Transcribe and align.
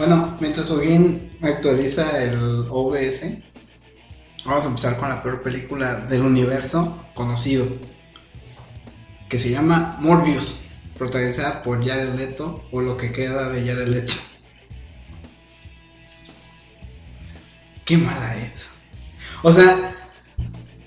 Bueno, 0.00 0.36
mientras 0.40 0.68
Ogin 0.70 1.30
actualiza 1.42 2.22
el 2.22 2.66
OBS, 2.70 3.34
vamos 4.46 4.64
a 4.64 4.68
empezar 4.68 4.96
con 4.96 5.10
la 5.10 5.22
peor 5.22 5.42
película 5.42 5.96
del 5.96 6.22
universo 6.22 7.04
conocido, 7.12 7.66
que 9.28 9.36
se 9.36 9.50
llama 9.50 9.98
Morbius, 10.00 10.62
protagonizada 10.96 11.62
por 11.62 11.86
Jared 11.86 12.14
Leto, 12.14 12.64
o 12.72 12.80
lo 12.80 12.96
que 12.96 13.12
queda 13.12 13.50
de 13.50 13.60
Jared 13.60 13.88
Leto. 13.88 14.14
Qué 17.84 17.98
mala 17.98 18.38
es. 18.38 18.68
O 19.42 19.52
sea, 19.52 19.94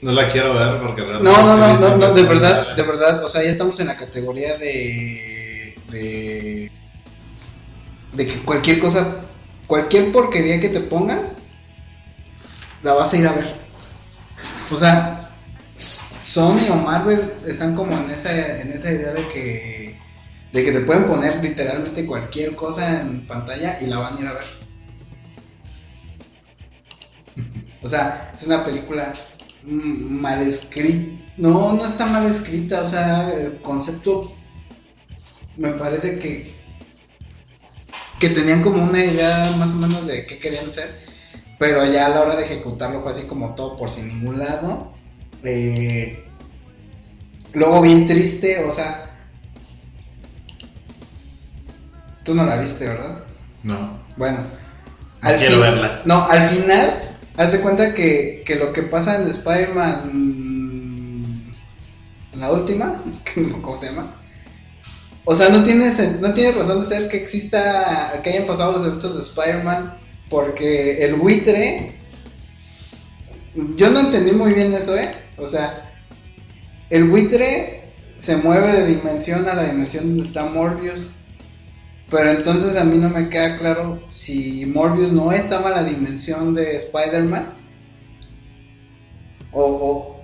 No 0.01 0.11
la 0.11 0.27
quiero 0.27 0.55
ver 0.55 0.81
porque 0.81 1.03
realmente. 1.03 1.39
no, 1.39 1.45
no, 1.45 1.55
no, 1.55 1.77
no, 1.77 1.97
no, 1.97 2.13
de 2.15 2.23
verdad, 2.23 2.75
de 2.75 2.81
verdad, 2.81 3.23
o 3.23 3.29
sea, 3.29 3.43
ya 3.43 3.51
estamos 3.51 3.79
en 3.79 3.89
la 3.89 3.95
categoría 3.95 4.57
de, 4.57 5.75
de, 5.91 6.71
de 8.13 8.27
que 8.27 8.39
cualquier 8.39 8.79
cosa, 8.79 9.21
cualquier 9.67 10.11
porquería 10.11 10.59
que 10.59 10.69
te 10.69 10.79
pongan, 10.79 11.19
la 12.83 12.93
vas 12.93 13.13
a 13.13 13.17
ir 13.17 13.27
a 13.27 13.33
ver. 13.33 13.55
O 14.71 14.75
sea, 14.75 15.29
Sony 15.75 16.69
o 16.71 16.75
Marvel 16.75 17.33
están 17.47 17.75
como 17.75 17.97
en 17.97 18.09
esa, 18.11 18.61
en 18.61 18.71
esa 18.71 18.91
idea 18.91 19.13
de 19.13 19.27
que, 19.29 19.99
de 20.51 20.63
que 20.63 20.71
te 20.71 20.81
pueden 20.81 21.05
poner 21.05 21.43
literalmente 21.43 22.05
cualquier 22.05 22.55
cosa 22.55 23.01
en 23.01 23.25
pantalla 23.27 23.77
y 23.81 23.87
la 23.87 23.99
van 23.99 24.17
a 24.17 24.21
ir 24.21 24.27
a 24.27 24.33
ver. 24.33 24.63
O 27.81 27.89
sea, 27.89 28.31
es 28.35 28.47
una 28.47 28.63
película 28.63 29.13
mal 29.65 30.41
escrita. 30.41 31.21
No, 31.37 31.73
no 31.73 31.85
está 31.85 32.05
mal 32.05 32.25
escrita. 32.27 32.81
O 32.81 32.85
sea, 32.85 33.31
el 33.33 33.61
concepto 33.61 34.33
me 35.57 35.69
parece 35.69 36.19
que 36.19 36.55
que 38.23 38.29
tenían 38.29 38.61
como 38.61 38.81
una 38.81 39.03
idea 39.03 39.51
más 39.57 39.71
o 39.71 39.75
menos 39.75 40.07
de 40.07 40.25
qué 40.25 40.37
querían 40.37 40.69
hacer, 40.69 41.01
pero 41.59 41.85
ya 41.91 42.05
a 42.05 42.09
la 42.09 42.21
hora 42.21 42.37
de 42.37 42.45
ejecutarlo 42.45 43.01
fue 43.01 43.11
así 43.11 43.23
como 43.23 43.53
todo 43.53 43.75
por 43.75 43.89
sin 43.89 44.07
ningún 44.07 44.39
lado. 44.39 44.93
Eh, 45.43 46.23
luego 47.51 47.81
bien 47.81 48.07
triste, 48.07 48.63
o 48.63 48.71
sea, 48.71 49.13
tú 52.23 52.33
no 52.33 52.45
la 52.45 52.61
viste, 52.61 52.87
¿verdad? 52.87 53.25
No. 53.61 53.99
Bueno, 54.15 54.37
No 55.21 55.35
quiero 55.35 55.59
verla. 55.59 56.01
No, 56.05 56.25
al 56.25 56.49
final, 56.49 57.17
hace 57.35 57.59
cuenta 57.59 57.93
que, 57.93 58.41
que 58.45 58.55
lo 58.55 58.71
que 58.71 58.83
pasa 58.83 59.17
en 59.17 59.27
Spider-Man. 59.27 61.53
la 62.37 62.53
última, 62.53 63.03
¿cómo 63.61 63.75
se 63.75 63.87
llama? 63.87 64.22
O 65.25 65.35
sea, 65.35 65.49
no 65.49 65.63
tiene, 65.63 65.89
no 66.19 66.33
razón 66.59 66.81
de 66.81 66.85
ser 66.85 67.09
que 67.09 67.17
exista. 67.17 68.19
que 68.23 68.31
hayan 68.31 68.45
pasado 68.45 68.73
los 68.73 68.85
eventos 68.85 69.15
de 69.15 69.21
Spider-Man. 69.21 69.97
Porque 70.29 71.03
el 71.05 71.15
buitre. 71.15 71.95
Yo 73.75 73.89
no 73.91 73.99
entendí 73.99 74.31
muy 74.31 74.53
bien 74.53 74.73
eso, 74.73 74.97
¿eh? 74.97 75.11
O 75.37 75.47
sea, 75.47 75.91
el 76.89 77.05
buitre 77.05 77.83
se 78.17 78.37
mueve 78.37 78.71
de 78.71 78.85
dimensión 78.87 79.47
a 79.47 79.53
la 79.53 79.65
dimensión 79.65 80.07
donde 80.09 80.23
está 80.23 80.45
Morbius. 80.45 81.11
Pero 82.09 82.31
entonces 82.31 82.75
a 82.75 82.83
mí 82.83 82.97
no 82.97 83.09
me 83.09 83.29
queda 83.29 83.57
claro 83.57 84.01
si 84.07 84.65
Morbius 84.65 85.11
no 85.11 85.31
estaba 85.31 85.69
en 85.69 85.75
la 85.75 85.83
dimensión 85.83 86.53
de 86.53 86.75
Spider-Man. 86.77 87.53
O, 89.51 89.63
o- 89.63 90.23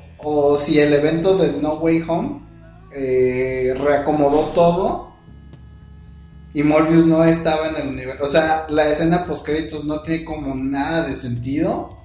o 0.52 0.58
si 0.58 0.80
el 0.80 0.94
evento 0.94 1.38
de 1.38 1.54
No 1.62 1.76
Way 1.76 2.04
Home 2.08 2.42
eh, 2.92 3.76
reacomodó 3.80 4.46
todo. 4.54 5.10
Y 6.54 6.64
Morbius 6.64 7.06
no 7.06 7.24
estaba 7.24 7.70
en 7.70 7.76
el 7.76 7.88
universo. 7.90 8.24
O 8.24 8.30
sea, 8.30 8.66
la 8.70 8.90
escena 8.90 9.26
post 9.26 9.46
créditos 9.46 9.86
no 9.86 10.02
tiene 10.02 10.26
como 10.26 10.56
nada 10.56 11.08
de 11.08 11.16
sentido. 11.16 11.98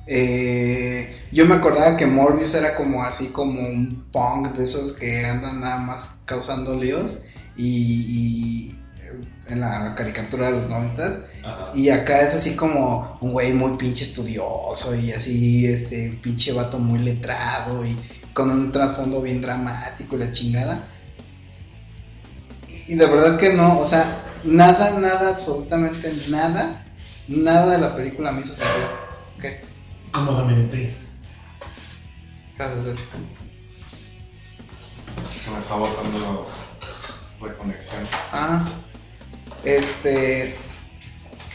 Eh, 0.08 1.16
yo 1.32 1.46
me 1.46 1.56
acordaba 1.56 1.96
que 1.96 2.06
Morbius 2.06 2.54
era 2.54 2.76
como 2.76 3.02
así 3.02 3.26
como 3.30 3.60
un 3.60 4.06
punk 4.12 4.54
de 4.56 4.62
esos 4.62 4.92
que 4.92 5.26
andan 5.26 5.60
nada 5.60 5.78
más 5.78 6.20
causando 6.26 6.76
líos 6.76 7.22
y, 7.56 8.75
en 9.48 9.60
la 9.60 9.94
caricatura 9.94 10.46
de 10.46 10.52
los 10.52 10.68
noventas 10.68 11.26
y 11.74 11.88
acá 11.90 12.22
es 12.22 12.34
así 12.34 12.56
como 12.56 13.18
un 13.20 13.32
güey 13.32 13.52
muy 13.52 13.76
pinche 13.76 14.04
estudioso 14.04 14.94
y 14.94 15.12
así 15.12 15.66
este 15.66 16.18
pinche 16.22 16.52
vato 16.52 16.78
muy 16.78 16.98
letrado 16.98 17.84
y 17.84 17.96
con 18.32 18.50
un 18.50 18.72
trasfondo 18.72 19.22
bien 19.22 19.40
dramático 19.40 20.16
y 20.16 20.18
la 20.18 20.30
chingada 20.30 20.88
y 22.88 22.94
de 22.94 23.06
verdad 23.06 23.36
que 23.36 23.52
no, 23.52 23.80
o 23.80 23.86
sea, 23.86 24.22
nada, 24.44 24.98
nada, 24.98 25.30
absolutamente 25.30 26.12
nada, 26.28 26.84
nada 27.26 27.72
de 27.72 27.78
la 27.78 27.96
película 27.96 28.30
me 28.30 28.42
hizo 28.42 28.54
sentido. 28.54 28.88
¿Qué? 29.40 29.60
Cómodamente. 30.12 30.94
¿Qué 32.56 32.62
vas 32.62 32.72
a 32.72 32.78
hacer? 32.78 32.96
Se 35.34 35.50
me 35.50 35.58
está 35.58 35.74
botando 35.74 36.46
reconexión. 37.40 38.02
Ah, 38.32 38.64
este. 39.66 40.54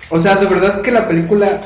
O 0.09 0.19
sea, 0.19 0.35
de 0.35 0.45
verdad 0.47 0.81
que 0.81 0.91
la 0.91 1.07
película 1.07 1.61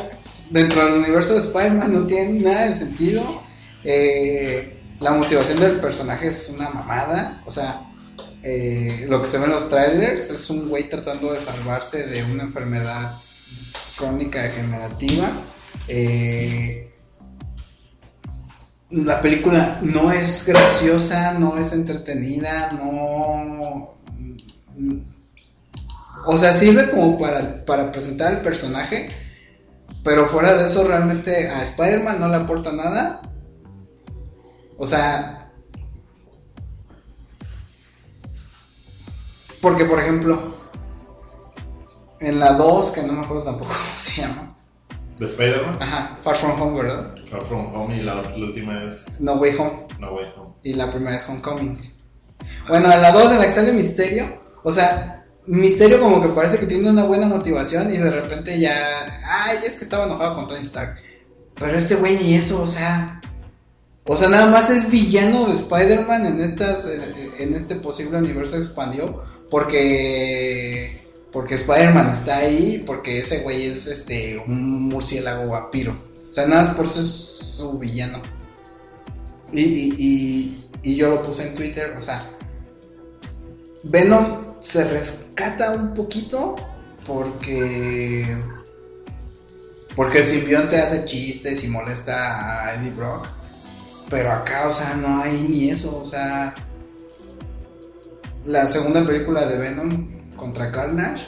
dentro 0.49 0.85
del 0.85 0.99
universo 0.99 1.33
de 1.33 1.39
Spider-Man 1.39 1.93
no 1.93 2.07
tiene 2.07 2.39
nada 2.41 2.67
de 2.67 2.73
sentido. 2.75 3.43
Eh, 3.83 4.81
la 4.99 5.11
motivación 5.13 5.59
del 5.59 5.79
personaje 5.79 6.27
es 6.27 6.53
una 6.55 6.69
mamada. 6.69 7.41
O 7.45 7.51
sea, 7.51 7.89
eh, 8.43 9.05
lo 9.09 9.21
que 9.21 9.27
se 9.27 9.39
ve 9.39 9.45
en 9.45 9.51
los 9.51 9.69
trailers 9.69 10.29
es 10.29 10.49
un 10.49 10.69
güey 10.69 10.87
tratando 10.87 11.33
de 11.33 11.39
salvarse 11.39 12.05
de 12.05 12.23
una 12.23 12.43
enfermedad 12.43 13.17
crónica 13.97 14.43
degenerativa. 14.43 15.29
Eh, 15.87 16.93
la 18.91 19.19
película 19.19 19.79
no 19.81 20.11
es 20.11 20.45
graciosa, 20.45 21.33
no 21.33 21.57
es 21.57 21.73
entretenida, 21.73 22.71
no... 22.73 23.89
O 26.25 26.37
sea, 26.37 26.53
sirve 26.53 26.89
como 26.91 27.17
para, 27.17 27.63
para 27.65 27.91
presentar 27.91 28.33
al 28.33 28.41
personaje, 28.41 29.07
pero 30.03 30.27
fuera 30.27 30.55
de 30.55 30.65
eso 30.65 30.87
realmente 30.87 31.49
a 31.49 31.63
Spider-Man 31.63 32.19
no 32.19 32.29
le 32.29 32.37
aporta 32.37 32.71
nada. 32.71 33.21
O 34.77 34.85
sea... 34.85 35.51
Porque, 39.61 39.85
por 39.85 39.99
ejemplo, 39.99 40.55
en 42.19 42.39
la 42.39 42.53
2, 42.53 42.91
que 42.91 43.01
no 43.01 43.13
me 43.13 43.21
acuerdo 43.21 43.43
tampoco 43.43 43.71
cómo 43.73 43.99
se 43.99 44.21
llama. 44.21 44.55
¿De 45.17 45.25
Spider-Man? 45.25 45.77
Ajá, 45.81 46.19
Far 46.23 46.35
From 46.35 46.61
Home, 46.61 46.83
¿verdad? 46.83 47.15
Far 47.29 47.41
From 47.41 47.73
Home 47.73 47.97
y 47.97 48.01
la, 48.01 48.15
la 48.15 48.45
última 48.45 48.83
es 48.83 49.21
No 49.21 49.33
Way 49.33 49.55
Home. 49.57 49.87
No 49.99 50.13
Way 50.13 50.33
Home. 50.37 50.53
Y 50.63 50.73
la 50.73 50.91
primera 50.91 51.15
es 51.15 51.27
Homecoming. 51.29 51.79
Bueno, 52.67 52.91
en 52.91 53.01
la 53.01 53.11
2 53.11 53.31
en 53.31 53.39
la 53.39 53.45
que 53.45 53.51
sale 53.51 53.71
Misterio, 53.71 54.41
o 54.63 54.71
sea, 54.71 55.14
Misterio 55.47 55.99
como 55.99 56.21
que 56.21 56.29
parece 56.29 56.57
que 56.57 56.65
tiene 56.65 56.89
una 56.89 57.03
buena 57.03 57.27
motivación 57.27 57.93
y 57.93 57.97
de 57.97 58.09
repente 58.09 58.59
ya, 58.59 59.21
ay, 59.25 59.59
es 59.65 59.75
que 59.75 59.83
estaba 59.83 60.05
enojado 60.05 60.35
con 60.35 60.47
Tony 60.47 60.61
Stark. 60.61 60.97
Pero 61.55 61.77
este 61.77 61.95
güey 61.95 62.17
ni 62.17 62.35
eso, 62.35 62.61
o 62.61 62.67
sea, 62.67 63.21
o 64.05 64.17
sea, 64.17 64.27
nada 64.29 64.47
más 64.47 64.69
es 64.69 64.89
villano 64.89 65.47
de 65.47 65.55
Spider-Man 65.55 66.25
en 66.25 66.41
estas 66.41 66.85
eh, 66.85 67.31
en 67.39 67.55
este 67.55 67.75
posible 67.75 68.17
universo 68.17 68.57
expandió 68.57 69.23
porque 69.49 71.01
porque 71.31 71.55
Spider-Man 71.55 72.09
está 72.09 72.37
ahí, 72.37 72.83
porque 72.85 73.19
ese 73.19 73.39
güey 73.39 73.65
es 73.65 73.87
este 73.87 74.41
un 74.47 74.83
murciélago 74.83 75.49
vampiro. 75.49 75.97
O 76.29 76.33
sea, 76.33 76.45
nada 76.47 76.65
más 76.65 76.75
por 76.75 76.85
eso 76.85 77.01
es 77.01 77.07
su 77.07 77.77
villano. 77.77 78.21
Y, 79.51 79.61
y, 79.61 79.95
y, 79.97 80.69
y 80.83 80.95
yo 80.95 81.09
lo 81.09 81.21
puse 81.21 81.47
en 81.47 81.55
Twitter, 81.55 81.93
o 81.97 82.01
sea, 82.01 82.29
Venom 83.83 84.44
se 84.65 84.83
rescata 84.85 85.73
un 85.73 85.93
poquito 85.93 86.55
porque 87.05 88.25
porque 89.95 90.19
el 90.19 90.27
simbionte 90.27 90.75
hace 90.77 91.05
chistes 91.05 91.63
y 91.63 91.67
molesta 91.67 92.65
a 92.65 92.73
Eddie 92.73 92.91
Brock, 92.91 93.27
pero 94.09 94.31
acá, 94.31 94.67
o 94.67 94.73
sea, 94.73 94.95
no 94.95 95.21
hay 95.21 95.45
ni 95.47 95.69
eso, 95.69 95.95
o 95.99 96.03
sea, 96.03 96.55
la 98.45 98.67
segunda 98.67 99.05
película 99.05 99.45
de 99.45 99.57
Venom 99.57 100.31
contra 100.35 100.71
Carnage 100.71 101.27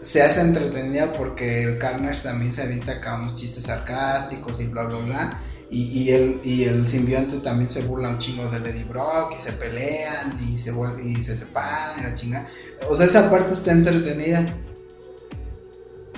se 0.00 0.22
hace 0.22 0.40
entretenida 0.40 1.12
porque 1.12 1.62
el 1.62 1.78
Carnage 1.78 2.22
también 2.22 2.54
se 2.54 2.62
avienta 2.62 2.92
acá 2.92 3.16
unos 3.16 3.34
chistes 3.34 3.64
sarcásticos 3.64 4.60
y 4.60 4.66
bla 4.68 4.84
bla 4.84 4.98
bla. 4.98 5.40
Y, 5.68 5.82
y 6.02 6.10
el, 6.10 6.40
y 6.44 6.64
el 6.64 6.86
simbionte 6.86 7.38
también 7.38 7.68
se 7.68 7.82
burla 7.82 8.10
un 8.10 8.18
chingo 8.18 8.48
de 8.48 8.60
Lady 8.60 8.84
Brock 8.84 9.34
y 9.36 9.40
se 9.40 9.52
pelean 9.52 10.38
y 10.48 10.56
se, 10.56 10.72
y 11.02 11.16
se 11.22 11.36
separan 11.36 12.00
y 12.00 12.02
la 12.04 12.14
chinga. 12.14 12.46
O 12.88 12.94
sea, 12.94 13.06
esa 13.06 13.30
parte 13.30 13.52
está 13.52 13.72
entretenida. 13.72 14.46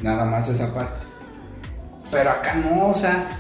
Nada 0.03 0.27
más 0.27 0.49
esa 0.49 0.75
parte. 0.75 0.99
Pero 2.11 2.31
acá 2.31 2.55
no, 2.55 2.89
o 2.89 2.95
sea. 2.95 3.37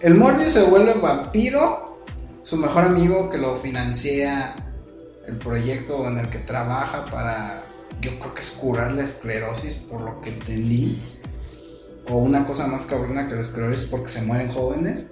El 0.00 0.14
Morbius 0.14 0.52
se 0.52 0.64
vuelve 0.64 0.94
vampiro. 0.94 2.00
Su 2.42 2.56
mejor 2.56 2.84
amigo 2.84 3.30
que 3.30 3.38
lo 3.38 3.56
financia 3.58 4.54
el 5.26 5.36
proyecto 5.38 6.06
en 6.08 6.18
el 6.18 6.28
que 6.28 6.38
trabaja 6.38 7.04
para 7.04 7.62
yo 8.02 8.18
creo 8.18 8.32
que 8.32 8.42
es 8.42 8.50
curar 8.50 8.92
la 8.92 9.04
esclerosis, 9.04 9.74
por 9.74 10.02
lo 10.02 10.20
que 10.20 10.30
entendí. 10.30 11.00
O 12.08 12.18
una 12.18 12.46
cosa 12.46 12.66
más 12.66 12.86
cabrona 12.86 13.28
que 13.28 13.34
la 13.34 13.42
esclerosis 13.42 13.86
porque 13.86 14.08
se 14.08 14.22
mueren 14.22 14.52
jóvenes. 14.52 15.06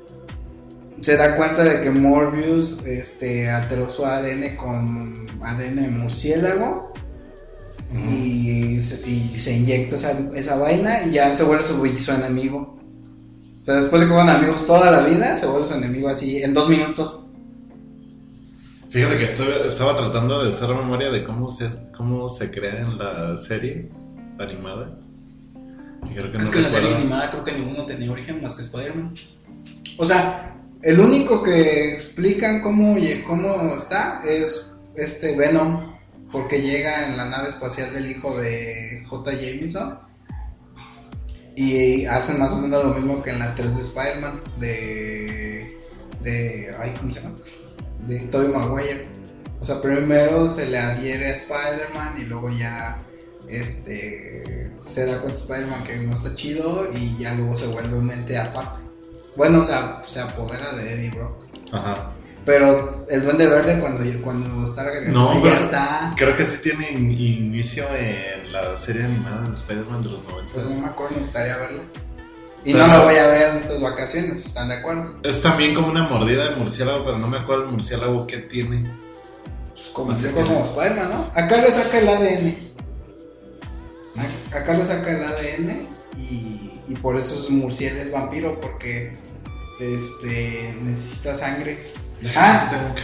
Se 1.00 1.16
da 1.16 1.36
cuenta 1.36 1.64
de 1.64 1.80
que 1.82 1.90
Morbius 1.90 2.84
este, 2.84 3.48
alteró 3.50 3.90
su 3.90 4.04
ADN 4.04 4.56
con 4.56 5.26
ADN 5.42 5.76
de 5.76 5.88
murciélago 5.88 6.92
y, 7.92 8.78
se, 8.80 9.08
y 9.08 9.38
se 9.38 9.54
inyecta 9.54 9.96
esa, 9.96 10.18
esa 10.34 10.56
vaina 10.56 11.04
y 11.04 11.12
ya 11.12 11.32
se 11.34 11.44
vuelve 11.44 11.64
su, 11.64 11.86
su 11.98 12.12
enemigo. 12.12 12.78
O 13.60 13.64
sea, 13.64 13.76
después 13.76 14.00
de 14.00 14.08
que 14.08 14.14
fueron 14.14 14.30
amigos 14.30 14.66
toda 14.66 14.90
la 14.90 15.00
vida, 15.00 15.36
se 15.36 15.46
vuelve 15.46 15.68
su 15.68 15.74
enemigo 15.74 16.08
así 16.08 16.42
en 16.42 16.54
dos 16.54 16.68
minutos. 16.68 17.26
Fíjate 18.90 19.18
que 19.18 19.24
estaba 19.24 19.94
tratando 19.94 20.42
de 20.42 20.50
hacer 20.50 20.68
memoria 20.68 21.10
de 21.10 21.22
cómo 21.22 21.50
se, 21.50 21.68
cómo 21.96 22.28
se 22.28 22.50
crea 22.50 22.80
en 22.80 22.98
la 22.98 23.38
serie 23.38 23.88
animada. 24.38 24.98
Y 26.04 26.14
creo 26.14 26.32
que 26.32 26.38
no 26.38 26.44
es 26.44 26.50
que 26.50 26.58
en 26.58 26.64
la 26.64 26.70
serie 26.70 26.94
animada 26.94 27.30
creo 27.30 27.44
que 27.44 27.52
ninguno 27.52 27.86
tenía 27.86 28.10
origen 28.10 28.42
más 28.42 28.54
que 28.54 28.62
Spider-Man. 28.62 29.12
O 29.98 30.06
sea, 30.06 30.56
el 30.82 30.98
único 30.98 31.42
que 31.42 31.90
explican 31.90 32.62
cómo, 32.62 32.96
cómo 33.26 33.74
está 33.76 34.22
es 34.26 34.76
este 34.94 35.36
Venom, 35.36 35.98
porque 36.32 36.62
llega 36.62 37.06
en 37.06 37.16
la 37.16 37.26
nave 37.26 37.48
espacial 37.48 37.92
del 37.92 38.10
hijo 38.10 38.36
de 38.38 39.04
J. 39.06 39.32
Jameson. 39.32 39.98
Y 41.56 42.06
hacen 42.06 42.38
más 42.38 42.52
o 42.52 42.56
menos 42.56 42.82
lo 42.84 42.94
mismo 42.94 43.22
que 43.22 43.30
en 43.30 43.40
la 43.40 43.54
3 43.54 43.76
de 43.76 43.82
Spider-Man, 43.82 44.40
de, 44.58 45.78
de. 46.22 46.74
Ay, 46.80 46.94
¿cómo 46.98 47.12
se 47.12 47.20
llama? 47.20 47.36
De 48.06 48.18
Tobey 48.20 48.48
Maguire. 48.48 49.08
O 49.60 49.64
sea, 49.64 49.82
primero 49.82 50.50
se 50.50 50.66
le 50.70 50.78
adhiere 50.78 51.26
a 51.26 51.34
Spider-Man 51.34 52.14
y 52.16 52.24
luego 52.24 52.48
ya 52.50 52.96
este 53.56 54.70
se 54.78 55.06
da 55.06 55.18
cuenta 55.20 55.38
Spider-Man 55.40 55.84
que 55.84 55.96
no 55.98 56.14
está 56.14 56.34
chido 56.34 56.88
y 56.94 57.16
ya 57.18 57.34
luego 57.34 57.54
se 57.54 57.66
vuelve 57.68 57.96
un 57.98 58.10
ente 58.10 58.38
aparte. 58.38 58.80
Bueno, 59.36 59.60
o 59.60 59.64
sea, 59.64 60.02
se 60.06 60.20
apodera 60.20 60.70
de 60.72 60.92
Eddie 60.94 61.10
Brock. 61.10 61.44
Ajá. 61.72 62.12
Pero 62.46 63.04
el 63.10 63.22
Duende 63.22 63.46
Verde 63.46 63.78
cuando, 63.78 64.02
cuando 64.22 64.64
está 64.64 64.82
garganta 64.84 65.10
No, 65.12 65.44
ya 65.44 65.56
está. 65.56 66.14
Creo 66.16 66.34
que 66.34 66.44
sí 66.46 66.56
tiene 66.62 66.90
in- 66.90 67.10
inicio 67.12 67.84
en 67.94 68.50
la 68.50 68.76
serie 68.78 69.04
animada 69.04 69.46
de 69.48 69.54
Spider-Man 69.54 70.02
de 70.02 70.08
los 70.08 70.24
90. 70.24 70.52
Pues 70.54 70.66
no 70.66 70.74
me 70.80 70.86
acuerdo, 70.88 71.14
necesitaría 71.16 71.56
verlo. 71.58 71.82
Y 72.64 72.72
Pero- 72.72 72.86
no 72.86 72.92
la 72.98 73.04
voy 73.04 73.16
a 73.16 73.26
ver 73.28 73.50
en 73.50 73.56
estas 73.58 73.80
vacaciones, 73.80 74.46
¿están 74.46 74.68
de 74.68 74.74
acuerdo? 74.76 75.16
Es 75.22 75.40
también 75.42 75.74
como 75.74 75.88
una 75.88 76.04
mordida 76.08 76.50
de 76.50 76.56
murciélago, 76.56 77.04
pero 77.04 77.18
no 77.18 77.28
me 77.28 77.38
acuerdo 77.38 77.64
el 77.64 77.70
murciélago 77.72 78.26
que 78.26 78.38
tiene. 78.38 78.90
Pues 79.74 79.88
como, 79.92 80.12
como 80.46 80.64
Spider-Man, 80.64 81.10
¿no? 81.10 81.30
Acá 81.34 81.56
le 81.58 81.70
saca 81.72 81.98
el 81.98 82.08
ADN. 82.08 82.56
Acá 84.52 84.74
le 84.74 84.84
saca 84.84 85.10
el 85.10 85.24
ADN 85.24 85.86
y, 86.18 86.80
y 86.88 86.94
por 87.00 87.16
eso 87.16 87.42
es 87.42 87.50
murciélago, 87.50 88.02
es 88.02 88.10
vampiro, 88.10 88.60
porque 88.60 89.12
este 89.80 90.74
necesita 90.82 91.34
sangre. 91.34 91.80
Ah. 92.36 92.94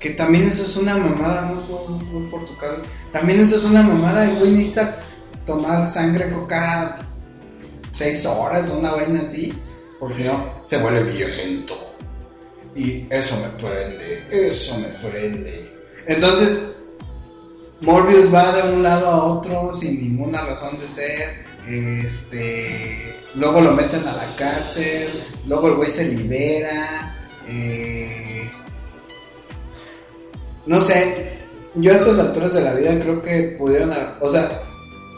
Que 0.00 0.10
también 0.10 0.44
eso 0.44 0.64
es 0.64 0.76
una 0.76 0.96
mamada, 0.96 1.42
¿no? 1.42 1.60
Tú, 1.62 2.30
por 2.30 2.44
tu 2.46 2.56
cable. 2.56 2.82
También 3.10 3.40
eso 3.40 3.56
es 3.56 3.64
una 3.64 3.82
mamada. 3.82 4.24
El 4.24 4.38
güey 4.38 4.52
necesita 4.52 5.02
tomar 5.44 5.86
sangre 5.88 6.32
cada 6.48 7.00
seis 7.92 8.24
horas 8.24 8.70
una 8.70 8.92
vaina 8.92 9.22
así. 9.22 9.60
Porque 9.98 10.14
si 10.14 10.24
no, 10.24 10.62
se 10.64 10.78
vuelve 10.78 11.02
violento. 11.02 11.74
Y 12.74 13.06
eso 13.10 13.36
me 13.38 13.48
prende, 13.60 14.24
eso 14.30 14.78
me 14.78 14.86
prende. 15.08 15.68
Entonces, 16.06 16.74
Morbius 17.80 18.32
va 18.32 18.56
de 18.56 18.72
un 18.72 18.82
lado 18.82 19.06
a 19.06 19.24
otro 19.24 19.72
sin 19.72 19.98
ninguna 19.98 20.42
razón 20.44 20.78
de 20.78 20.88
ser. 20.88 21.46
Este, 21.66 23.14
luego 23.34 23.60
lo 23.60 23.72
meten 23.72 24.06
a 24.06 24.12
la 24.14 24.36
cárcel. 24.36 25.24
Luego 25.46 25.68
el 25.68 25.74
güey 25.74 25.90
se 25.90 26.08
libera. 26.08 27.14
Eh, 27.46 28.50
no 30.66 30.80
sé, 30.80 31.38
yo 31.76 31.92
a 31.92 31.96
estas 31.96 32.18
alturas 32.18 32.52
de 32.52 32.60
la 32.60 32.74
vida 32.74 32.98
creo 33.00 33.22
que 33.22 33.56
pudieron, 33.58 33.90
o 34.20 34.30
sea, 34.30 34.62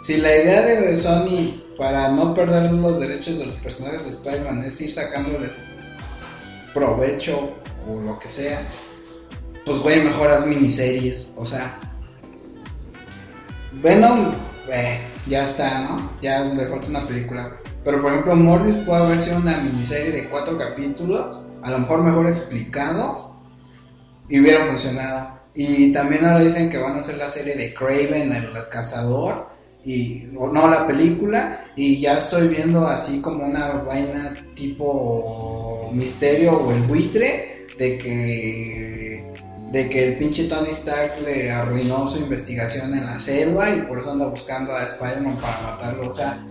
si 0.00 0.18
la 0.18 0.34
idea 0.34 0.62
de 0.62 0.96
Sony 0.96 1.60
para 1.76 2.08
no 2.08 2.34
perder 2.34 2.70
los 2.70 3.00
derechos 3.00 3.38
de 3.38 3.46
los 3.46 3.56
personajes 3.56 4.04
de 4.04 4.10
Spider-Man 4.10 4.62
es 4.62 4.80
ir 4.80 4.92
sacándoles 4.92 5.50
provecho 6.72 7.54
o 7.88 8.00
lo 8.00 8.18
que 8.18 8.28
sea, 8.28 8.62
pues 9.64 9.78
güey, 9.78 10.04
mejor 10.04 10.30
haz 10.30 10.46
miniseries, 10.46 11.30
o 11.36 11.44
sea, 11.44 11.80
Venom, 13.72 14.32
eh, 14.68 15.00
ya 15.26 15.44
está, 15.44 15.82
¿no? 15.82 16.10
Ya 16.20 16.40
le 16.44 16.66
falta 16.66 16.88
una 16.88 17.06
película. 17.06 17.56
Pero 17.84 18.00
por 18.02 18.12
ejemplo, 18.12 18.36
Morbius 18.36 18.78
puede 18.86 19.02
haber 19.02 19.20
sido 19.20 19.38
una 19.38 19.58
miniserie 19.58 20.12
de 20.12 20.28
cuatro 20.28 20.58
capítulos, 20.58 21.42
a 21.62 21.70
lo 21.70 21.78
mejor 21.78 22.02
mejor 22.02 22.28
explicados, 22.28 23.32
y 24.28 24.40
hubiera 24.40 24.66
funcionado. 24.66 25.40
Y 25.54 25.92
también 25.92 26.24
ahora 26.24 26.44
dicen 26.44 26.70
que 26.70 26.78
van 26.78 26.96
a 26.96 27.00
hacer 27.00 27.16
la 27.16 27.28
serie 27.28 27.54
de 27.54 27.74
Craven, 27.74 28.32
el 28.32 28.68
cazador, 28.70 29.50
y 29.84 30.24
no 30.32 30.68
la 30.68 30.86
película, 30.86 31.64
y 31.74 32.00
ya 32.00 32.18
estoy 32.18 32.48
viendo 32.48 32.86
así 32.86 33.20
como 33.22 33.46
una 33.46 33.82
vaina 33.82 34.34
tipo 34.54 35.90
misterio 35.92 36.52
o 36.52 36.72
el 36.72 36.82
buitre 36.82 37.66
de 37.78 37.96
que 37.96 39.09
de 39.72 39.88
que 39.88 40.04
el 40.04 40.18
pinche 40.18 40.44
Tony 40.48 40.70
Stark 40.70 41.20
le 41.24 41.50
arruinó 41.50 42.06
su 42.06 42.18
investigación 42.18 42.92
en 42.94 43.06
la 43.06 43.18
selva 43.18 43.70
y 43.70 43.82
por 43.82 44.00
eso 44.00 44.10
anda 44.12 44.26
buscando 44.26 44.72
a 44.72 44.82
Spider-Man 44.84 45.36
para 45.36 45.60
matarlo, 45.62 46.10
o 46.10 46.12
sea, 46.12 46.44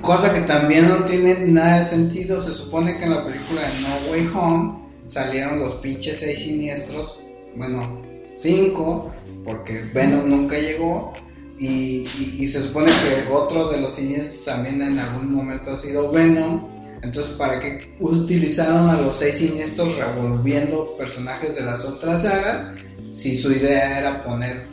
cosa 0.00 0.32
que 0.32 0.40
también 0.42 0.88
no 0.88 1.04
tiene 1.04 1.34
nada 1.46 1.80
de 1.80 1.84
sentido, 1.86 2.40
se 2.40 2.52
supone 2.52 2.96
que 2.98 3.04
en 3.04 3.10
la 3.10 3.24
película 3.24 3.60
de 3.62 3.80
No 3.80 4.10
Way 4.10 4.30
Home 4.34 4.82
salieron 5.04 5.58
los 5.58 5.74
pinches 5.74 6.18
seis 6.18 6.38
siniestros, 6.40 7.18
bueno, 7.56 8.02
cinco, 8.36 9.12
porque 9.44 9.82
Venom 9.94 10.28
nunca 10.28 10.56
llegó. 10.58 11.12
Y, 11.58 12.04
y- 12.18 12.36
y 12.40 12.48
se 12.48 12.60
supone 12.62 12.86
que 12.86 13.30
otro 13.32 13.68
de 13.70 13.80
los 13.80 13.94
siniestros 13.94 14.44
también 14.44 14.82
en 14.82 14.98
algún 14.98 15.32
momento 15.32 15.72
ha 15.72 15.78
sido 15.78 16.10
Venom. 16.10 16.71
Entonces, 17.02 17.32
¿para 17.34 17.58
qué 17.58 17.96
utilizaron 18.00 18.88
a 18.88 19.00
los 19.00 19.16
seis 19.16 19.36
siniestros 19.36 19.96
revolviendo 19.96 20.96
personajes 20.96 21.56
de 21.56 21.62
las 21.62 21.84
otras 21.84 22.22
sagas? 22.22 22.78
Si 23.12 23.36
su 23.36 23.52
idea 23.52 23.98
era 23.98 24.24
poner 24.24 24.72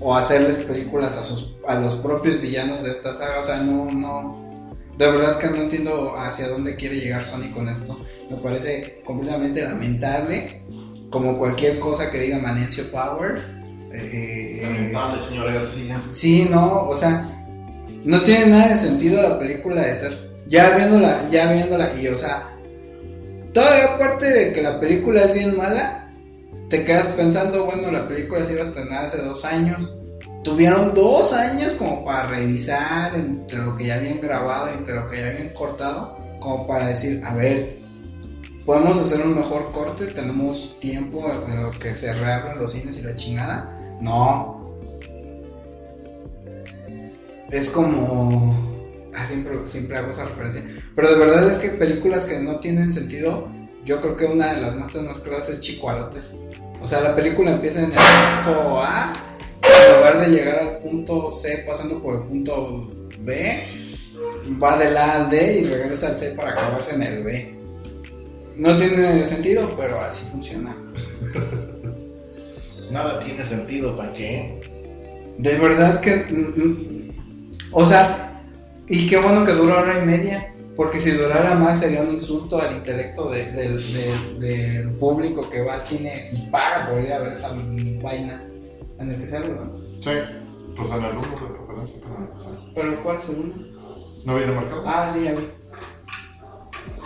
o 0.00 0.14
hacerles 0.14 0.58
películas 0.58 1.16
a, 1.16 1.22
sus, 1.22 1.54
a 1.66 1.76
los 1.76 1.94
propios 1.94 2.40
villanos 2.40 2.82
de 2.82 2.90
esta 2.90 3.14
saga. 3.14 3.40
O 3.40 3.44
sea, 3.44 3.58
no, 3.58 3.90
no. 3.90 4.74
De 4.98 5.10
verdad 5.10 5.38
que 5.38 5.48
no 5.48 5.56
entiendo 5.56 6.14
hacia 6.16 6.48
dónde 6.48 6.76
quiere 6.76 6.96
llegar 6.96 7.24
Sony 7.24 7.52
con 7.52 7.68
esto. 7.68 7.98
Me 8.30 8.36
parece 8.38 9.02
completamente 9.04 9.62
lamentable. 9.62 10.62
Como 11.10 11.38
cualquier 11.38 11.78
cosa 11.78 12.10
que 12.10 12.18
diga 12.18 12.38
Manencio 12.38 12.90
Powers. 12.90 13.52
Eh, 13.92 14.60
eh, 14.60 14.62
Lamentable, 14.62 15.22
señora 15.22 15.54
García. 15.54 16.02
Sí, 16.10 16.48
no, 16.50 16.88
o 16.88 16.96
sea, 16.96 17.30
no 18.02 18.20
tiene 18.22 18.46
nada 18.46 18.70
de 18.70 18.78
sentido 18.78 19.22
la 19.22 19.38
película 19.38 19.82
de 19.82 19.96
ser. 19.96 20.23
Ya 20.48 20.76
viéndola, 20.76 21.28
ya 21.30 21.50
viéndola, 21.52 21.88
y 22.00 22.08
o 22.08 22.18
sea, 22.18 22.56
todavía 23.52 23.94
aparte 23.94 24.26
de 24.26 24.52
que 24.52 24.62
la 24.62 24.78
película 24.78 25.22
es 25.22 25.34
bien 25.34 25.56
mala, 25.56 26.12
te 26.68 26.84
quedas 26.84 27.08
pensando, 27.08 27.64
bueno, 27.64 27.90
la 27.90 28.06
película 28.08 28.44
se 28.44 28.54
iba 28.54 28.62
a 28.62 28.66
estrenar 28.66 29.04
hace 29.04 29.18
dos 29.18 29.44
años. 29.44 30.00
Tuvieron 30.42 30.92
dos 30.92 31.32
años 31.32 31.72
como 31.74 32.04
para 32.04 32.28
revisar 32.28 33.14
entre 33.14 33.58
lo 33.58 33.76
que 33.76 33.86
ya 33.86 33.94
habían 33.94 34.20
grabado 34.20 34.70
y 34.70 34.78
entre 34.78 34.94
lo 34.94 35.08
que 35.08 35.18
ya 35.18 35.28
habían 35.28 35.50
cortado, 35.54 36.18
como 36.40 36.66
para 36.66 36.88
decir, 36.88 37.22
a 37.24 37.34
ver, 37.34 37.78
podemos 38.66 38.98
hacer 38.98 39.24
un 39.24 39.34
mejor 39.34 39.72
corte, 39.72 40.06
tenemos 40.08 40.78
tiempo 40.80 41.24
en 41.48 41.62
lo 41.62 41.70
que 41.70 41.94
se 41.94 42.12
reabren 42.12 42.58
los 42.58 42.72
cines 42.72 42.98
y 42.98 43.02
la 43.02 43.14
chingada. 43.14 43.98
No, 44.00 44.78
es 47.50 47.70
como. 47.70 48.73
Ah, 49.16 49.26
siempre, 49.26 49.56
siempre 49.66 49.96
hago 49.98 50.10
esa 50.10 50.24
referencia. 50.24 50.62
Pero 50.94 51.10
de 51.10 51.18
verdad 51.18 51.50
es 51.50 51.58
que 51.58 51.70
películas 51.70 52.24
que 52.24 52.38
no 52.40 52.56
tienen 52.60 52.92
sentido, 52.92 53.48
yo 53.84 54.00
creo 54.00 54.16
que 54.16 54.24
una 54.24 54.54
de 54.54 54.62
las 54.62 54.74
más 54.74 55.20
claras 55.20 55.48
es 55.48 55.60
Chicuarotes. 55.60 56.36
O 56.80 56.86
sea, 56.86 57.00
la 57.00 57.14
película 57.14 57.52
empieza 57.52 57.80
en 57.80 57.86
el 57.86 57.92
punto 57.92 58.80
A, 58.80 59.12
en 59.62 59.96
lugar 59.96 60.20
de 60.20 60.28
llegar 60.28 60.58
al 60.58 60.78
punto 60.78 61.32
C 61.32 61.64
pasando 61.66 62.02
por 62.02 62.20
el 62.20 62.28
punto 62.28 62.92
B, 63.20 63.74
va 64.62 64.76
del 64.76 64.96
A 64.96 65.22
al 65.22 65.30
D 65.30 65.60
y 65.60 65.64
regresa 65.64 66.08
al 66.08 66.18
C 66.18 66.32
para 66.32 66.50
acabarse 66.50 66.94
en 66.96 67.02
el 67.02 67.22
B. 67.22 67.58
No 68.56 68.76
tiene 68.76 69.24
sentido, 69.26 69.74
pero 69.76 69.98
así 69.98 70.24
funciona. 70.30 70.76
Nada 72.90 73.18
tiene 73.20 73.44
sentido, 73.44 73.96
¿para 73.96 74.12
qué? 74.12 74.60
De 75.38 75.56
verdad 75.56 76.00
que. 76.00 76.16
mm, 76.16 76.58
mm, 76.58 77.12
O 77.72 77.86
sea, 77.86 78.33
y 78.88 79.06
qué 79.08 79.16
bueno 79.18 79.44
que 79.44 79.52
duró 79.52 79.78
hora 79.78 79.98
y 80.02 80.06
media. 80.06 80.50
Porque 80.76 80.98
si 80.98 81.12
durara 81.12 81.54
más 81.54 81.78
sería 81.78 82.02
un 82.02 82.10
insulto 82.14 82.60
al 82.60 82.74
intelecto 82.74 83.30
de- 83.30 83.52
del- 83.52 84.90
público 84.98 85.48
que 85.48 85.62
va 85.62 85.74
al 85.74 85.86
cine 85.86 86.30
y 86.32 86.50
paga 86.50 86.88
por 86.90 87.00
ir 87.00 87.12
a 87.12 87.20
ver 87.20 87.32
esa 87.34 87.50
vaina 88.02 88.42
en 88.98 89.10
el 89.10 89.20
que 89.20 89.28
sale, 89.28 89.48
¿no? 89.50 89.70
Sí, 90.00 90.10
pues 90.74 90.90
en 90.90 91.04
el 91.04 91.14
número 91.14 91.46
de 91.48 91.58
referencia 91.58 92.00
para 92.00 92.24
empezar. 92.24 92.52
Pero 92.74 93.02
¿cuál 93.04 93.16
es 93.18 93.28
el 93.28 93.36
uno? 93.38 93.54
¿No 94.24 94.36
viene 94.36 94.52
marcado? 94.52 94.82
Ah, 94.86 95.12
sí, 95.14 95.22
ya 95.24 95.32
vi. 95.32 95.48
Pues 96.84 96.96
es 96.96 97.04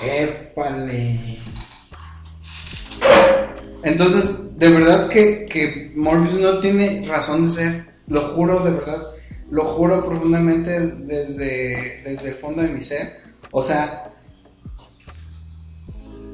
que... 0.00 0.22
Épale. 0.22 1.38
Entonces, 3.84 4.58
de 4.58 4.68
verdad 4.70 5.08
que, 5.08 5.46
que 5.46 5.92
Morbius 5.94 6.40
no 6.40 6.58
tiene 6.60 7.04
razón 7.06 7.44
de 7.44 7.50
ser. 7.50 7.91
Lo 8.08 8.20
juro, 8.20 8.60
de 8.60 8.72
verdad. 8.72 9.06
Lo 9.50 9.64
juro 9.64 10.04
profundamente 10.04 10.80
desde, 10.80 12.02
desde 12.04 12.28
el 12.28 12.34
fondo 12.34 12.62
de 12.62 12.68
mi 12.68 12.80
ser. 12.80 13.18
O 13.50 13.62
sea, 13.62 14.12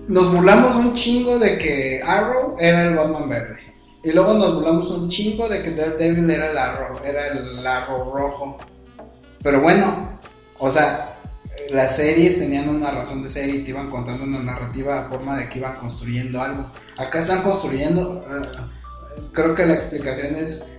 nos 0.08 0.32
burlamos 0.32 0.74
un 0.76 0.94
chingo 0.94 1.38
de 1.38 1.58
que 1.58 2.00
Arrow 2.04 2.56
era 2.58 2.84
el 2.84 2.94
Batman 2.94 3.28
verde. 3.28 3.58
Y 4.02 4.12
luego 4.12 4.34
nos 4.34 4.54
burlamos 4.54 4.90
un 4.90 5.08
chingo 5.08 5.48
de 5.48 5.62
que 5.62 5.72
Daredevil 5.72 6.30
era 6.30 6.50
el 6.50 6.58
Arrow, 6.58 7.00
era 7.04 7.26
el 7.26 7.66
Arrow 7.66 8.12
rojo. 8.12 8.56
Pero 9.42 9.60
bueno, 9.60 10.18
o 10.58 10.70
sea, 10.70 11.18
las 11.70 11.96
series 11.96 12.38
tenían 12.38 12.68
una 12.68 12.90
razón 12.90 13.22
de 13.22 13.28
ser 13.28 13.50
y 13.50 13.64
te 13.64 13.70
iban 13.70 13.90
contando 13.90 14.24
una 14.24 14.38
narrativa 14.38 15.00
a 15.00 15.08
forma 15.08 15.36
de 15.36 15.48
que 15.48 15.58
iban 15.58 15.76
construyendo 15.76 16.40
algo. 16.40 16.70
Acá 16.96 17.18
están 17.18 17.42
construyendo, 17.42 18.24
eh, 18.26 18.48
creo 19.32 19.54
que 19.54 19.66
la 19.66 19.74
explicación 19.74 20.36
es, 20.36 20.77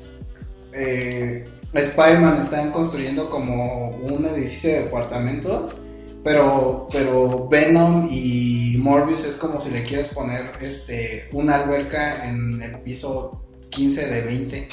eh, 0.74 1.48
Spider-Man 1.74 2.38
están 2.40 2.72
construyendo 2.72 3.30
como 3.30 3.90
un 3.90 4.26
edificio 4.26 4.72
de 4.72 4.84
departamentos, 4.84 5.76
pero, 6.24 6.88
pero 6.92 7.48
Venom 7.48 8.08
y 8.12 8.76
Morbius 8.80 9.26
es 9.26 9.38
como 9.38 9.62
si 9.62 9.72
le 9.72 9.84
quieres 9.84 10.10
poner 10.10 10.52
este, 10.62 11.30
una 11.32 11.56
alberca 11.56 12.28
en 12.28 12.62
el 12.62 12.80
piso 12.80 13.46
15 13.70 14.08
de 14.08 14.22
20 14.22 14.70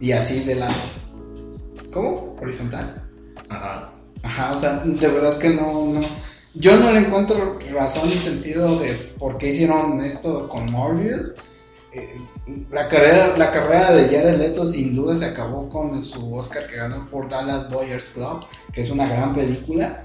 y 0.00 0.12
así 0.12 0.44
de 0.44 0.56
lado. 0.56 0.74
¿Cómo? 1.92 2.36
Horizontal. 2.40 3.08
Ajá. 3.48 3.92
Ajá, 4.22 4.52
o 4.52 4.58
sea, 4.58 4.78
de 4.84 5.08
verdad 5.08 5.38
que 5.38 5.50
no, 5.50 5.86
no. 5.86 6.00
Yo 6.54 6.76
no 6.76 6.92
le 6.92 7.00
encuentro 7.00 7.58
razón 7.72 8.08
ni 8.08 8.14
sentido 8.14 8.78
de 8.78 8.94
por 9.18 9.38
qué 9.38 9.48
hicieron 9.50 10.00
esto 10.00 10.48
con 10.48 10.70
Morbius. 10.70 11.34
Eh, 11.94 12.18
la 12.70 12.88
carrera, 12.88 13.36
la 13.36 13.52
carrera 13.52 13.92
de 13.92 14.04
Jared 14.04 14.38
Leto 14.38 14.64
sin 14.64 14.94
duda 14.94 15.14
se 15.14 15.26
acabó 15.26 15.68
con 15.68 16.02
su 16.02 16.34
Oscar 16.34 16.66
que 16.66 16.76
ganó 16.76 17.08
por 17.10 17.28
Dallas 17.28 17.70
Boyers 17.70 18.10
Club, 18.10 18.44
que 18.72 18.80
es 18.80 18.90
una 18.90 19.06
gran 19.06 19.34
película. 19.34 20.04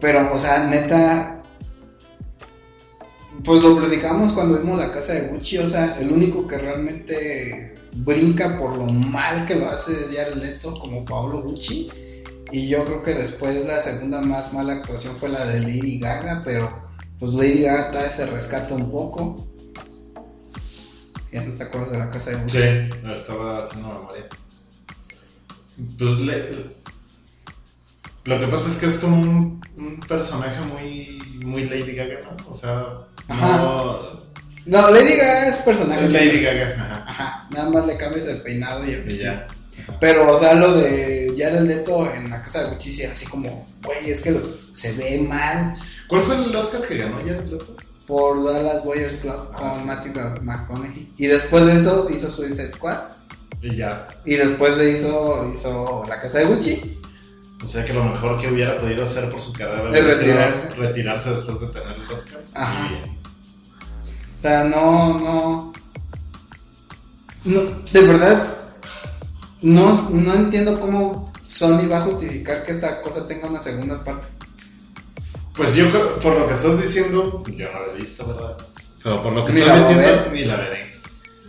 Pero, 0.00 0.32
o 0.32 0.38
sea, 0.38 0.64
neta, 0.64 1.42
pues 3.44 3.62
lo 3.62 3.76
platicamos 3.76 4.32
cuando 4.32 4.58
vimos 4.58 4.78
la 4.78 4.92
casa 4.92 5.14
de 5.14 5.28
Gucci, 5.28 5.58
o 5.58 5.68
sea, 5.68 5.98
el 5.98 6.10
único 6.12 6.46
que 6.46 6.58
realmente 6.58 7.78
brinca 7.92 8.56
por 8.56 8.76
lo 8.76 8.86
mal 8.86 9.46
que 9.46 9.56
lo 9.56 9.68
hace 9.68 9.92
es 9.92 10.16
Jared 10.16 10.36
Leto 10.36 10.74
como 10.74 11.04
Paolo 11.04 11.42
Gucci. 11.42 11.90
Y 12.52 12.68
yo 12.68 12.84
creo 12.84 13.02
que 13.02 13.14
después 13.14 13.64
la 13.64 13.80
segunda 13.80 14.20
más 14.20 14.52
mala 14.52 14.74
actuación 14.74 15.16
fue 15.16 15.28
la 15.28 15.44
de 15.44 15.60
Lady 15.60 15.98
Gaga, 15.98 16.42
pero 16.44 16.82
pues 17.18 17.32
Lady 17.32 17.62
Gaga 17.62 17.90
todavía 17.90 18.12
se 18.12 18.26
rescata 18.26 18.74
un 18.74 18.90
poco. 18.90 19.49
¿Ya 21.32 21.42
no 21.44 21.54
te 21.54 21.62
acuerdas 21.64 21.92
de 21.92 21.98
la 21.98 22.10
casa 22.10 22.30
de 22.30 22.36
Gucci? 22.36 22.58
Sí, 22.58 22.90
estaba 23.16 23.62
haciendo 23.62 23.88
memoria. 23.88 24.26
Pues 25.98 26.10
le- 26.18 26.80
lo 28.24 28.38
que 28.38 28.46
pasa 28.48 28.68
es 28.68 28.76
que 28.76 28.86
es 28.86 28.98
como 28.98 29.16
un, 29.22 29.60
un 29.76 30.00
personaje 30.00 30.60
muy, 30.62 31.22
muy 31.44 31.64
Lady 31.64 31.94
Gaga, 31.94 32.18
¿no? 32.36 32.50
O 32.50 32.54
sea, 32.54 32.84
no. 33.28 34.20
No, 34.66 34.90
Lady 34.90 35.16
Gaga 35.16 35.48
es 35.48 35.56
personaje. 35.56 36.04
Es 36.04 36.12
Lady 36.12 36.42
Gaga, 36.42 36.74
ajá. 36.76 37.04
Ajá, 37.08 37.48
nada 37.50 37.70
más 37.70 37.86
le 37.86 37.96
cambias 37.96 38.26
el 38.26 38.42
peinado 38.42 38.84
y 38.84 38.90
el 38.90 39.02
vestido. 39.04 39.32
ya. 39.32 39.46
Pero, 40.00 40.34
o 40.34 40.38
sea, 40.38 40.54
lo 40.54 40.74
de 40.74 41.32
Jared 41.36 41.62
Leto 41.62 42.12
en 42.14 42.28
la 42.28 42.42
casa 42.42 42.64
de 42.64 42.74
Gucci 42.74 43.04
así 43.04 43.24
como, 43.26 43.66
güey, 43.82 44.10
es 44.10 44.20
que 44.20 44.32
lo- 44.32 44.42
se 44.72 44.92
ve 44.92 45.24
mal 45.26 45.74
¿Cuál 46.06 46.22
fue 46.22 46.36
el 46.36 46.54
Oscar 46.54 46.82
que 46.82 46.98
ganó 46.98 47.16
Jared 47.18 47.46
Leto? 47.46 47.74
Por 48.10 48.44
Dallas 48.44 48.84
Boyers 48.84 49.16
Club 49.18 49.52
con 49.52 49.64
Ah, 49.66 49.74
sí. 49.78 49.84
Matthew 49.86 50.12
McConaughey. 50.42 51.12
Y 51.16 51.26
después 51.28 51.64
de 51.64 51.76
eso 51.76 52.08
hizo 52.12 52.30
Suicide 52.30 52.70
Squad. 52.72 52.98
Y 53.62 53.76
ya. 53.76 54.08
Y 54.24 54.34
después 54.36 54.76
de 54.76 54.94
eso 54.96 55.48
hizo 55.54 56.04
la 56.08 56.18
casa 56.20 56.38
de 56.40 56.44
Gucci. 56.46 56.98
O 57.62 57.68
sea 57.68 57.84
que 57.84 57.92
lo 57.92 58.02
mejor 58.04 58.38
que 58.40 58.48
hubiera 58.50 58.76
podido 58.78 59.04
hacer 59.04 59.30
por 59.30 59.38
su 59.40 59.52
carrera 59.52 59.90
Es 59.96 60.04
retirarse. 60.04 60.70
retirarse 60.74 61.30
después 61.30 61.60
de 61.60 61.66
tener 61.68 61.96
el 61.96 62.10
Oscar. 62.12 62.40
Ajá. 62.54 62.88
Y- 62.90 63.16
O 64.36 64.40
sea, 64.40 64.64
no, 64.64 65.18
no. 65.20 65.72
No, 67.44 67.60
de 67.92 68.00
verdad, 68.02 68.46
no, 69.62 70.10
no 70.10 70.34
entiendo 70.34 70.78
cómo 70.80 71.32
Sony 71.46 71.86
va 71.90 71.98
a 71.98 72.02
justificar 72.02 72.64
que 72.64 72.72
esta 72.72 73.00
cosa 73.02 73.26
tenga 73.26 73.46
una 73.48 73.60
segunda 73.60 74.02
parte. 74.04 74.26
Pues 75.60 75.74
yo 75.74 75.90
creo, 75.90 76.18
por 76.20 76.34
lo 76.38 76.46
que 76.46 76.54
estás 76.54 76.80
diciendo, 76.80 77.44
yo 77.46 77.68
no 77.70 77.86
la 77.86 77.92
he 77.92 78.00
visto, 78.00 78.26
¿verdad? 78.26 78.56
Pero 79.02 79.22
por 79.22 79.30
lo 79.34 79.44
que 79.44 79.52
Ni 79.52 79.60
estás 79.60 79.88
diciendo, 79.88 80.28
ni 80.32 80.44
la 80.46 80.56
veré. 80.56 80.90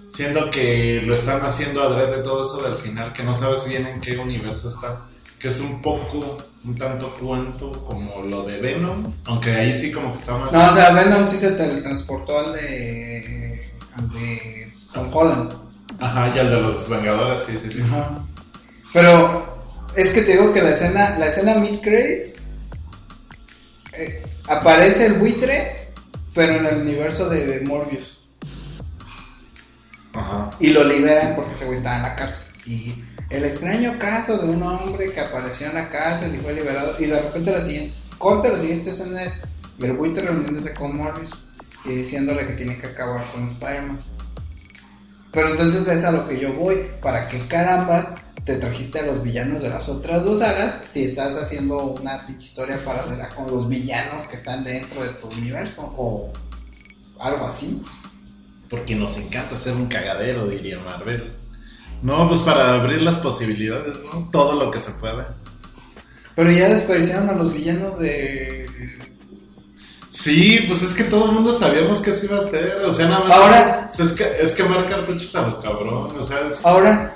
Siento 0.09 0.51
que 0.51 1.01
lo 1.05 1.13
están 1.13 1.39
haciendo 1.45 1.81
adrede 1.81 2.21
todo 2.21 2.43
eso 2.43 2.61
del 2.61 2.73
final, 2.73 3.13
que 3.13 3.23
no 3.23 3.33
sabes 3.33 3.69
bien 3.69 3.87
en 3.87 4.01
qué 4.01 4.17
universo 4.17 4.67
está. 4.67 5.05
Que 5.39 5.47
es 5.47 5.61
un 5.61 5.81
poco, 5.81 6.39
un 6.65 6.75
tanto 6.75 7.13
cuento 7.13 7.71
como 7.85 8.21
lo 8.23 8.43
de 8.43 8.57
Venom, 8.57 9.13
aunque 9.23 9.51
ahí 9.55 9.73
sí 9.73 9.93
como 9.93 10.11
que 10.11 10.19
está 10.19 10.35
más... 10.35 10.51
No, 10.51 10.61
o 10.61 10.75
sea, 10.75 10.91
Venom 10.91 11.25
sí 11.25 11.37
se 11.37 11.51
teletransportó 11.51 12.37
al 12.37 12.51
de. 12.51 13.65
al 13.95 14.09
de 14.09 14.73
Tom 14.93 15.09
Holland. 15.09 15.53
Ajá, 16.01 16.33
y 16.35 16.37
el 16.37 16.49
de 16.49 16.59
los 16.59 16.89
Vengadores, 16.89 17.43
sí, 17.47 17.57
sí, 17.57 17.71
sí. 17.71 17.81
Ajá. 17.81 18.19
Pero 18.91 19.71
es 19.95 20.09
que 20.09 20.23
te 20.23 20.33
digo 20.33 20.51
que 20.51 20.61
la 20.61 20.71
escena, 20.71 21.17
la 21.17 21.27
escena 21.27 21.55
mid 21.55 21.79
credits 21.79 22.40
eh, 23.93 24.23
aparece 24.47 25.07
el 25.07 25.13
buitre, 25.13 25.89
pero 26.33 26.55
en 26.55 26.65
el 26.65 26.81
universo 26.81 27.29
de 27.29 27.61
Morbius. 27.61 28.23
Ajá. 30.13 30.51
Y 30.59 30.71
lo 30.71 30.83
liberan 30.83 31.35
porque 31.35 31.53
ese 31.53 31.65
güey 31.65 31.77
estaba 31.77 31.97
en 31.97 32.03
la 32.03 32.15
cárcel. 32.15 32.53
Y 32.65 32.95
el 33.29 33.45
extraño 33.45 33.97
caso 33.97 34.37
de 34.37 34.49
un 34.51 34.61
hombre 34.63 35.11
que 35.11 35.19
apareció 35.19 35.67
en 35.67 35.75
la 35.75 35.89
cárcel 35.89 36.35
y 36.35 36.37
fue 36.39 36.53
liberado. 36.53 36.95
Y 36.99 37.05
de 37.05 37.21
repente 37.21 37.51
la 37.51 37.61
siguiente, 37.61 37.95
corta 38.17 38.49
la 38.49 38.59
siguiente 38.59 38.91
escena 38.91 39.23
es 39.23 39.39
el 39.79 39.93
buitre 39.93 40.25
reuniéndose 40.25 40.73
con 40.73 40.95
Morbius 40.95 41.31
y 41.85 41.89
diciéndole 41.95 42.45
que 42.45 42.53
tiene 42.53 42.77
que 42.77 42.87
acabar 42.87 43.25
con 43.31 43.47
Spider-Man. 43.47 43.99
Pero 45.31 45.49
entonces 45.49 45.87
es 45.87 46.03
a 46.03 46.11
lo 46.11 46.27
que 46.27 46.39
yo 46.39 46.53
voy. 46.53 46.87
¿Para 47.01 47.27
que 47.27 47.45
carambas 47.47 48.13
te 48.45 48.55
trajiste 48.55 48.99
a 48.99 49.05
los 49.05 49.21
villanos 49.23 49.61
de 49.61 49.69
las 49.69 49.87
otras 49.89 50.23
dos 50.23 50.39
sagas 50.39 50.79
si 50.85 51.03
estás 51.03 51.35
haciendo 51.35 51.77
una 51.83 52.25
historia 52.37 52.79
paralela 52.83 53.29
con 53.35 53.47
los 53.51 53.67
villanos 53.69 54.23
que 54.23 54.37
están 54.37 54.63
dentro 54.63 55.03
de 55.03 55.09
tu 55.09 55.27
universo? 55.27 55.93
O 55.97 56.31
algo 57.19 57.45
así. 57.45 57.83
Porque 58.69 58.95
nos 58.95 59.17
encanta 59.17 59.57
ser 59.57 59.73
un 59.73 59.87
cagadero, 59.87 60.47
diría 60.47 60.79
Marvel. 60.79 61.31
No, 62.01 62.27
pues 62.27 62.41
para 62.41 62.73
abrir 62.73 63.01
las 63.01 63.17
posibilidades, 63.17 63.97
¿no? 64.11 64.29
Todo 64.31 64.53
lo 64.53 64.71
que 64.71 64.79
se 64.79 64.91
pueda. 64.93 65.35
Pero 66.35 66.49
ya 66.49 66.67
desperdiciaron 66.69 67.29
a 67.29 67.33
los 67.33 67.53
villanos 67.53 67.99
de. 67.99 68.67
Sí, 70.09 70.65
pues 70.67 70.81
es 70.81 70.93
que 70.93 71.03
todo 71.05 71.25
el 71.25 71.31
mundo 71.33 71.53
sabíamos 71.53 71.99
que 71.99 72.11
eso 72.11 72.25
iba 72.25 72.39
a 72.39 72.43
ser. 72.43 72.77
O 72.85 72.93
sea, 72.93 73.07
nada 73.07 73.25
más. 73.25 73.37
Ahora- 73.37 73.87
Es, 73.89 73.99
es 73.99 74.13
que, 74.13 74.23
es 74.41 74.51
quemar 74.53 74.89
cartuchos 74.89 75.33
a 75.35 75.47
lo 75.47 75.61
cabrón. 75.61 76.17
O 76.17 76.21
sea, 76.21 76.47
es. 76.47 76.65
Ahora, 76.65 77.13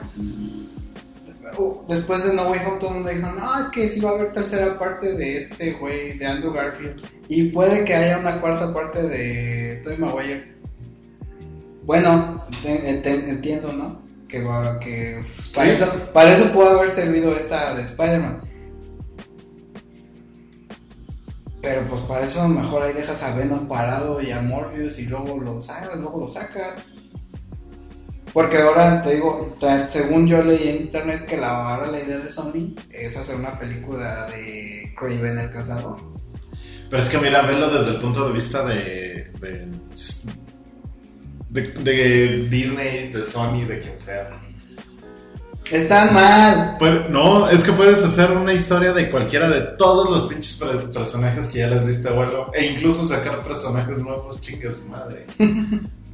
después 1.87 2.23
de 2.25 2.33
No 2.33 2.49
Way 2.49 2.59
Home, 2.65 2.77
todo 2.79 2.89
el 2.89 2.95
mundo 2.95 3.09
dijo: 3.09 3.31
No, 3.31 3.59
es 3.59 3.67
que 3.67 3.87
sí 3.87 3.99
va 3.99 4.11
a 4.11 4.13
haber 4.13 4.31
tercera 4.31 4.77
parte 4.77 5.13
de 5.13 5.37
este 5.37 5.73
güey, 5.73 6.17
de 6.17 6.25
Andrew 6.25 6.53
Garfield. 6.53 7.01
Y 7.27 7.49
puede 7.49 7.83
que 7.85 7.93
haya 7.93 8.19
una 8.19 8.39
cuarta 8.39 8.73
parte 8.73 9.03
de 9.03 9.81
Tobey 9.83 9.97
Maguire. 9.97 10.55
Bueno, 11.83 12.43
entiendo, 12.63 13.73
¿no? 13.73 14.01
Que 14.27 14.41
va, 14.41 14.79
que 14.79 15.23
pues, 15.35 15.49
para, 15.49 15.67
Sí. 15.67 15.73
eso, 15.73 15.91
para 16.13 16.33
eso 16.35 16.51
pudo 16.51 16.69
haber 16.69 16.89
servido 16.89 17.31
esta 17.35 17.75
de 17.75 17.83
Spider-Man. 17.83 18.41
Pero 21.61 21.87
pues 21.87 22.01
para 22.01 22.25
eso 22.25 22.47
mejor 22.47 22.83
ahí 22.83 22.93
dejas 22.93 23.23
a 23.23 23.35
Venom 23.35 23.67
parado 23.67 24.21
y 24.21 24.31
a 24.31 24.41
Morbius 24.41 24.99
y 24.99 25.05
luego 25.05 25.39
lo 25.39 25.59
sacas, 25.59 25.97
luego 25.97 26.19
lo 26.19 26.27
sacas. 26.27 26.77
Porque 28.35 28.57
ahora 28.61 29.01
te 29.01 29.15
digo, 29.15 29.55
según 29.87 30.27
yo 30.27 30.43
leí 30.43 30.67
en 30.67 30.75
internet 30.83 31.25
que 31.25 31.37
la, 31.37 31.51
ahora 31.69 31.87
la 31.89 32.01
idea 32.01 32.17
de 32.19 32.29
Sony 32.29 32.75
es 32.91 33.15
hacer 33.15 33.35
una 33.37 33.57
película 33.57 34.27
de 34.27 34.93
Craven 34.99 35.37
el 35.37 35.49
Cazador. 35.51 35.95
Pero 36.89 37.01
es 37.01 37.07
que 37.07 37.17
mira, 37.17 37.43
verlo 37.43 37.69
desde 37.69 37.91
el 37.91 37.99
punto 38.01 38.27
de 38.27 38.33
vista 38.33 38.61
de. 38.65 39.31
de, 39.39 39.67
de, 41.49 41.61
de 41.81 42.47
Disney, 42.49 43.13
de 43.13 43.23
Sony, 43.23 43.63
de 43.65 43.79
quien 43.79 43.97
sea. 43.97 44.29
Están 45.71 46.13
mal. 46.13 46.75
Pues, 46.77 47.09
no, 47.09 47.49
es 47.49 47.63
que 47.63 47.71
puedes 47.71 48.03
hacer 48.03 48.31
una 48.31 48.53
historia 48.53 48.91
de 48.91 49.09
cualquiera 49.09 49.49
de 49.49 49.61
todos 49.77 50.09
los 50.11 50.25
pinches 50.27 50.57
per- 50.57 50.91
personajes 50.91 51.47
que 51.47 51.59
ya 51.59 51.67
les 51.69 51.87
diste 51.87 52.09
vuelo. 52.11 52.51
E 52.53 52.65
incluso 52.65 53.07
sacar 53.07 53.41
personajes 53.43 53.97
nuevos, 53.99 54.41
chicas 54.41 54.83
madre. 54.89 55.25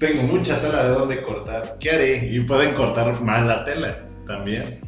Tengo 0.00 0.22
mucha 0.22 0.58
tela 0.60 0.82
de 0.84 0.90
dónde 0.90 1.22
cortar. 1.22 1.76
¿Qué 1.78 1.90
haré? 1.92 2.28
Y 2.32 2.40
pueden 2.40 2.74
cortar 2.74 3.20
mal 3.22 3.46
la 3.46 3.64
tela 3.64 3.98
también. 4.26 4.80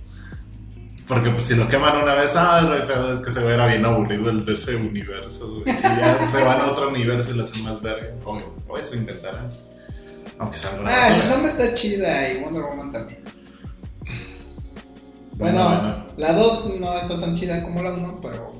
Porque 1.06 1.28
pues 1.30 1.44
si 1.44 1.54
lo 1.54 1.68
queman 1.68 1.98
una 2.02 2.14
vez, 2.14 2.34
ah, 2.34 2.62
no 2.62 2.72
hay 2.72 2.82
pedo, 2.82 3.12
es 3.12 3.20
que 3.20 3.30
se 3.30 3.44
ve 3.44 3.52
era 3.54 3.66
bien 3.66 3.84
aburrido 3.84 4.30
el 4.30 4.44
de 4.44 4.54
ese 4.54 4.74
universo. 4.74 5.48
güey. 5.62 5.62
Y 5.68 5.82
ya 5.82 6.26
se 6.26 6.42
van 6.42 6.60
a 6.62 6.70
otro 6.70 6.88
universo 6.88 7.30
y 7.30 7.34
lo 7.34 7.44
hacen 7.44 7.62
más 7.62 7.82
verga. 7.82 8.08
O, 8.24 8.40
o 8.68 8.78
eso 8.78 8.96
intentarán. 8.96 9.48
Aunque 10.38 10.56
salga 10.56 10.80
una 10.80 10.90
Ah. 10.90 11.08
Shazam 11.10 11.44
está 11.44 11.74
chida 11.74 12.30
y 12.30 12.40
Wonder 12.42 12.62
Woman 12.62 12.90
también. 12.90 13.22
Bueno, 15.32 15.64
bueno. 15.64 16.06
la 16.16 16.32
2 16.32 16.80
no 16.80 16.94
está 16.98 17.20
tan 17.20 17.34
chida 17.34 17.62
como 17.62 17.82
la 17.82 17.92
1, 17.92 18.18
pero. 18.22 18.52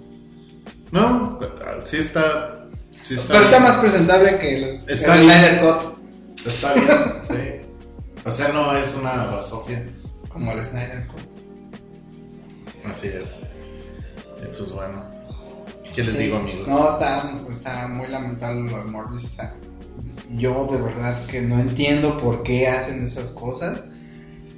No, 0.90 1.38
sí 1.85 1.97
está. 1.99 2.66
Sí 3.00 3.14
está 3.14 3.32
pero 3.32 3.44
está 3.44 3.61
más 3.61 3.76
presentable 3.78 4.38
que 4.38 4.61
los, 4.61 4.88
Está 4.88 5.16
el 5.16 5.23
bien. 5.23 5.32
Snyder 5.38 5.61
Cut. 5.61 5.91
Está 6.46 6.75
bien, 6.75 6.88
sí. 7.22 7.68
O 8.25 8.30
sea, 8.30 8.49
no 8.49 8.76
es 8.76 8.94
una 8.94 9.26
basofia. 9.26 9.84
Como 10.28 10.50
el 10.52 10.61
Snyder 10.61 11.06
Cut. 11.08 11.20
Así 12.90 13.08
es. 13.08 13.38
Pues 14.56 14.72
bueno. 14.72 15.08
¿Qué 15.94 16.02
les 16.02 16.12
Sí. 16.12 16.22
digo, 16.25 16.37
amigos? 16.38 16.66
No, 16.68 16.88
está, 16.88 17.38
está 17.50 17.87
muy 17.88 18.06
lamentable 18.08 18.70
lo 18.70 18.78
de 18.78 18.84
Morbius. 18.90 19.25
O 19.25 19.28
sea, 19.28 19.54
yo 20.37 20.66
de 20.70 20.80
verdad 20.80 21.26
que 21.26 21.42
no 21.42 21.61
entiendo 21.61 22.16
por 22.18 22.42
qué 22.42 22.66
hacen 22.68 23.04
esas 23.04 23.30
cosas. 23.32 23.80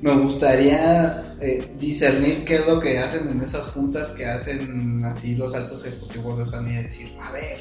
Me 0.00 0.14
gustaría 0.16 1.36
eh, 1.40 1.74
discernir 1.78 2.44
qué 2.44 2.56
es 2.56 2.66
lo 2.66 2.78
que 2.78 2.98
hacen 2.98 3.28
en 3.28 3.40
esas 3.42 3.70
juntas 3.72 4.10
que 4.12 4.26
hacen 4.26 5.02
así 5.04 5.34
los 5.34 5.54
altos 5.54 5.84
ejecutivos 5.86 6.38
de 6.38 6.46
Sony 6.46 6.68
y 6.68 6.82
decir, 6.82 7.16
a 7.20 7.32
ver, 7.32 7.58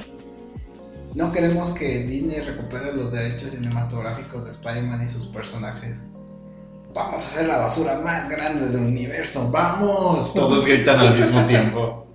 no 1.15 1.31
queremos 1.31 1.71
que 1.71 1.99
Disney 2.03 2.41
recupere 2.41 2.93
los 2.93 3.11
derechos 3.11 3.51
cinematográficos 3.51 4.45
de 4.45 4.51
Spider-Man 4.51 5.03
y 5.03 5.07
sus 5.07 5.27
personajes. 5.27 5.99
Vamos 6.93 7.21
a 7.21 7.25
hacer 7.25 7.47
la 7.47 7.57
basura 7.57 7.99
más 7.99 8.29
grande 8.29 8.67
del 8.69 8.81
universo. 8.81 9.49
Vamos, 9.51 10.33
todos 10.33 10.65
gritan 10.65 10.99
al 10.99 11.15
mismo 11.15 11.45
tiempo. 11.45 12.07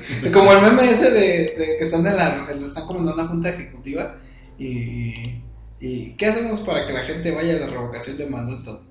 Como 0.32 0.52
el 0.52 0.62
meme 0.62 0.90
ese 0.90 1.10
de, 1.10 1.20
de 1.58 1.76
que 1.78 1.84
están 1.84 2.06
en 2.06 2.16
la, 2.16 2.48
están 2.64 2.86
como 2.86 3.00
en 3.00 3.08
una 3.08 3.26
junta 3.28 3.48
ejecutiva 3.48 4.16
y, 4.58 5.40
y 5.80 6.14
¿qué 6.16 6.26
hacemos 6.26 6.60
para 6.60 6.86
que 6.86 6.92
la 6.92 7.00
gente 7.00 7.32
vaya 7.32 7.56
a 7.56 7.60
la 7.60 7.66
revocación 7.66 8.18
de 8.18 8.26
mandato? 8.26 8.82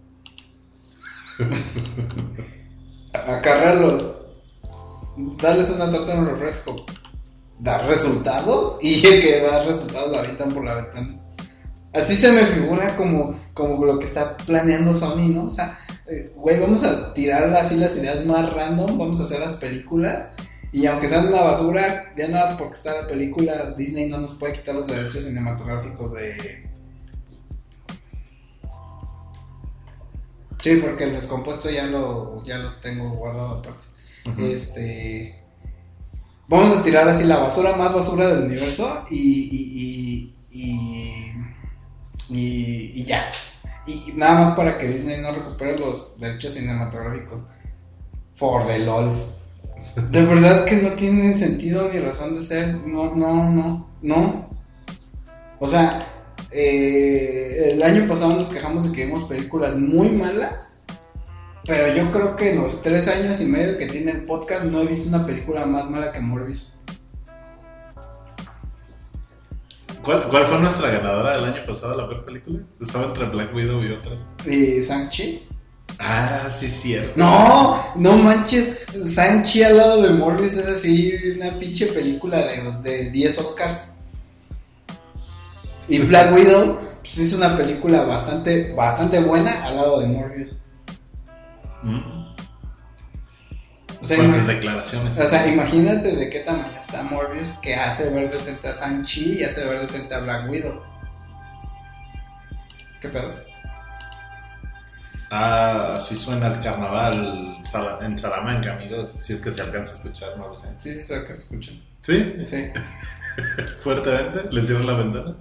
Acarrarlos, 3.13 4.17
darles 5.41 5.69
una 5.69 5.91
torta 5.91 6.13
de 6.13 6.19
un 6.19 6.27
refresco, 6.27 6.75
dar 7.59 7.87
resultados 7.87 8.77
y 8.81 9.05
el 9.07 9.21
que 9.21 9.41
da 9.41 9.63
resultados 9.63 10.11
lo 10.11 10.19
avientan 10.19 10.53
por 10.53 10.65
la 10.65 10.75
ventana. 10.75 11.19
Así 11.93 12.15
se 12.15 12.31
me 12.31 12.45
figura 12.45 12.95
como, 12.97 13.39
como 13.53 13.85
lo 13.85 13.97
que 13.99 14.05
está 14.05 14.35
planeando 14.37 14.93
Sony, 14.93 15.29
¿no? 15.29 15.45
O 15.45 15.49
sea, 15.49 15.79
eh, 16.07 16.33
güey, 16.35 16.59
vamos 16.59 16.83
a 16.83 17.13
tirar 17.13 17.53
así 17.53 17.77
las 17.77 17.95
ideas 17.95 18.25
más 18.25 18.53
random, 18.53 18.97
vamos 18.97 19.19
a 19.21 19.23
hacer 19.23 19.39
las 19.39 19.53
películas 19.53 20.29
y 20.75 20.87
aunque 20.87 21.07
sean 21.07 21.27
una 21.27 21.41
basura, 21.41 22.13
ya 22.17 22.27
nada 22.27 22.57
porque 22.57 22.75
está 22.75 23.01
la 23.01 23.07
película, 23.07 23.73
Disney 23.77 24.09
no 24.09 24.17
nos 24.17 24.33
puede 24.33 24.53
quitar 24.53 24.75
los 24.75 24.87
derechos 24.87 25.23
cinematográficos 25.23 26.13
de... 26.15 26.69
Sí, 30.61 30.75
porque 30.81 31.05
el 31.05 31.13
descompuesto 31.13 31.69
ya 31.69 31.85
lo, 31.85 32.43
ya 32.43 32.57
lo 32.57 32.73
tengo 32.81 33.11
guardado 33.11 33.59
aparte. 33.59 33.85
Este... 34.37 35.44
Vamos 36.47 36.77
a 36.77 36.83
tirar 36.83 37.07
así 37.07 37.23
la 37.23 37.37
basura 37.37 37.75
más 37.75 37.93
basura 37.93 38.27
del 38.27 38.45
universo 38.45 39.05
y... 39.09 40.31
y, 40.51 40.75
y, 42.29 42.91
y, 42.95 43.03
ya. 43.03 43.31
Y 43.87 44.13
nada 44.15 44.35
más 44.35 44.55
para 44.55 44.77
que 44.77 44.87
Disney 44.87 45.21
no 45.21 45.31
recupere 45.31 45.77
los 45.77 46.19
derechos 46.19 46.53
cinematográficos. 46.53 47.43
For 48.33 48.65
the 48.65 48.79
lols. 48.79 49.35
De 50.11 50.25
verdad 50.25 50.65
que 50.65 50.77
no 50.77 50.91
tiene 50.93 51.33
sentido 51.33 51.89
ni 51.91 51.99
razón 51.99 52.35
de 52.35 52.41
ser. 52.41 52.75
No, 52.87 53.15
no, 53.15 53.49
no, 53.49 53.89
no. 54.01 54.49
O 55.59 55.67
sea, 55.67 55.99
eh, 56.51 57.69
el 57.71 57.83
año 57.83 58.07
pasado 58.07 58.35
nos 58.35 58.49
quejamos 58.49 58.85
de 58.85 58.91
que 58.91 59.05
vimos 59.05 59.23
películas 59.23 59.75
muy 59.77 60.09
malas. 60.09 60.74
Pero 61.65 61.93
yo 61.95 62.11
creo 62.11 62.35
que 62.35 62.51
en 62.51 62.61
los 62.61 62.81
tres 62.81 63.07
años 63.07 63.41
y 63.41 63.45
medio 63.45 63.77
que 63.77 63.87
tiene 63.87 64.11
el 64.11 64.25
podcast 64.25 64.65
no 64.65 64.81
he 64.81 64.85
visto 64.85 65.09
una 65.09 65.25
película 65.25 65.65
más 65.65 65.89
mala 65.89 66.11
que 66.11 66.19
Morbius. 66.19 66.73
¿Cuál, 70.03 70.29
¿Cuál 70.29 70.45
fue 70.45 70.59
nuestra 70.59 70.91
ganadora 70.91 71.37
del 71.37 71.53
año 71.53 71.65
pasado, 71.65 71.97
la 71.97 72.07
peor 72.07 72.23
película? 72.23 72.59
Estaba 72.79 73.05
entre 73.05 73.25
Black 73.25 73.55
Widow 73.55 73.83
y 73.83 73.91
otra. 73.91 74.11
¿Y 74.45 74.81
Shang-Chi? 74.81 75.47
Ah, 75.97 76.47
sí, 76.51 76.67
cierto. 76.69 77.13
No, 77.15 77.83
no 77.95 78.17
manches. 78.17 78.77
Shang-Chi 78.93 79.63
al 79.63 79.77
lado 79.77 80.03
de 80.03 80.11
Morbius 80.11 80.53
es 80.53 80.67
así 80.67 81.11
una 81.35 81.57
pinche 81.57 81.87
película 81.87 82.45
de, 82.45 82.71
de 82.83 83.09
10 83.09 83.39
Oscars. 83.39 83.93
Y 85.87 85.97
Black 85.99 86.35
Widow, 86.35 86.79
pues 87.01 87.17
es 87.17 87.33
una 87.33 87.57
película 87.57 88.03
bastante, 88.03 88.73
bastante 88.73 89.19
buena 89.21 89.65
al 89.65 89.75
lado 89.75 90.01
de 90.01 90.07
Morbius. 90.07 90.57
Mm. 91.85 92.25
O 94.01 94.05
sea, 94.05 94.17
ima- 94.17 94.37
declaraciones. 94.37 95.17
o 95.17 95.27
sea, 95.27 95.47
imagínate 95.47 96.15
de 96.15 96.29
qué 96.29 96.39
tamaño 96.39 96.77
está 96.79 97.01
Morbius 97.03 97.51
que 97.61 97.73
hace 97.75 98.09
ver 98.09 98.31
decente 98.31 98.67
a 98.67 98.73
Shang-Chi 98.73 99.39
y 99.39 99.43
hace 99.43 99.65
ver 99.65 99.79
decente 99.79 100.13
a 100.13 100.19
Black 100.19 100.49
Widow. 100.49 100.83
¿Qué 102.99 103.09
pedo? 103.09 103.33
Ah, 105.31 105.95
así 105.97 106.15
suena 106.15 106.47
el 106.47 106.59
carnaval 106.61 107.57
en 108.01 108.17
Salamanca, 108.17 108.73
amigos. 108.73 109.09
Si 109.09 109.33
es 109.33 109.41
que 109.41 109.51
se 109.51 109.61
alcanza 109.61 109.93
a 109.93 109.95
escuchar, 109.95 110.37
no 110.37 110.49
lo 110.49 110.55
sé. 110.57 110.67
Sí, 110.77 110.93
sí, 110.93 111.03
sé 111.03 111.23
que 111.25 111.33
escuchan. 111.33 111.81
¿Sí? 112.01 112.35
Sí. 112.45 112.65
Fuertemente. 113.81 114.43
¿Le 114.51 114.65
cierran 114.65 114.87
la 114.87 114.93
ventana? 114.93 115.35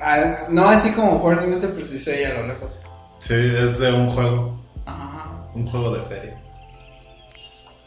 Ah, 0.00 0.46
no 0.50 0.68
así 0.68 0.92
como 0.92 1.20
fuertemente, 1.20 1.68
pero 1.68 1.84
sí 1.84 1.98
se 1.98 2.12
oye 2.14 2.26
a 2.26 2.40
lo 2.40 2.46
lejos. 2.48 2.78
Sí, 3.20 3.34
es 3.34 3.78
de 3.78 3.92
un 3.92 4.08
juego. 4.08 4.64
Ajá. 4.86 5.25
Un 5.56 5.66
juego 5.66 5.92
de 5.94 6.02
feria. 6.04 6.42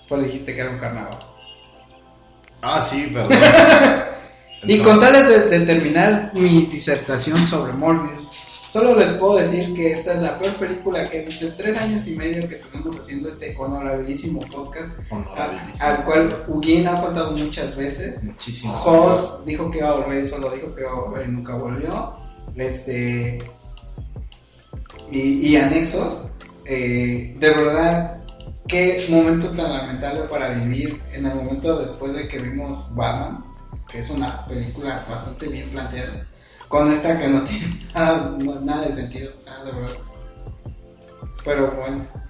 Pues 0.08 0.24
dijiste 0.24 0.56
que 0.56 0.62
era 0.62 0.70
un 0.72 0.80
carnaval. 0.80 1.18
Ah, 2.62 2.82
sí, 2.82 3.10
perdón. 3.14 3.38
Y 4.64 4.80
con 4.80 5.00
tal 5.00 5.14
de, 5.14 5.40
de 5.48 5.66
terminar 5.66 6.32
mi 6.34 6.64
disertación 6.66 7.38
sobre 7.48 7.72
Morbius, 7.72 8.28
solo 8.68 8.94
les 8.94 9.12
puedo 9.12 9.38
decir 9.38 9.74
que 9.74 9.92
esta 9.92 10.12
es 10.16 10.22
la 10.22 10.38
peor 10.38 10.54
película 10.56 11.10
que 11.10 11.22
he 11.22 11.26
visto 11.26 11.46
en 11.46 11.56
tres 11.56 11.78
años 11.78 12.06
y 12.10 12.18
medio 12.18 12.42
que 12.50 12.56
tenemos 12.58 12.98
haciendo 13.00 13.30
este 13.30 13.56
honorabilísimo 13.58 14.42
podcast, 14.42 15.00
a- 15.00 15.16
Honorabilísimo. 15.16 15.88
al 15.88 16.04
cual 16.04 16.38
Ugin 16.50 16.88
ha 16.88 16.98
faltado 16.98 17.32
muchas 17.38 17.78
veces. 17.78 18.22
Muchísimo. 18.26 18.74
Jos 18.74 19.46
dijo 19.46 19.72
que 19.72 19.78
iba 19.78 19.92
a 19.92 19.94
volver 19.94 20.26
y 20.26 20.28
solo 20.28 20.50
dijo 20.52 20.76
que 20.76 20.82
iba 20.82 20.92
a 20.92 20.96
volver 21.06 21.30
y 21.30 21.32
nunca 21.32 21.56
volvió. 21.56 22.18
Este. 22.58 23.40
Y, 25.10 25.20
y 25.52 25.56
anexos. 25.56 26.32
Eh, 26.70 27.36
de 27.40 27.50
verdad, 27.50 28.22
qué 28.68 29.08
momento 29.10 29.50
tan 29.50 29.74
lamentable 29.74 30.22
para 30.24 30.50
vivir 30.50 31.02
en 31.14 31.26
el 31.26 31.34
momento 31.34 31.80
después 31.80 32.14
de 32.14 32.28
que 32.28 32.38
vimos 32.38 32.94
Batman, 32.96 33.44
que 33.90 34.00
es 34.00 34.10
una 34.12 34.46
película 34.46 35.04
bastante 35.10 35.48
bien 35.48 35.70
planteada, 35.72 36.28
con 36.68 36.92
esta 36.92 37.18
que 37.18 37.28
no 37.28 37.44
tiene 37.44 37.68
nada, 37.96 38.38
nada 38.62 38.86
de 38.86 38.94
sentido, 38.94 39.34
o 39.36 39.40
sea, 39.40 39.64
de 39.64 39.72
verdad. 39.72 39.98
Pero 41.44 41.72
bueno. 41.72 42.29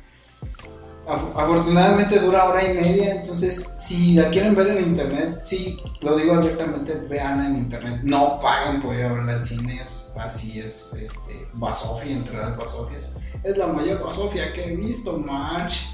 Af- 1.10 1.32
Afortunadamente 1.36 2.20
dura 2.20 2.46
hora 2.46 2.64
y 2.70 2.74
media, 2.76 3.16
entonces 3.16 3.76
si 3.80 4.14
la 4.14 4.30
quieren 4.30 4.56
ver 4.56 4.68
en 4.68 4.82
internet, 4.84 5.40
sí, 5.44 5.76
lo 6.02 6.16
digo 6.16 6.34
abiertamente, 6.36 6.94
veanla 7.10 7.48
en 7.48 7.58
internet, 7.58 8.02
no 8.04 8.40
paguen 8.40 8.80
por 8.82 8.94
ir 8.96 9.06
a 9.06 9.14
verla 9.14 9.34
al 9.34 9.44
cine, 9.44 9.74
es- 9.82 10.12
así 10.20 10.60
es, 10.60 10.90
este, 11.02 11.48
basofia 11.54 12.12
entre 12.12 12.38
las 12.38 12.56
basofias, 12.58 13.16
es 13.44 13.58
la 13.58 13.68
mayor 13.68 14.04
basofia 14.04 14.54
que 14.54 14.66
he 14.74 14.76
visto, 14.76 15.18
March. 15.18 15.88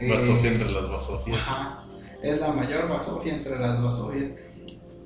Eh, 0.00 0.10
Basofia 0.10 0.50
entre 0.52 0.70
las 0.70 0.88
basofias. 0.90 1.38
Ajá, 1.38 1.84
es 2.22 2.40
la 2.40 2.52
mayor 2.52 2.88
basofia 2.88 3.34
entre 3.34 3.58
las 3.58 3.82
basofias. 3.82 4.30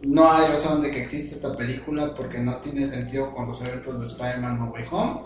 No 0.03 0.33
hay 0.33 0.49
razón 0.49 0.81
de 0.81 0.91
que 0.91 1.03
exista 1.03 1.35
esta 1.35 1.57
película 1.57 2.15
porque 2.15 2.39
no 2.39 2.57
tiene 2.59 2.87
sentido 2.87 3.35
con 3.35 3.47
los 3.47 3.61
eventos 3.63 3.99
de 4.01 4.07
Spider-Man 4.07 4.59
No 4.59 4.67
Way 4.73 4.85
Home. 4.91 5.21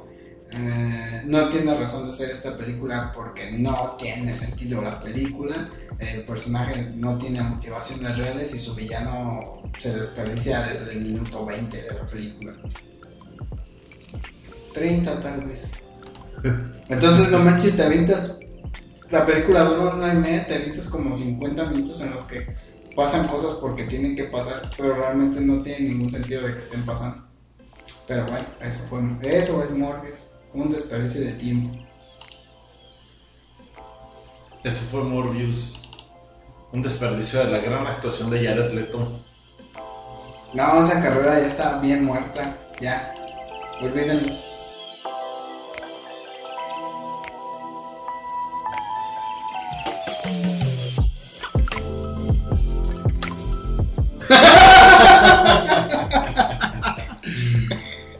Eh, 0.56 1.22
no 1.26 1.48
tiene 1.48 1.74
razón 1.74 2.06
de 2.06 2.12
ser 2.12 2.30
esta 2.30 2.56
película 2.56 3.12
porque 3.14 3.52
no 3.52 3.96
tiene 3.98 4.34
sentido 4.34 4.82
la 4.82 5.00
película. 5.00 5.54
El 5.98 6.24
personaje 6.24 6.92
no 6.96 7.18
tiene 7.18 7.42
motivaciones 7.42 8.16
reales 8.16 8.54
y 8.54 8.58
su 8.58 8.74
villano 8.74 9.62
se 9.78 9.96
desperdicia 9.96 10.60
desde 10.60 10.92
el 10.92 11.00
minuto 11.00 11.44
20 11.44 11.76
de 11.76 11.94
la 11.94 12.06
película. 12.06 12.52
30 14.72 15.20
tal 15.20 15.40
vez. 15.44 15.70
Entonces, 16.88 17.30
no 17.30 17.38
manches, 17.40 17.76
te 17.76 17.82
avientas. 17.82 18.40
La 19.10 19.26
película 19.26 19.64
dura 19.64 19.94
una 19.94 20.14
y 20.14 20.16
media, 20.16 20.46
te 20.46 20.54
avientas 20.56 20.88
como 20.88 21.14
50 21.14 21.66
minutos 21.66 22.00
en 22.00 22.10
los 22.10 22.22
que 22.22 22.46
pasan 22.94 23.26
cosas 23.26 23.56
porque 23.60 23.84
tienen 23.84 24.16
que 24.16 24.24
pasar, 24.24 24.62
pero 24.76 24.94
realmente 24.94 25.40
no 25.40 25.62
tiene 25.62 25.88
ningún 25.88 26.10
sentido 26.10 26.46
de 26.46 26.52
que 26.52 26.58
estén 26.58 26.82
pasando. 26.82 27.24
Pero 28.06 28.24
bueno, 28.26 28.46
eso 28.60 28.84
fue. 28.88 29.00
Eso 29.22 29.62
es 29.64 29.70
Morbius. 29.70 30.33
Un 30.54 30.70
desperdicio 30.70 31.20
de 31.20 31.32
tiempo. 31.32 31.76
Eso 34.62 34.82
fue 34.84 35.02
Morbius. 35.02 35.82
Un 36.72 36.80
desperdicio 36.80 37.40
de 37.40 37.50
la 37.50 37.58
gran 37.58 37.86
actuación 37.86 38.30
de 38.30 38.44
Jared 38.44 38.72
Leto. 38.72 39.20
No, 40.54 40.80
esa 40.80 41.02
carrera 41.02 41.40
ya 41.40 41.46
está 41.46 41.80
bien 41.80 42.04
muerta. 42.04 42.56
Ya. 42.80 43.12
Olvídenlo. 43.82 44.53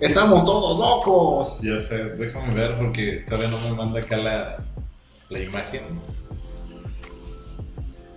Estamos 0.05 0.45
todos 0.45 0.79
locos. 0.79 1.59
Ya 1.63 1.79
sé, 1.79 2.11
déjame 2.11 2.53
ver 2.55 2.77
porque 2.77 3.25
todavía 3.27 3.49
no 3.49 3.59
me 3.59 3.71
manda 3.73 4.01
acá 4.01 4.19
la, 4.19 4.59
la 5.31 5.41
imagen. 5.41 5.81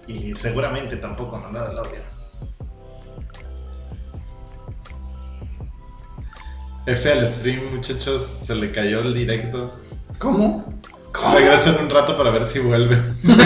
Y 0.05 0.35
seguramente 0.35 0.97
tampoco 0.97 1.37
mandado 1.37 1.71
el 1.71 1.77
audio. 1.77 2.01
F 6.87 7.09
al 7.09 7.25
stream, 7.25 7.73
muchachos, 7.73 8.21
se 8.41 8.53
le 8.53 8.69
cayó 8.73 8.99
el 8.99 9.13
directo. 9.13 9.73
¿Cómo? 10.19 10.73
¿Cómo? 11.13 11.35
Regreso 11.35 11.69
en 11.69 11.85
un 11.85 11.89
rato 11.89 12.17
para 12.17 12.31
ver 12.31 12.45
si 12.45 12.59
vuelve. 12.59 13.01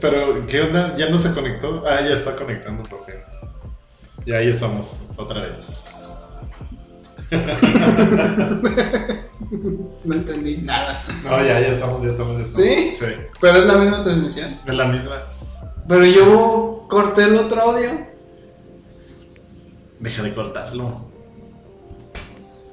Pero, 0.00 0.46
¿qué 0.46 0.62
onda? 0.62 0.96
¿Ya 0.96 1.10
no 1.10 1.18
se 1.18 1.34
conectó? 1.34 1.84
Ah, 1.86 2.00
ya 2.00 2.14
está 2.14 2.34
conectando, 2.34 2.84
por 2.84 3.04
fin. 3.04 3.16
Y 4.28 4.32
ahí 4.34 4.48
estamos, 4.48 5.00
otra 5.16 5.40
vez. 5.40 5.68
No 10.04 10.14
entendí 10.14 10.58
nada. 10.58 11.02
No, 11.24 11.38
ya, 11.42 11.58
ya 11.60 11.68
estamos, 11.68 12.02
ya 12.02 12.10
estamos, 12.10 12.36
ya 12.36 12.42
estamos. 12.42 12.68
¿Sí? 12.68 12.92
Sí, 12.94 13.06
Pero 13.40 13.58
es 13.60 13.64
la 13.64 13.76
misma 13.76 14.04
transmisión. 14.04 14.50
es 14.66 14.74
la 14.74 14.84
misma. 14.84 15.16
Pero 15.88 16.04
yo 16.04 16.84
corté 16.90 17.22
el 17.22 17.36
otro 17.36 17.58
audio. 17.58 17.88
Deja 19.98 20.22
de 20.22 20.34
cortarlo. 20.34 21.08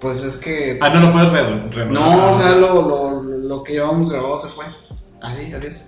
Pues 0.01 0.23
es 0.25 0.35
que. 0.35 0.77
Ah, 0.81 0.89
no 0.89 0.99
lo 1.07 1.11
puedes 1.13 1.31
re 1.31 1.69
renovar. 1.69 2.17
No, 2.17 2.29
o 2.31 2.33
sea, 2.33 2.51
lo, 2.57 2.81
lo, 2.81 3.21
lo 3.23 3.63
que 3.63 3.71
llevamos 3.75 4.09
grabado 4.09 4.37
se 4.39 4.49
fue. 4.49 4.65
Así, 5.21 5.53
adiós. 5.53 5.87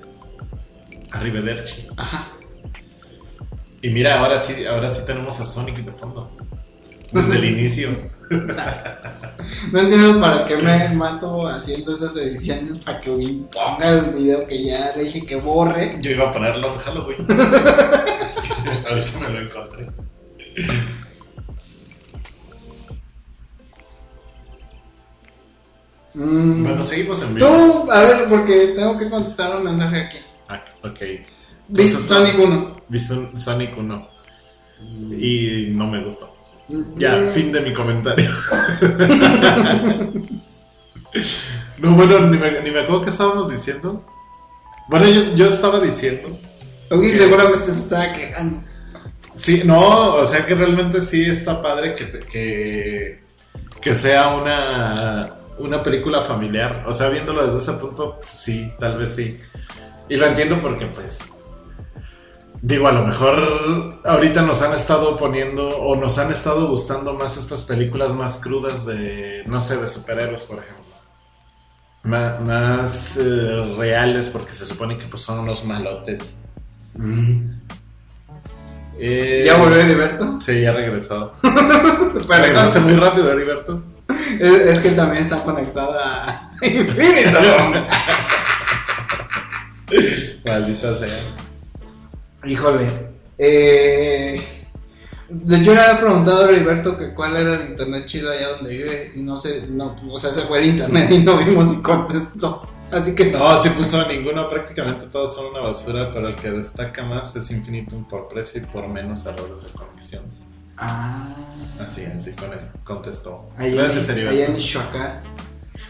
Arrivederci. 1.12 1.89
Ajá. 1.97 2.30
Y 3.82 3.90
mira, 3.90 4.20
ahora 4.20 4.40
sí, 4.40 4.66
ahora 4.66 4.90
sí 4.94 5.02
tenemos 5.06 5.40
a 5.40 5.46
Sonic 5.46 5.78
de 5.78 5.92
fondo. 5.92 6.30
Desde 7.12 7.38
el 7.38 7.46
inicio. 7.46 7.90
No 9.72 9.80
entiendo 9.80 10.20
para 10.20 10.44
qué 10.44 10.58
me 10.58 10.90
mato 10.90 11.48
haciendo 11.48 11.94
esas 11.94 12.16
ediciones 12.18 12.80
para 12.80 13.00
que 13.00 13.10
ponga 13.12 13.90
el 13.90 14.13
video 14.13 14.46
que 14.46 14.66
ya 14.66 14.94
le 14.98 15.04
dije 15.06 15.26
que 15.26 15.38
borre. 15.38 15.98
Yo 16.02 16.12
iba 16.12 16.28
a 16.28 16.32
ponerlo 16.34 16.74
en 16.74 16.80
Halloween. 16.80 17.20
Ahorita 18.90 19.20
me 19.22 19.30
lo 19.30 19.40
encontré. 19.40 19.88
Mm, 26.13 26.63
Bueno, 26.63 26.84
seguimos 26.84 27.22
en 27.22 27.36
vivo. 27.36 27.48
Tú, 27.48 27.92
a 27.92 28.00
ver, 28.02 28.28
porque 28.30 28.74
tengo 28.76 28.98
que 28.98 29.10
contestar 29.10 29.56
un 29.56 29.63
mensaje 29.63 30.02
aquí. 30.02 30.18
Ah, 30.50 30.63
ok. 30.84 31.00
Entonces, 31.70 32.02
Sonic 32.04 32.40
1. 32.40 32.77
Vi 32.89 33.00
Sonic 33.00 33.78
1. 33.78 34.08
Y 35.19 35.67
no 35.71 35.88
me 35.88 36.04
gustó. 36.04 36.34
Ya, 36.95 37.15
Mm, 37.15 37.30
fin 37.32 37.52
de 37.52 37.62
mi 37.62 37.73
comentario. 37.73 38.30
no, 41.80 41.91
bueno, 41.93 42.19
ni 42.21 42.38
me, 42.38 42.62
ni 42.62 42.71
me 42.71 42.82
acuerdo 42.82 43.02
qué 43.02 43.10
estábamos 43.10 43.50
diciendo. 43.50 44.04
Bueno, 44.89 45.08
yo, 45.08 45.34
yo 45.36 45.47
estaba 45.47 45.80
diciendo. 45.80 46.30
Ok, 46.89 47.04
seguramente 47.17 47.65
se 47.71 47.80
estaba 47.80 48.13
quejando. 48.13 48.63
Sí, 49.36 49.62
no, 49.65 50.15
o 50.15 50.26
sea 50.26 50.45
que 50.45 50.56
realmente 50.56 51.00
sí 51.02 51.23
está 51.23 51.62
padre 51.62 51.93
que, 51.93 52.10
que, 52.19 53.23
que 53.80 53.93
sea 53.95 54.30
una, 54.36 55.30
una 55.60 55.84
película 55.84 56.21
familiar. 56.21 56.84
O 56.88 56.93
sea, 56.93 57.10
viéndolo 57.10 57.45
desde 57.45 57.60
ese 57.60 57.73
punto, 57.80 58.17
pues, 58.19 58.32
sí, 58.32 58.73
tal 58.80 58.97
vez 58.97 59.15
sí. 59.15 59.38
Y 60.10 60.15
lo 60.17 60.26
entiendo 60.26 60.60
porque, 60.62 60.86
pues, 60.88 61.19
digo, 62.62 62.88
a 62.88 62.91
lo 62.91 63.04
mejor 63.04 64.00
ahorita 64.04 64.41
nos 64.41 64.62
han 64.62 64.74
estado 64.74 65.15
poniendo 65.15 65.67
o 65.67 65.96
nos 65.96 66.17
han 66.17 66.32
estado 66.32 66.67
gustando 66.67 67.13
más 67.13 67.38
estas 67.38 67.63
películas 67.63 68.13
más 68.13 68.38
crudas 68.38 68.86
de, 68.86 69.43
no 69.48 69.62
sé, 69.62 69.78
de 69.78 69.88
superhéroes, 69.88 70.46
por 70.46 70.60
ejemplo. 70.60 70.86
Más, 72.04 73.17
eh, 73.17 73.76
reales 73.78 74.30
porque 74.30 74.54
se 74.54 74.65
supone 74.65 74.98
que 74.98 75.06
pues, 75.06 75.22
son 75.22 75.39
unos 75.39 75.65
malotes. 75.65 76.39
Eh, 79.00 79.43
¿Ya 79.46 79.58
volvió 79.58 79.80
Heriberto? 79.80 80.39
Sí, 80.39 80.62
ya 80.62 80.72
regresó. 80.72 81.34
Regresaste 82.28 82.80
muy 82.80 82.96
rápido, 82.96 83.32
Heriberto. 83.32 83.84
Es, 84.39 84.52
es 84.52 84.80
que 84.80 84.91
también 84.91 85.22
está 85.22 85.43
conectada 85.43 86.02
a 86.26 86.52
Infinity. 86.65 87.36
Maldita 90.46 90.96
sea. 90.96 91.46
Híjole. 92.45 92.88
Eh, 93.38 94.41
hecho, 95.30 95.73
le 95.73 95.80
había 95.82 96.00
preguntado 96.00 96.45
a 96.45 96.50
Heriberto 96.52 96.97
que 96.97 97.13
cuál 97.13 97.36
era 97.36 97.56
el 97.56 97.69
internet 97.69 98.06
chido 98.06 98.32
allá 98.32 98.50
donde 98.50 98.76
vive. 98.76 99.12
Y 99.15 99.21
no 99.21 99.38
sé, 99.38 99.67
no, 99.69 99.95
o 100.10 100.19
sea, 100.19 100.34
se 100.34 100.41
fue 100.41 100.60
el 100.60 100.65
internet 100.67 101.12
y 101.12 101.19
no 101.23 101.38
vimos 101.38 101.73
y 101.73 101.82
contestó. 101.82 102.67
Así 102.91 103.13
que 103.13 103.26
No, 103.32 103.62
sí 103.62 103.69
puso 103.71 104.08
ninguno, 104.08 104.47
prácticamente 104.50 105.08
todos 105.08 105.36
son 105.36 105.47
una 105.47 105.60
basura, 105.60 106.10
pero 106.13 106.30
el 106.30 106.36
que 106.36 106.52
destaca 106.52 107.04
más 107.04 107.36
es 107.36 107.52
Infinitum 107.52 108.06
por 108.08 108.30
precio 108.30 108.62
y 108.62 108.65
por 108.65 108.88
menos 108.88 109.26
errores 109.26 109.63
de 109.63 109.69
conexión. 109.71 110.23
Ah, 110.78 111.28
Así, 111.82 112.06
así 112.06 112.32
con 112.34 112.54
él 112.54 112.60
contestó. 112.86 113.50
ahí, 113.58 113.73
Gracias, 113.76 114.06
en, 114.08 114.12
Heriberto. 114.12 114.38
allá 114.38 114.45
en 114.45 114.54
Michoacán. 114.54 115.23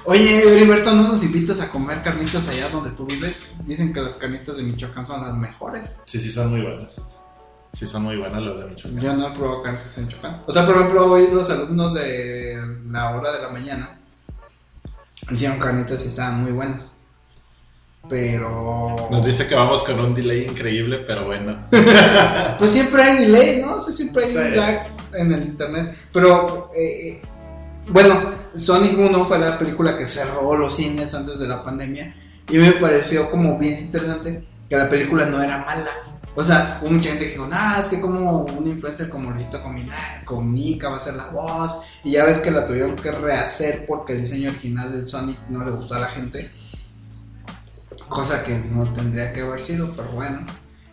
Oye, 0.09 0.37
Heriberto, 0.37 0.93
¿no 0.93 1.05
nos 1.05 1.21
invitas 1.21 1.59
a 1.59 1.69
comer 1.69 2.01
carnitas 2.01 2.47
allá 2.47 2.69
donde 2.69 2.91
tú 2.91 3.05
vives? 3.05 3.41
Dicen 3.65 3.91
que 3.91 3.99
las 3.99 4.13
carnitas 4.13 4.55
de 4.55 4.63
Michoacán 4.63 5.05
son 5.05 5.21
las 5.21 5.35
mejores. 5.35 5.97
Sí, 6.05 6.17
sí, 6.17 6.31
son 6.31 6.51
muy 6.51 6.61
buenas. 6.61 7.11
Sí, 7.73 7.85
son 7.85 8.03
muy 8.03 8.15
buenas 8.15 8.41
las 8.41 8.57
de 8.57 8.65
Michoacán. 8.67 9.01
Yo 9.01 9.13
no 9.13 9.27
he 9.27 9.31
probado 9.31 9.63
carnitas 9.63 9.97
en 9.97 10.05
Michoacán. 10.05 10.43
O 10.45 10.53
sea, 10.53 10.65
por 10.65 10.77
ejemplo, 10.77 11.11
hoy 11.11 11.27
los 11.29 11.49
alumnos 11.49 11.93
de 11.93 12.57
la 12.89 13.17
hora 13.17 13.33
de 13.33 13.41
la 13.41 13.49
mañana 13.49 13.99
hicieron 15.29 15.59
carnitas 15.59 16.05
y 16.05 16.07
estaban 16.07 16.41
muy 16.41 16.53
buenas. 16.53 16.93
Pero. 18.07 19.09
Nos 19.11 19.25
dice 19.25 19.45
que 19.45 19.55
vamos 19.55 19.83
con 19.83 19.99
un 19.99 20.13
delay 20.13 20.43
increíble, 20.43 20.99
pero 20.99 21.25
bueno. 21.25 21.67
Pues 22.57 22.71
siempre 22.71 23.03
hay 23.03 23.25
delay, 23.25 23.61
¿no? 23.61 23.75
O 23.75 23.81
sea, 23.81 23.91
siempre 23.93 24.23
hay 24.23 24.37
un 24.37 24.55
lag 24.55 24.87
en 25.15 25.33
el 25.33 25.43
internet. 25.43 25.93
Pero, 26.13 26.71
eh, 26.73 27.21
bueno, 27.89 28.15
Sonic 28.55 28.97
1 28.97 29.25
fue 29.25 29.39
la 29.39 29.57
película 29.57 29.97
que 29.97 30.07
cerró 30.07 30.55
los 30.57 30.75
cines 30.75 31.13
antes 31.13 31.39
de 31.39 31.47
la 31.47 31.63
pandemia. 31.63 32.13
Y 32.49 32.57
me 32.57 32.71
pareció 32.73 33.29
como 33.29 33.57
bien 33.57 33.79
interesante 33.79 34.43
que 34.69 34.75
la 34.75 34.89
película 34.89 35.25
no 35.25 35.41
era 35.41 35.59
mala. 35.59 35.91
O 36.35 36.43
sea, 36.43 36.79
hubo 36.81 36.91
mucha 36.91 37.09
gente 37.09 37.25
que 37.25 37.31
dijo, 37.31 37.47
nah, 37.47 37.79
es 37.79 37.87
que 37.87 37.99
como 37.99 38.41
un 38.41 38.67
influencer 38.67 39.09
como 39.09 39.31
Luisito 39.31 39.59
Comunica 40.23 40.89
va 40.89 40.97
a 40.97 40.99
ser 40.99 41.15
la 41.15 41.27
voz. 41.27 41.77
Y 42.03 42.11
ya 42.11 42.25
ves 42.25 42.37
que 42.37 42.51
la 42.51 42.65
tuvieron 42.65 42.95
que 42.95 43.11
rehacer 43.11 43.85
porque 43.87 44.13
el 44.13 44.21
diseño 44.21 44.49
original 44.49 44.91
del 44.91 45.07
Sonic 45.07 45.37
no 45.49 45.65
le 45.65 45.71
gustó 45.71 45.95
a 45.95 45.99
la 45.99 46.07
gente. 46.07 46.51
Cosa 48.07 48.43
que 48.43 48.53
no 48.71 48.91
tendría 48.93 49.33
que 49.33 49.41
haber 49.41 49.59
sido, 49.59 49.91
pero 49.95 50.09
bueno. 50.09 50.45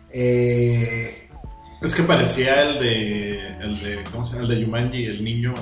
Eh, 0.09 1.29
Es 1.81 1.93
que 1.93 2.03
parecía 2.03 2.63
el 2.63 2.79
de. 2.79 3.47
El 3.59 3.79
de. 3.81 4.03
¿Cómo 4.11 4.23
se 4.23 4.33
llama? 4.33 4.43
El 4.45 4.49
de 4.49 4.61
Yumanji, 4.61 5.05
el 5.05 5.23
niño 5.23 5.53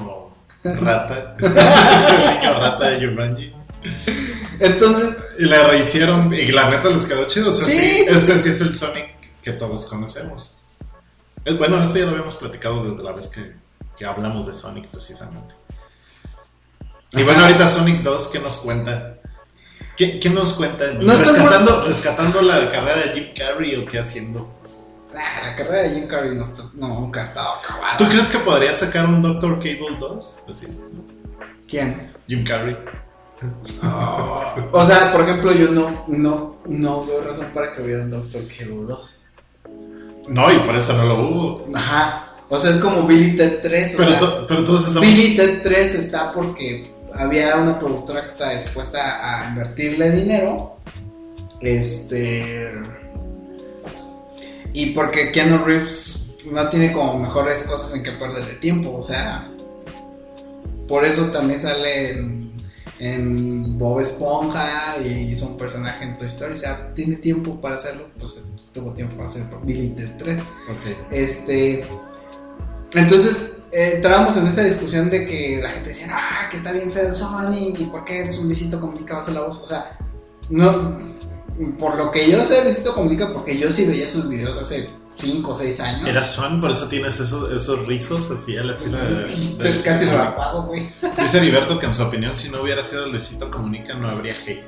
rata. 0.63 1.35
niño 1.39 2.53
rata 2.59 2.89
de 2.89 2.99
Yumanji. 3.01 3.53
entonces, 4.59 5.17
Y 5.39 5.45
la 5.45 5.67
rehicieron 5.67 6.33
y 6.33 6.51
la 6.51 6.69
neta 6.69 6.89
les 6.89 7.05
quedó 7.05 7.25
chido. 7.27 7.49
O 7.49 7.53
sea, 7.53 7.65
Sí, 7.65 7.73
sí, 7.73 8.03
sí, 8.05 8.13
este 8.13 8.35
sí. 8.37 8.49
es 8.49 8.61
el 8.61 8.75
Sonic 8.75 9.09
que 9.41 9.51
todos 9.53 9.85
conocemos. 9.85 10.61
Bueno, 11.57 11.81
eso 11.83 11.95
ya 11.97 12.05
lo 12.05 12.11
habíamos 12.11 12.37
platicado 12.37 12.89
desde 12.89 13.03
la 13.03 13.11
vez 13.11 13.27
que, 13.27 13.53
que 13.97 14.05
hablamos 14.05 14.47
de 14.47 14.53
Sonic 14.53 14.87
precisamente. 14.87 15.55
Y 17.11 17.17
Ajá. 17.17 17.25
bueno, 17.25 17.43
ahorita 17.43 17.69
Sonic 17.69 18.01
2, 18.01 18.27
¿qué 18.27 18.39
nos 18.39 18.57
cuenta? 18.57 19.15
¿Qué, 19.97 20.19
qué 20.19 20.29
nos 20.29 20.53
cuenta? 20.53 20.85
¿Rescatando, 20.85 21.83
¿Rescatando 21.85 22.41
la 22.41 22.71
carrera 22.71 23.01
de 23.03 23.09
Jim 23.13 23.27
Carrey 23.37 23.75
o 23.75 23.85
qué 23.85 23.99
haciendo? 23.99 24.49
Nah, 25.13 25.47
la 25.49 25.55
carrera 25.55 25.83
de 25.83 25.89
Jim 25.95 26.07
Carrey 26.07 26.35
no 26.35 26.41
está- 26.41 26.69
no, 26.73 26.87
nunca 27.01 27.21
ha 27.21 27.25
estado 27.25 27.49
acabada. 27.55 27.97
¿Tú 27.97 28.05
crees 28.07 28.29
que 28.29 28.39
podría 28.39 28.73
sacar 28.73 29.05
un 29.05 29.21
Doctor 29.21 29.57
Cable 29.59 29.97
2? 29.99 30.43
Así, 30.51 30.67
¿Quién? 31.67 32.11
Jim 32.27 32.43
Carrey. 32.43 32.77
O 34.71 34.85
sea, 34.85 35.11
por 35.11 35.21
ejemplo, 35.21 35.51
yo 35.51 35.69
no, 35.71 36.05
no, 36.07 36.57
no 36.65 37.05
veo 37.05 37.23
razón 37.23 37.47
para 37.53 37.73
que 37.73 37.81
hubieran 37.81 38.09
Doctor 38.09 38.41
Kill 38.47 38.87
2. 38.87 39.19
No, 40.29 40.51
y 40.51 40.59
por 40.59 40.75
eso 40.75 40.93
no 40.93 41.03
lo 41.05 41.19
hubo. 41.27 41.65
Ajá. 41.75 42.25
O 42.49 42.57
sea, 42.57 42.71
es 42.71 42.77
como 42.77 43.03
Billy 43.03 43.35
Ted 43.35 43.59
3. 43.61 43.95
O 43.95 43.97
Pero, 43.97 44.09
sea, 44.11 44.19
to- 44.19 44.45
pero 44.47 44.63
todos 44.63 44.87
estamos. 44.87 45.01
Billy 45.09 45.35
Ted 45.35 45.61
3 45.63 45.95
está 45.95 46.31
porque 46.31 46.93
había 47.15 47.57
una 47.57 47.77
productora 47.77 48.21
que 48.21 48.27
está 48.29 48.51
dispuesta 48.61 49.41
a 49.41 49.49
invertirle 49.49 50.11
dinero. 50.11 50.77
Este. 51.59 52.71
Y 54.73 54.87
porque 54.87 55.31
Keanu 55.31 55.63
Reeves 55.63 56.33
no 56.51 56.67
tiene 56.69 56.91
como 56.91 57.19
mejores 57.19 57.63
cosas 57.63 57.95
en 57.95 58.03
que 58.03 58.11
perder 58.11 58.45
de 58.45 58.53
tiempo. 58.55 58.93
O 58.93 59.01
sea. 59.01 59.49
Por 60.87 61.05
eso 61.05 61.27
también 61.27 61.59
sale 61.59 62.11
en, 62.11 62.51
en 62.99 63.79
Bob 63.79 64.01
Esponja 64.01 64.97
y 65.03 65.31
hizo 65.31 65.47
un 65.47 65.57
personaje 65.57 66.03
en 66.03 66.17
Toy 66.17 66.27
Story. 66.27 66.53
O 66.53 66.55
sea, 66.55 66.93
tiene 66.93 67.15
tiempo 67.15 67.59
para 67.61 67.75
hacerlo. 67.75 68.09
Pues 68.19 68.43
tuvo 68.73 68.93
tiempo 68.93 69.15
para 69.15 69.29
hacer 69.29 69.43
Billy 69.63 69.89
Ted 69.89 70.11
3. 70.17 70.39
Ok. 70.39 71.11
Este. 71.11 71.85
Entonces, 72.93 73.53
eh, 73.71 73.93
entrábamos 73.95 74.37
en 74.37 74.45
esta 74.45 74.63
discusión 74.63 75.09
de 75.09 75.25
que 75.25 75.59
la 75.61 75.69
gente 75.69 75.89
decía, 75.89 76.07
ah, 76.11 76.47
que 76.51 76.57
está 76.57 76.71
bien 76.71 76.91
feo 76.91 77.13
Sonic, 77.13 77.79
y 77.79 77.85
por 77.85 78.05
qué 78.05 78.21
es 78.21 78.37
un 78.37 78.45
Luisito 78.45 78.79
Comunica 78.79 79.15
va 79.15 79.25
a 79.25 79.31
la 79.31 79.41
voz. 79.41 79.57
O 79.57 79.65
sea, 79.65 79.97
no. 80.49 80.99
Por 81.77 81.97
lo 81.97 82.11
que 82.11 82.29
yo 82.29 82.43
sé, 82.43 82.63
Luisito 82.63 82.93
Comunica, 82.93 83.31
porque 83.31 83.57
yo 83.57 83.71
sí 83.71 83.85
veía 83.85 84.07
sus 84.09 84.27
videos 84.27 84.57
hace 84.57 84.89
5 85.17 85.51
o 85.51 85.55
6 85.55 85.79
años. 85.81 86.07
Era 86.07 86.23
Son, 86.23 86.59
por 86.59 86.71
eso 86.71 86.87
tienes 86.87 87.19
esos, 87.19 87.51
esos 87.51 87.85
rizos 87.85 88.29
así 88.31 88.57
a 88.57 88.63
la 88.63 88.73
estilo 88.73 88.97
de. 88.97 89.29
Sí, 89.29 89.57
de 89.59 89.81
casi 89.81 90.05
rapado, 90.05 90.63
güey. 90.63 90.91
Dice 91.19 91.37
Heriberto 91.37 91.79
que 91.79 91.85
en 91.85 91.93
su 91.93 92.03
opinión, 92.03 92.35
si 92.35 92.49
no 92.49 92.61
hubiera 92.61 92.83
sido 92.83 93.07
Luisito 93.07 93.51
Comunica, 93.51 93.93
no 93.93 94.09
habría 94.09 94.33
hate. 94.33 94.63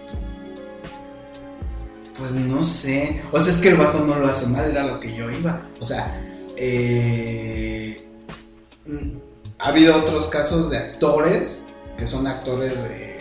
Pues 2.18 2.32
no 2.32 2.64
sé. 2.64 3.22
O 3.32 3.40
sea, 3.40 3.52
es 3.52 3.58
que 3.58 3.70
el 3.70 3.76
vato 3.76 4.00
no 4.00 4.16
lo 4.18 4.28
hace 4.28 4.48
mal, 4.48 4.70
era 4.70 4.86
lo 4.86 5.00
que 5.00 5.16
yo 5.16 5.30
iba. 5.30 5.62
O 5.82 5.86
sea, 5.86 6.22
eh, 6.56 8.08
mm, 8.86 9.18
ha 9.60 9.68
habido 9.68 9.96
otros 9.98 10.28
casos 10.28 10.70
de 10.70 10.78
actores 10.78 11.66
que 11.98 12.08
son 12.08 12.28
actores 12.28 12.74
de. 12.84 13.15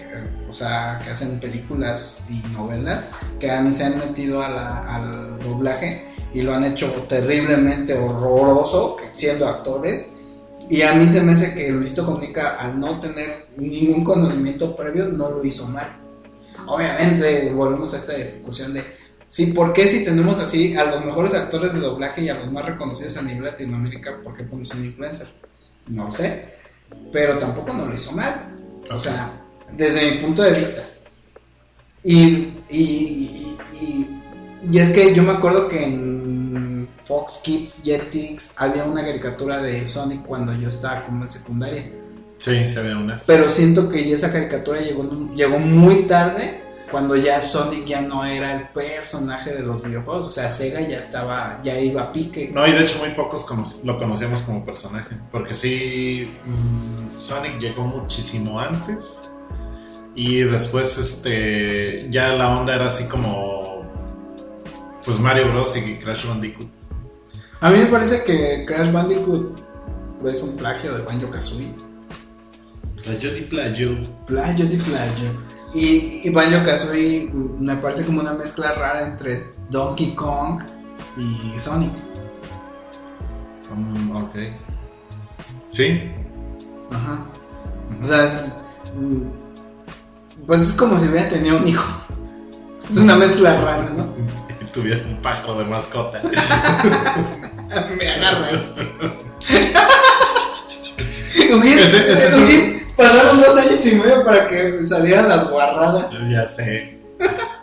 O 0.55 0.57
sea, 0.57 1.01
que 1.03 1.11
hacen 1.11 1.41
películas 1.41 2.27
y 2.31 2.35
novelas 2.53 3.07
que 3.41 3.51
han, 3.51 3.75
se 3.75 3.83
han 3.83 3.99
metido 3.99 4.41
al 4.41 5.37
doblaje 5.41 6.05
y 6.33 6.43
lo 6.43 6.55
han 6.55 6.63
hecho 6.63 6.93
terriblemente 7.09 7.93
horroroso 7.93 8.97
siendo 9.11 9.49
actores. 9.49 10.07
Y 10.71 10.83
a 10.83 10.95
mí 10.95 11.09
se 11.09 11.23
me 11.23 11.33
hace 11.33 11.55
que 11.55 11.73
Luisito 11.73 12.07
Comunica, 12.07 12.55
al 12.61 12.79
no 12.79 13.01
tener 13.01 13.49
ningún 13.57 14.05
conocimiento 14.05 14.77
previo, 14.77 15.07
no 15.07 15.29
lo 15.29 15.45
hizo 15.45 15.67
mal. 15.67 15.89
Obviamente, 16.69 17.53
volvemos 17.53 17.93
a 17.93 17.97
esta 17.97 18.15
discusión 18.15 18.73
de, 18.75 18.85
sí, 19.27 19.47
¿por 19.47 19.73
qué 19.73 19.89
si 19.89 20.05
tenemos 20.05 20.39
así 20.39 20.77
a 20.77 20.85
los 20.85 21.05
mejores 21.05 21.35
actores 21.35 21.75
de 21.75 21.81
doblaje 21.81 22.23
y 22.23 22.29
a 22.29 22.35
los 22.35 22.53
más 22.53 22.65
reconocidos 22.65 23.17
a 23.17 23.23
nivel 23.23 23.43
Latinoamérica, 23.43 24.21
¿por 24.23 24.37
qué 24.37 24.45
pones 24.45 24.73
un 24.73 24.85
influencer? 24.85 25.27
No 25.89 26.05
lo 26.05 26.13
sé, 26.13 26.45
pero 27.13 27.39
tampoco 27.39 27.73
no 27.73 27.87
lo 27.87 27.93
hizo 27.93 28.13
mal. 28.13 28.55
O 28.89 29.01
sea, 29.01 29.41
desde 29.77 30.13
mi 30.13 30.19
punto 30.19 30.43
de 30.43 30.53
vista. 30.59 30.83
Y, 32.03 32.53
y, 32.69 33.57
y, 34.71 34.79
es 34.79 34.91
que 34.91 35.15
yo 35.15 35.23
me 35.23 35.33
acuerdo 35.33 35.69
que 35.69 35.85
en 35.85 36.89
Fox 37.03 37.39
Kids, 37.43 37.81
Jetix, 37.85 38.55
había 38.57 38.85
una 38.85 39.03
caricatura 39.05 39.59
de 39.63 39.87
Sonic 39.87 40.23
cuando 40.25 40.53
yo 40.55 40.69
estaba 40.69 41.05
como 41.07 41.23
en 41.23 41.31
secundaria. 41.31 41.91
Sí, 42.39 42.67
se 42.67 42.83
ve 42.83 42.95
una. 42.95 43.23
Pero 43.27 43.49
siento 43.49 43.89
que 43.89 44.13
esa 44.13 44.33
caricatura 44.33 44.81
llegó, 44.81 45.05
llegó 45.35 45.59
muy 45.59 46.07
tarde, 46.07 46.61
cuando 46.91 47.17
ya 47.17 47.41
Sonic 47.41 47.87
ya 47.87 48.03
no 48.03 48.25
era 48.25 48.55
el 48.55 48.69
personaje 48.69 49.53
de 49.55 49.63
los 49.63 49.83
videojuegos. 49.83 50.27
O 50.27 50.31
sea, 50.31 50.51
Sega 50.51 50.81
ya 50.83 50.99
estaba, 50.99 51.61
ya 51.65 51.79
iba 51.81 52.03
a 52.03 52.13
pique. 52.13 52.51
No, 52.55 52.67
y 52.67 52.73
de 52.73 52.83
hecho 52.83 52.99
muy 52.99 53.11
pocos 53.13 53.45
cono- 53.45 53.65
lo 53.85 53.99
conocíamos 53.99 54.43
como 54.43 54.63
personaje. 54.65 55.17
Porque 55.31 55.55
sí, 55.55 56.31
mm, 56.45 57.19
Sonic 57.19 57.59
llegó 57.59 57.83
muchísimo 57.85 58.61
antes. 58.61 59.21
Y 60.15 60.41
después, 60.41 60.97
este, 60.99 62.07
ya 62.11 62.35
la 62.35 62.57
onda 62.59 62.75
era 62.77 62.87
así 62.87 63.05
como, 63.05 63.83
pues 65.05 65.19
Mario 65.19 65.51
Bros. 65.51 65.77
y 65.77 65.97
Crash 65.97 66.27
Bandicoot. 66.27 66.69
A 67.61 67.71
mí 67.71 67.79
me 67.79 67.87
parece 67.87 68.23
que 68.25 68.65
Crash 68.67 68.93
Bandicoot 68.93 69.59
es 70.27 70.43
un 70.43 70.57
plagio 70.57 70.95
de 70.95 71.03
Banjo 71.03 71.31
Kazooie. 71.31 71.75
Playo 73.03 73.35
di 73.35 73.41
playo. 73.43 73.97
Plagio 74.27 74.67
de 74.67 74.77
plagio. 74.79 75.31
Y, 75.75 76.23
y 76.25 76.31
Banjo 76.31 76.65
Kazooie 76.65 77.31
me 77.59 77.77
parece 77.77 78.05
como 78.05 78.21
una 78.21 78.33
mezcla 78.35 78.73
rara 78.73 79.03
entre 79.03 79.53
Donkey 79.71 80.15
Kong 80.15 80.63
y 81.17 81.59
Sonic. 81.59 81.93
Mm, 83.75 84.17
ok. 84.17 84.35
Sí. 85.67 86.01
Ajá. 86.91 87.27
O 88.03 88.07
sea, 88.07 88.25
es, 88.25 88.41
mm, 88.97 89.44
pues 90.47 90.63
es 90.63 90.73
como 90.75 90.99
si 90.99 91.09
hubiera 91.09 91.29
tenido 91.29 91.57
un 91.57 91.69
hijo. 91.69 91.87
Es 92.91 92.99
una 92.99 93.17
mezcla 93.17 93.61
rara, 93.61 93.91
¿no? 93.97 94.15
Tuviera 94.73 95.03
un 95.07 95.21
pájaro 95.21 95.59
de 95.59 95.65
mascota. 95.65 96.21
Me 97.99 98.09
agarras. 98.09 98.77
Hubiera- 101.53 101.83
Pasaron 102.97 103.41
dos 103.41 103.57
años 103.57 103.85
y 103.87 103.95
medio 103.97 104.25
para 104.25 104.47
que 104.49 104.85
salieran 104.87 105.29
las 105.29 105.51
guarradas. 105.51 106.07
ya 106.31 106.47
sé. 106.47 107.01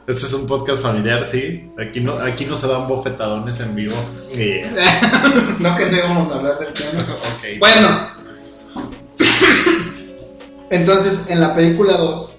Este 0.07 0.25
es 0.25 0.33
un 0.33 0.45
podcast 0.47 0.81
familiar, 0.83 1.25
sí. 1.25 1.71
Aquí 1.79 2.01
no, 2.01 2.13
aquí 2.19 2.45
no 2.45 2.55
se 2.55 2.67
dan 2.67 2.87
bofetadones 2.87 3.59
en 3.61 3.73
vivo. 3.75 3.95
Yeah. 4.33 4.71
No 5.59 5.75
que 5.77 5.85
no 5.85 5.97
íbamos 5.97 6.31
a 6.31 6.35
hablar 6.35 6.59
del 6.59 6.73
tema. 6.73 7.05
Bueno. 7.59 8.07
Entonces, 10.69 11.27
en 11.29 11.39
la 11.39 11.55
película 11.55 11.93
2 11.93 12.31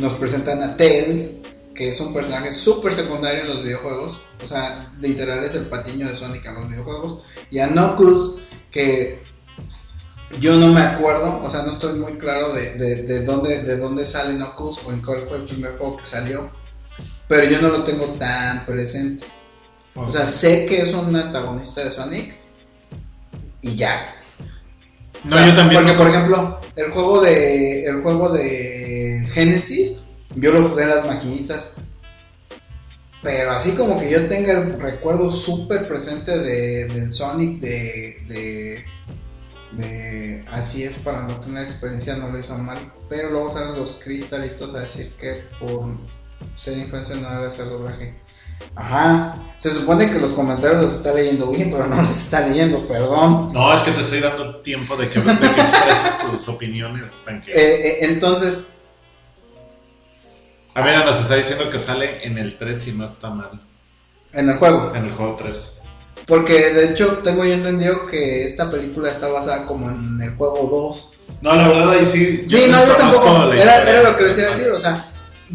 nos 0.00 0.14
presentan 0.14 0.62
a 0.62 0.76
Tails, 0.76 1.32
que 1.74 1.90
es 1.90 2.00
un 2.00 2.12
personaje 2.12 2.50
súper 2.50 2.94
secundario 2.94 3.42
en 3.42 3.48
los 3.48 3.62
videojuegos. 3.62 4.20
O 4.42 4.46
sea, 4.46 4.92
literal 5.00 5.44
es 5.44 5.54
el 5.54 5.66
patiño 5.66 6.08
de 6.08 6.16
Sonic 6.16 6.46
en 6.46 6.54
los 6.54 6.68
videojuegos. 6.68 7.22
Y 7.50 7.58
a 7.58 7.68
Knuckles, 7.68 8.36
que 8.70 9.22
yo 10.38 10.56
no 10.56 10.68
me 10.68 10.80
acuerdo, 10.80 11.42
o 11.42 11.50
sea, 11.50 11.62
no 11.62 11.72
estoy 11.72 11.98
muy 11.98 12.14
claro 12.14 12.52
de, 12.52 12.74
de, 12.74 13.02
de 13.02 13.24
dónde, 13.24 13.62
de 13.62 13.76
dónde 13.76 14.04
sale 14.06 14.34
Knuckles 14.34 14.78
o 14.84 14.92
en 14.92 15.02
cuál 15.02 15.26
fue 15.28 15.38
el 15.38 15.44
primer 15.44 15.76
juego 15.76 15.98
que 15.98 16.04
salió. 16.04 16.50
Pero 17.28 17.44
yo 17.48 17.60
no 17.60 17.68
lo 17.68 17.84
tengo 17.84 18.06
tan 18.18 18.64
presente. 18.66 19.24
O 19.94 20.10
sea, 20.10 20.26
sé 20.26 20.66
que 20.66 20.82
es 20.82 20.94
un 20.94 21.14
antagonista 21.14 21.84
de 21.84 21.90
Sonic 21.90 22.34
y 23.60 23.76
ya. 23.76 24.14
no, 25.24 25.36
O 25.36 25.38
sea, 25.38 25.48
yo 25.48 25.54
también. 25.54 25.82
Porque, 25.82 25.98
por 25.98 26.08
ejemplo, 26.08 26.60
el 26.76 26.90
juego 26.90 27.20
de 27.20 27.84
el 27.84 28.02
juego 28.02 28.30
de 28.30 28.79
Genesis, 29.30 29.98
yo 30.36 30.52
lo 30.52 30.68
jugué 30.68 30.84
en 30.84 30.88
las 30.90 31.06
maquinitas. 31.06 31.74
Pero 33.22 33.50
así 33.50 33.72
como 33.72 34.00
que 34.00 34.10
yo 34.10 34.26
tenga 34.28 34.52
el 34.52 34.80
recuerdo 34.80 35.28
súper 35.28 35.86
presente 35.86 36.38
de, 36.38 36.86
del 36.86 37.12
Sonic 37.12 37.60
de, 37.60 38.16
de, 38.26 38.84
de 39.72 40.44
así 40.50 40.84
es 40.84 40.96
para 40.96 41.22
no 41.22 41.38
tener 41.38 41.64
experiencia 41.64 42.16
no 42.16 42.30
lo 42.30 42.38
hizo 42.38 42.56
mal. 42.56 42.78
Pero 43.10 43.30
luego 43.30 43.50
salen 43.50 43.76
los 43.76 44.00
cristalitos 44.02 44.74
a 44.74 44.80
decir 44.80 45.12
que 45.18 45.44
por 45.58 45.90
ser 46.56 46.78
influencer 46.78 47.18
no 47.18 47.30
debe 47.30 47.48
hacer 47.48 47.66
doblaje. 47.66 48.14
Ajá, 48.74 49.42
se 49.56 49.70
supone 49.70 50.10
que 50.10 50.18
los 50.18 50.32
comentarios 50.32 50.82
los 50.82 50.94
está 50.94 51.12
leyendo 51.12 51.50
bien, 51.50 51.70
pero 51.70 51.86
no 51.86 52.00
los 52.02 52.16
está 52.16 52.46
leyendo, 52.46 52.86
perdón. 52.86 53.52
No, 53.52 53.74
es 53.74 53.82
que 53.82 53.90
te 53.90 54.00
estoy 54.00 54.20
dando 54.20 54.56
tiempo 54.56 54.96
de 54.96 55.08
que, 55.08 55.20
de 55.20 55.38
que 55.38 55.60
expreses 55.60 56.18
tus 56.30 56.48
opiniones. 56.48 57.22
Eh, 57.28 57.40
eh, 57.54 57.98
entonces, 58.02 58.66
A 60.74 60.82
ver, 60.82 61.04
nos 61.04 61.20
está 61.20 61.34
diciendo 61.36 61.68
que 61.70 61.78
sale 61.78 62.24
en 62.24 62.38
el 62.38 62.56
3 62.58 62.88
y 62.88 62.92
no 62.92 63.06
está 63.06 63.30
mal. 63.30 63.50
en 64.32 64.48
el 64.48 64.56
juego. 64.56 64.92
En 64.94 65.04
el 65.06 65.12
juego 65.12 65.36
3. 65.36 65.74
Porque 66.26 66.70
de 66.72 66.90
hecho 66.90 67.18
tengo 67.24 67.44
yo 67.44 67.54
entendido 67.54 68.06
que 68.06 68.44
esta 68.46 68.70
película 68.70 69.10
está 69.10 69.28
basada 69.28 69.66
como 69.66 69.90
en 69.90 70.20
el 70.20 70.34
juego 70.36 70.68
2. 70.70 71.10
No, 71.42 71.56
la 71.56 71.68
verdad 71.68 71.90
ahí 71.90 72.06
sí. 72.06 72.44
Sí, 72.48 72.66
no, 72.68 72.84
yo 72.86 72.94
tampoco. 72.96 73.52
Era, 73.52 74.02
lo 74.02 74.16
que 74.16 74.24
les 74.24 74.38
iba 74.38 74.46
a 74.46 74.50
decir. 74.50 74.70
O 74.70 74.78
sea, 74.78 75.06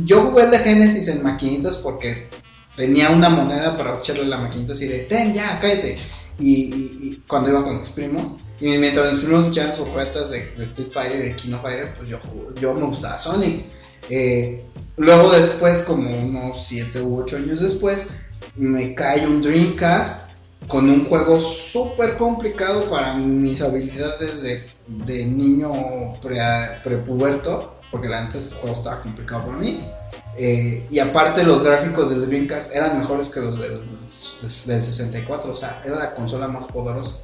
yo 0.04 0.22
jugué 0.22 0.44
el 0.46 0.52
de 0.52 0.60
Genesis 0.60 1.08
en 1.08 1.24
maquinitas 1.24 1.78
porque 1.78 2.30
tenía 2.76 3.10
una 3.10 3.30
moneda 3.30 3.78
para 3.78 3.98
echarle 3.98 4.26
la 4.26 4.38
maquinita 4.38 4.74
así 4.74 4.88
de, 4.88 5.00
ten 5.00 5.34
ya, 5.34 5.60
cállate. 5.62 5.98
Y, 6.40 6.52
y- 6.52 7.00
y 7.04 7.24
cuando 7.28 7.50
iba 7.52 7.64
con 7.64 7.80
mis 7.80 7.88
primos, 7.90 8.34
y 8.60 8.66
mientras 8.78 9.14
mis 9.14 9.24
primos 9.24 9.48
echaban 9.48 9.74
sus 9.74 9.90
retas 9.94 10.32
de, 10.32 10.46
de 10.58 10.64
Street 10.66 10.90
Fighter 10.92 11.26
y 11.26 11.34
Kino 11.36 11.62
Fighter, 11.62 11.94
pues 11.94 12.10
yo, 12.10 12.20
yo 12.60 12.74
me 12.74 12.86
gustaba 12.86 13.18
Sonic. 13.18 13.66
Eh, 14.10 14.62
luego 14.98 15.32
después, 15.32 15.82
como 15.82 16.10
unos 16.10 16.66
7 16.68 17.02
u 17.02 17.20
8 17.20 17.38
años 17.38 17.60
después, 17.60 18.08
me 18.56 18.96
cae 18.96 19.28
un 19.28 19.42
Dreamcast 19.42 20.30
con 20.68 20.90
un 20.90 21.06
juego 21.06 21.40
súper 21.40 22.18
complicado 22.18 22.90
para 22.90 23.14
mis 23.16 23.62
habilidades 23.62 24.42
de 24.42 24.76
de 24.88 25.26
niño 25.26 26.14
pre, 26.22 26.40
prepuberto, 26.84 27.76
porque 27.92 28.14
antes 28.14 28.46
este 28.46 28.56
juego 28.58 28.76
estaba 28.76 29.02
complicado 29.02 29.46
para 29.46 29.58
mí. 29.58 29.90
Eh, 30.38 30.86
y 30.90 31.00
aparte 31.00 31.44
los 31.44 31.64
gráficos 31.64 32.10
del 32.10 32.26
Dreamcast 32.28 32.76
eran 32.76 32.98
mejores 32.98 33.30
que 33.30 33.40
los 33.40 33.58
del 33.60 34.84
64, 34.84 35.52
o 35.52 35.56
sea, 35.56 35.82
era 35.86 35.96
la 35.96 36.14
consola 36.14 36.48
más 36.48 36.66
poderosa. 36.66 37.20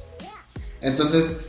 Entonces, 0.80 1.40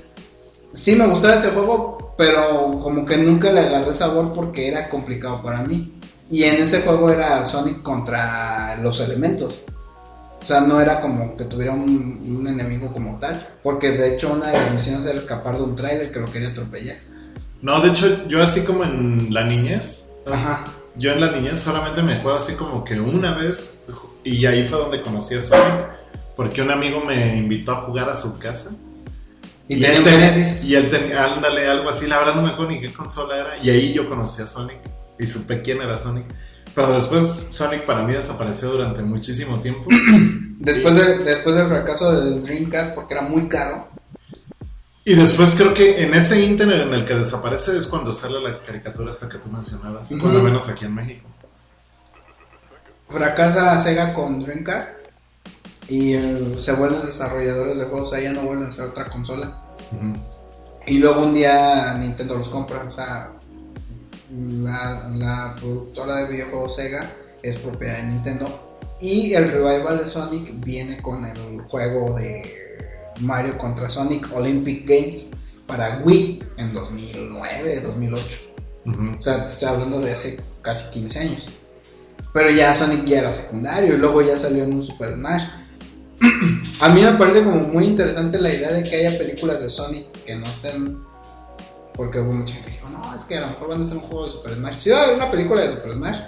sí 0.72 0.96
me 0.96 1.08
gustaba 1.08 1.36
ese 1.36 1.50
juego, 1.50 2.14
pero 2.18 2.80
como 2.82 3.06
que 3.06 3.18
nunca 3.18 3.52
le 3.52 3.62
agarré 3.62 3.94
sabor 3.94 4.34
porque 4.34 4.68
era 4.68 4.90
complicado 4.90 5.42
para 5.42 5.64
mí. 5.64 6.00
Y 6.30 6.44
en 6.44 6.62
ese 6.62 6.82
juego 6.82 7.10
era 7.10 7.46
Sonic 7.46 7.82
contra 7.82 8.78
los 8.82 9.00
elementos. 9.02 9.62
O 10.42 10.46
sea, 10.46 10.62
no 10.62 10.82
era 10.82 11.00
como 11.00 11.38
que 11.38 11.46
tuviera 11.46 11.72
un, 11.72 12.38
un 12.40 12.48
enemigo 12.48 12.92
como 12.92 13.18
tal, 13.18 13.48
porque 13.64 13.92
de 13.92 14.14
hecho 14.16 14.34
una 14.34 14.48
de 14.48 14.58
las 14.58 14.74
misiones 14.74 15.06
era 15.06 15.18
escapar 15.18 15.56
de 15.56 15.64
un 15.64 15.76
tráiler 15.76 16.12
que 16.12 16.20
lo 16.20 16.26
quería 16.30 16.50
atropellar. 16.50 16.98
No, 17.64 17.80
de 17.80 17.90
hecho, 17.90 18.28
yo 18.28 18.44
así 18.44 18.60
como 18.62 18.84
en 18.84 19.34
la 19.34 19.42
niñez, 19.42 20.10
Ajá. 20.26 20.66
yo 20.98 21.14
en 21.14 21.22
la 21.22 21.32
niñez 21.32 21.60
solamente 21.60 22.04
me 22.04 22.20
juego 22.20 22.38
así 22.38 22.56
como 22.56 22.84
que 22.84 23.00
una 23.00 23.34
vez, 23.36 23.86
y 24.26 24.46
ahí 24.46 24.66
fue 24.66 24.80
donde 24.80 25.02
conocí 25.02 25.36
a 25.36 25.42
Sonic, 25.42 25.88
porque 26.36 26.62
un 26.62 26.72
amigo 26.72 27.00
me 27.00 27.38
invitó 27.38 27.72
a 27.72 27.76
jugar 27.78 28.10
a 28.10 28.18
su 28.18 28.38
casa. 28.38 28.72
Y, 29.70 29.82
él. 29.82 30.04
Y 30.62 30.76
él 30.76 30.90
tenía, 30.90 31.24
ándale, 31.24 31.66
algo 31.66 31.90
así, 31.90 32.06
la 32.06 32.20
verdad 32.20 32.36
no 32.36 32.42
me 32.42 32.50
acuerdo 32.50 32.72
ni 32.72 32.82
qué 32.82 32.92
consola 32.92 33.38
era, 33.38 33.58
y 33.64 33.70
ahí 33.70 33.94
yo 33.94 34.10
conocí 34.10 34.42
a 34.42 34.48
Sonic, 34.48 34.80
y 35.20 35.28
supe 35.28 35.62
quién 35.62 35.82
era 35.82 35.98
Sonic. 35.98 36.26
Pero 36.76 36.94
después 36.94 37.48
Sonic 37.52 37.86
para 37.86 38.04
mí 38.04 38.14
desapareció 38.14 38.70
durante 38.72 39.02
muchísimo 39.02 39.60
tiempo. 39.60 39.88
Después, 40.64 40.96
de- 40.96 41.18
después 41.26 41.56
del 41.58 41.68
fracaso 41.68 42.22
del 42.22 42.42
Dreamcast, 42.42 42.96
porque 42.96 43.16
era 43.16 43.24
muy 43.24 43.50
caro. 43.50 43.90
Y 45.04 45.14
después 45.14 45.56
creo 45.58 45.74
que 45.74 46.02
en 46.04 46.14
ese 46.14 46.40
internet 46.42 46.84
en 46.88 46.94
el 46.94 47.04
que 47.04 47.16
desaparece 47.16 47.76
es 47.76 47.86
cuando 47.86 48.14
sale 48.14 48.40
la 48.40 48.60
caricatura 48.60 49.12
hasta 49.12 49.28
que 49.28 49.40
tú 49.40 49.50
mencionabas, 49.50 50.10
Ujú. 50.12 50.22
cuando 50.22 50.42
menos 50.42 50.70
aquí 50.70 50.86
en 50.86 50.96
México. 50.96 51.28
Fracasa 53.10 53.78
Sega 53.80 54.14
con 54.14 54.42
Dreamcast. 54.42 55.00
Y 55.90 56.14
eh, 56.14 56.54
se 56.58 56.72
vuelven 56.74 57.06
desarrolladores 57.06 57.78
de 57.80 57.86
juegos, 57.86 58.08
o 58.08 58.12
sea, 58.12 58.22
ya 58.22 58.32
no 58.32 58.44
vuelven 58.44 58.68
a 58.68 58.72
ser 58.72 58.86
otra 58.86 59.10
consola. 59.10 59.62
Y 60.88 60.98
luego 61.00 61.24
un 61.24 61.34
día 61.34 61.94
Nintendo 62.00 62.36
los 62.38 62.48
compra, 62.48 62.84
o 62.88 62.90
sea, 62.92 63.32
la, 64.62 65.12
la 65.16 65.56
productora 65.60 66.18
de 66.18 66.32
videojuegos 66.32 66.76
Sega 66.76 67.10
es 67.42 67.58
propiedad 67.58 67.98
de 67.98 68.04
Nintendo. 68.04 68.80
Y 69.00 69.34
el 69.34 69.52
revival 69.52 69.98
de 69.98 70.06
Sonic 70.06 70.64
viene 70.64 71.02
con 71.02 71.26
el 71.26 71.62
juego 71.64 72.16
de 72.16 72.64
Mario 73.20 73.58
contra 73.58 73.90
Sonic 73.90 74.30
Olympic 74.34 74.88
Games 74.88 75.28
para 75.68 76.02
Wii 76.04 76.44
en 76.58 76.74
2009, 76.74 77.82
2008. 77.82 78.26
Ujú. 78.86 79.18
O 79.18 79.22
sea, 79.22 79.44
te 79.44 79.52
estoy 79.52 79.68
hablando 79.68 80.00
de 80.00 80.12
hace 80.12 80.40
casi 80.62 80.90
15 80.92 81.20
años. 81.20 81.50
Pero 82.34 82.50
ya 82.50 82.74
Sonic 82.74 83.06
ya 83.06 83.20
era 83.20 83.32
secundario 83.32 83.94
y 83.94 83.98
luego 83.98 84.22
ya 84.22 84.40
salió 84.40 84.64
en 84.64 84.74
un 84.74 84.84
Super 84.84 85.14
Smash. 85.14 85.44
A 86.80 86.90
mí 86.90 87.02
me 87.02 87.14
parece 87.14 87.44
como 87.44 87.60
muy 87.62 87.86
interesante 87.86 88.40
la 88.40 88.54
idea 88.54 88.72
de 88.72 88.84
que 88.84 88.96
haya 88.96 89.18
películas 89.18 89.62
de 89.62 89.70
Sonic 89.70 90.12
que 90.26 90.36
no 90.36 90.46
estén. 90.46 90.98
Porque 91.96 92.20
hubo 92.20 92.34
mucha 92.34 92.56
gente 92.56 92.70
que 92.72 92.78
dijo, 92.78 92.90
no, 92.90 93.14
es 93.16 93.24
que 93.26 93.38
a 93.38 93.42
lo 93.42 93.48
mejor 93.48 93.70
van 93.70 93.82
a 93.82 93.84
hacer 93.84 93.98
un 93.98 94.04
juego 94.04 94.26
de 94.26 94.32
Super 94.32 94.54
Smash. 94.56 94.80
Sí 94.80 94.90
va 94.90 95.00
a 95.00 95.04
haber 95.04 95.16
una 95.16 95.30
película 95.32 95.62
de 95.62 95.70
Super 95.70 95.92
Smash, 95.94 96.20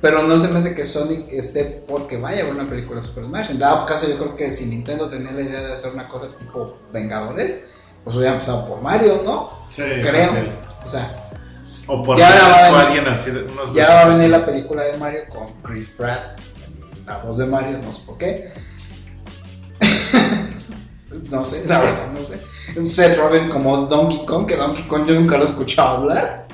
pero 0.00 0.22
no 0.22 0.38
se 0.38 0.48
me 0.48 0.58
hace 0.58 0.74
que 0.74 0.84
Sonic 0.84 1.32
esté 1.32 1.84
porque 1.88 2.18
vaya 2.18 2.40
a 2.40 2.42
haber 2.42 2.54
una 2.54 2.68
película 2.68 3.00
de 3.00 3.06
Super 3.06 3.24
Smash. 3.24 3.50
En 3.50 3.58
dado 3.58 3.86
caso, 3.86 4.06
yo 4.08 4.18
creo 4.18 4.36
que 4.36 4.52
si 4.52 4.66
Nintendo 4.66 5.08
tenía 5.08 5.32
la 5.32 5.42
idea 5.42 5.60
de 5.60 5.72
hacer 5.72 5.92
una 5.92 6.06
cosa 6.08 6.28
tipo 6.36 6.76
Vengadores, 6.92 7.60
pues 8.04 8.16
hubiera 8.16 8.32
empezado 8.34 8.68
por 8.68 8.80
Mario, 8.82 9.22
¿no? 9.24 9.50
Sí, 9.68 9.82
Creo. 9.82 10.28
fácil. 10.28 10.52
O 10.84 10.88
sea, 10.88 11.24
O 11.88 12.02
por 12.04 12.16
Ya 12.18 12.30
va 12.30 12.62
venir- 12.70 12.86
alguien 12.86 13.08
así 13.08 13.30
unos 13.30 13.74
Ya 13.74 13.88
va 13.92 14.00
a 14.02 14.08
venir 14.08 14.30
la 14.30 14.44
película 14.46 14.82
de 14.84 14.96
Mario 14.98 15.22
con 15.28 15.60
Chris 15.62 15.88
Pratt, 15.88 16.38
la 17.06 17.18
voz 17.24 17.38
de 17.38 17.46
Mario, 17.46 17.78
no 17.78 17.90
sé 17.92 18.02
por 18.06 18.16
qué. 18.18 18.52
no 21.30 21.44
sé, 21.44 21.64
la 21.66 21.80
verdad, 21.80 22.12
no 22.12 22.22
sé. 22.22 22.40
Seth 22.80 23.18
Rogen 23.18 23.48
como 23.48 23.86
Donkey 23.86 24.24
Kong, 24.26 24.46
que 24.46 24.56
Donkey 24.56 24.84
Kong 24.84 25.06
yo 25.06 25.14
nunca 25.14 25.36
lo 25.38 25.44
he 25.44 25.48
escuchado 25.48 25.98
hablar. 25.98 26.46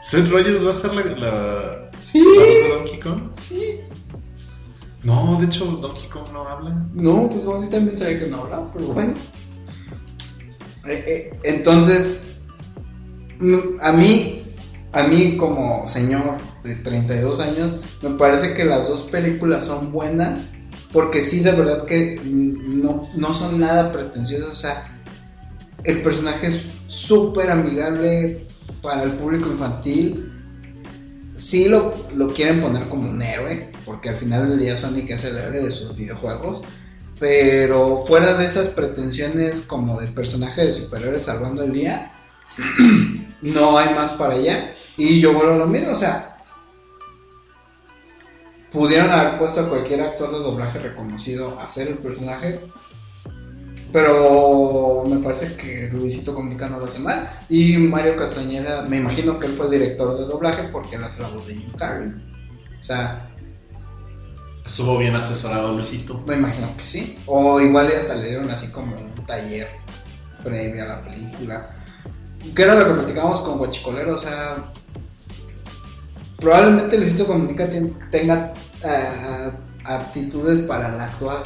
Seth 0.00 0.28
Rogers 0.28 0.64
va 0.66 0.70
a 0.70 0.74
ser 0.74 0.94
la, 0.94 1.04
la, 1.04 1.90
Sí, 1.98 2.20
la 2.20 2.40
voz 2.40 2.48
de 2.48 2.68
Donkey 2.76 3.00
Kong. 3.00 3.20
sí. 3.34 3.80
No, 5.04 5.36
de 5.40 5.46
hecho 5.46 5.64
Donkey 5.64 6.08
Kong 6.08 6.28
no 6.32 6.46
habla. 6.46 6.70
No, 6.94 7.28
pues 7.28 7.44
yo 7.44 7.68
también 7.68 7.96
sabía 7.96 8.20
que 8.20 8.26
no 8.28 8.42
hablaba, 8.42 8.70
pero 8.72 8.86
bueno. 8.88 9.14
Eh, 10.86 11.04
eh, 11.06 11.40
entonces, 11.44 12.18
mm, 13.38 13.80
a 13.80 13.92
mí, 13.92 14.54
a 14.92 15.02
mí 15.04 15.36
como 15.36 15.84
señor 15.86 16.38
de 16.62 16.76
32 16.76 17.40
años, 17.40 17.80
me 18.02 18.10
parece 18.10 18.54
que 18.54 18.64
las 18.64 18.88
dos 18.88 19.02
películas 19.02 19.64
son 19.66 19.90
buenas, 19.92 20.50
porque 20.92 21.22
sí, 21.22 21.40
de 21.40 21.52
verdad 21.52 21.84
que 21.86 22.20
no, 22.24 23.08
no 23.14 23.34
son 23.34 23.60
nada 23.60 23.92
pretenciosas, 23.92 24.48
o 24.48 24.54
sea, 24.54 24.92
el 25.84 26.02
personaje 26.02 26.48
es 26.48 26.66
súper 26.86 27.50
amigable 27.50 28.46
para 28.82 29.04
el 29.04 29.12
público 29.12 29.48
infantil. 29.50 30.28
Sí 31.34 31.66
lo, 31.66 31.94
lo 32.14 32.32
quieren 32.32 32.60
poner 32.60 32.88
como 32.88 33.08
un 33.08 33.22
héroe, 33.22 33.72
porque 33.86 34.10
al 34.10 34.16
final 34.16 34.50
del 34.50 34.58
día 34.58 34.76
Sonic 34.76 35.10
es 35.10 35.24
el 35.24 35.38
héroe 35.38 35.60
de 35.60 35.72
sus 35.72 35.96
videojuegos. 35.96 36.62
Pero 37.18 38.04
fuera 38.06 38.36
de 38.36 38.46
esas 38.46 38.68
pretensiones 38.68 39.60
como 39.60 40.00
de 40.00 40.08
personaje 40.08 40.66
de 40.66 40.72
superhéroe 40.72 41.20
salvando 41.20 41.62
el 41.62 41.72
día, 41.72 42.12
no 43.42 43.78
hay 43.78 43.94
más 43.94 44.12
para 44.12 44.34
allá. 44.34 44.74
Y 44.96 45.20
yo 45.20 45.32
vuelvo 45.32 45.54
a 45.54 45.58
lo 45.58 45.66
mismo, 45.66 45.92
o 45.92 45.96
sea, 45.96 46.31
pudieron 48.72 49.10
haber 49.10 49.38
puesto 49.38 49.60
a 49.60 49.68
cualquier 49.68 50.00
actor 50.02 50.32
de 50.32 50.38
doblaje 50.38 50.78
reconocido 50.78 51.58
a 51.58 51.64
hacer 51.64 51.88
el 51.88 51.98
personaje, 51.98 52.60
pero 53.92 55.04
me 55.06 55.18
parece 55.18 55.54
que 55.56 55.90
Luisito 55.92 56.34
Comunica 56.34 56.68
no 56.68 56.78
lo 56.78 56.86
hace 56.86 57.00
mal. 57.00 57.28
Y 57.48 57.76
Mario 57.76 58.16
Castañeda, 58.16 58.82
me 58.82 58.96
imagino 58.96 59.38
que 59.38 59.46
él 59.46 59.52
fue 59.52 59.66
el 59.66 59.72
director 59.72 60.18
de 60.18 60.24
doblaje 60.24 60.64
porque 60.72 60.96
él 60.96 61.04
hace 61.04 61.20
la 61.20 61.28
voz 61.28 61.46
de 61.46 61.54
Jim 61.54 61.72
Carrey. 61.76 62.10
O 62.78 62.82
sea, 62.82 63.28
Estuvo 64.64 64.96
bien 64.96 65.14
asesorado 65.14 65.72
Luisito. 65.72 66.22
me 66.26 66.34
imagino 66.36 66.68
que 66.76 66.84
sí. 66.84 67.18
O 67.26 67.60
igual 67.60 67.88
hasta 67.88 68.14
le 68.14 68.26
dieron 68.26 68.50
así 68.50 68.70
como 68.70 68.96
un 68.96 69.26
taller 69.26 69.68
previo 70.42 70.84
a 70.84 70.86
la 70.86 71.04
película. 71.04 71.68
Que 72.54 72.62
era 72.62 72.74
lo 72.74 72.86
que 72.86 72.94
platicábamos 72.94 73.40
con 73.40 73.58
Guachicolero, 73.58 74.14
o 74.14 74.18
sea. 74.18 74.72
Probablemente 76.42 76.98
Luisito 76.98 77.26
Comunica 77.26 77.68
tenga 78.10 78.52
ah, 78.84 79.52
aptitudes 79.84 80.60
para 80.62 80.90
la 80.90 81.04
actuar. 81.04 81.44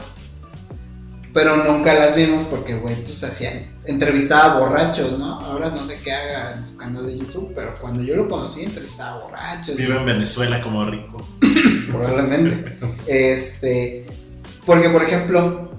Pero 1.35 1.55
nunca 1.65 1.93
las 1.93 2.17
vimos 2.17 2.45
porque, 2.49 2.77
güey, 2.77 2.97
pues 3.05 3.23
hacían. 3.23 3.77
Entrevistaba 3.85 4.55
a 4.55 4.59
borrachos, 4.59 5.19
¿no? 5.19 5.39
Ahora 5.41 5.69
no 5.69 5.85
sé 5.85 6.01
qué 6.03 6.11
haga 6.11 6.55
en 6.57 6.65
su 6.65 6.79
canal 6.79 7.07
de 7.07 7.19
YouTube, 7.19 7.53
pero 7.55 7.75
cuando 7.79 8.03
yo 8.03 8.17
lo 8.17 8.27
conocí, 8.27 8.63
entrevistaba 8.63 9.17
a 9.17 9.23
borrachos. 9.25 9.77
Vive 9.77 9.97
en 9.97 10.07
Venezuela 10.07 10.63
como 10.63 10.83
rico. 10.85 11.29
probablemente. 11.93 12.79
este, 13.07 14.07
porque 14.65 14.89
por 14.89 15.03
ejemplo, 15.03 15.71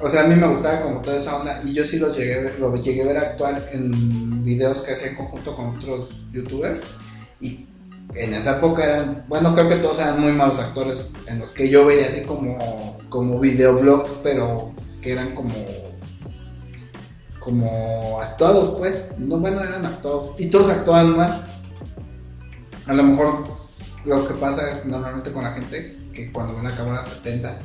o 0.00 0.10
sea, 0.10 0.24
a 0.24 0.26
mí 0.26 0.34
me 0.34 0.48
gustaba 0.48 0.82
como 0.82 1.00
toda 1.02 1.18
esa 1.18 1.36
onda 1.36 1.62
y 1.64 1.72
yo 1.72 1.84
sí 1.84 2.00
los 2.00 2.16
llegué 2.16 2.52
lo 2.58 2.74
llegué 2.74 3.04
a 3.04 3.06
ver 3.06 3.18
actuar 3.18 3.64
en 3.72 4.44
videos 4.44 4.82
que 4.82 4.92
hacía 4.92 5.10
en 5.10 5.16
conjunto 5.16 5.54
con 5.54 5.76
otros 5.76 6.10
youtubers 6.32 6.80
y 7.40 7.68
en 8.14 8.34
esa 8.34 8.58
época 8.58 8.84
eran, 8.84 9.24
bueno, 9.28 9.54
creo 9.54 9.68
que 9.68 9.76
todos 9.76 9.98
eran 9.98 10.20
muy 10.20 10.32
malos 10.32 10.58
actores 10.58 11.12
en 11.26 11.38
los 11.38 11.52
que 11.52 11.68
yo 11.68 11.86
veía 11.86 12.06
así 12.06 12.22
como 12.22 12.96
como 13.08 13.38
videoblogs, 13.38 14.16
pero 14.22 14.74
que 15.00 15.12
eran 15.12 15.34
como 15.34 15.54
como 17.38 18.20
actuados, 18.20 18.76
pues, 18.78 19.12
no 19.18 19.38
bueno, 19.38 19.62
eran 19.62 19.86
actuados 19.86 20.34
y 20.38 20.50
todos 20.50 20.68
actuaban 20.68 21.16
mal. 21.16 21.46
A 22.86 22.92
lo 22.92 23.02
mejor 23.04 23.46
lo 24.04 24.26
que 24.26 24.34
pasa 24.34 24.80
normalmente 24.84 25.32
con 25.32 25.44
la 25.44 25.52
gente, 25.52 25.96
que 26.12 26.32
cuando 26.32 26.54
ve 26.54 26.60
una 26.60 26.74
cámara 26.74 27.04
se 27.04 27.14
tensa. 27.20 27.56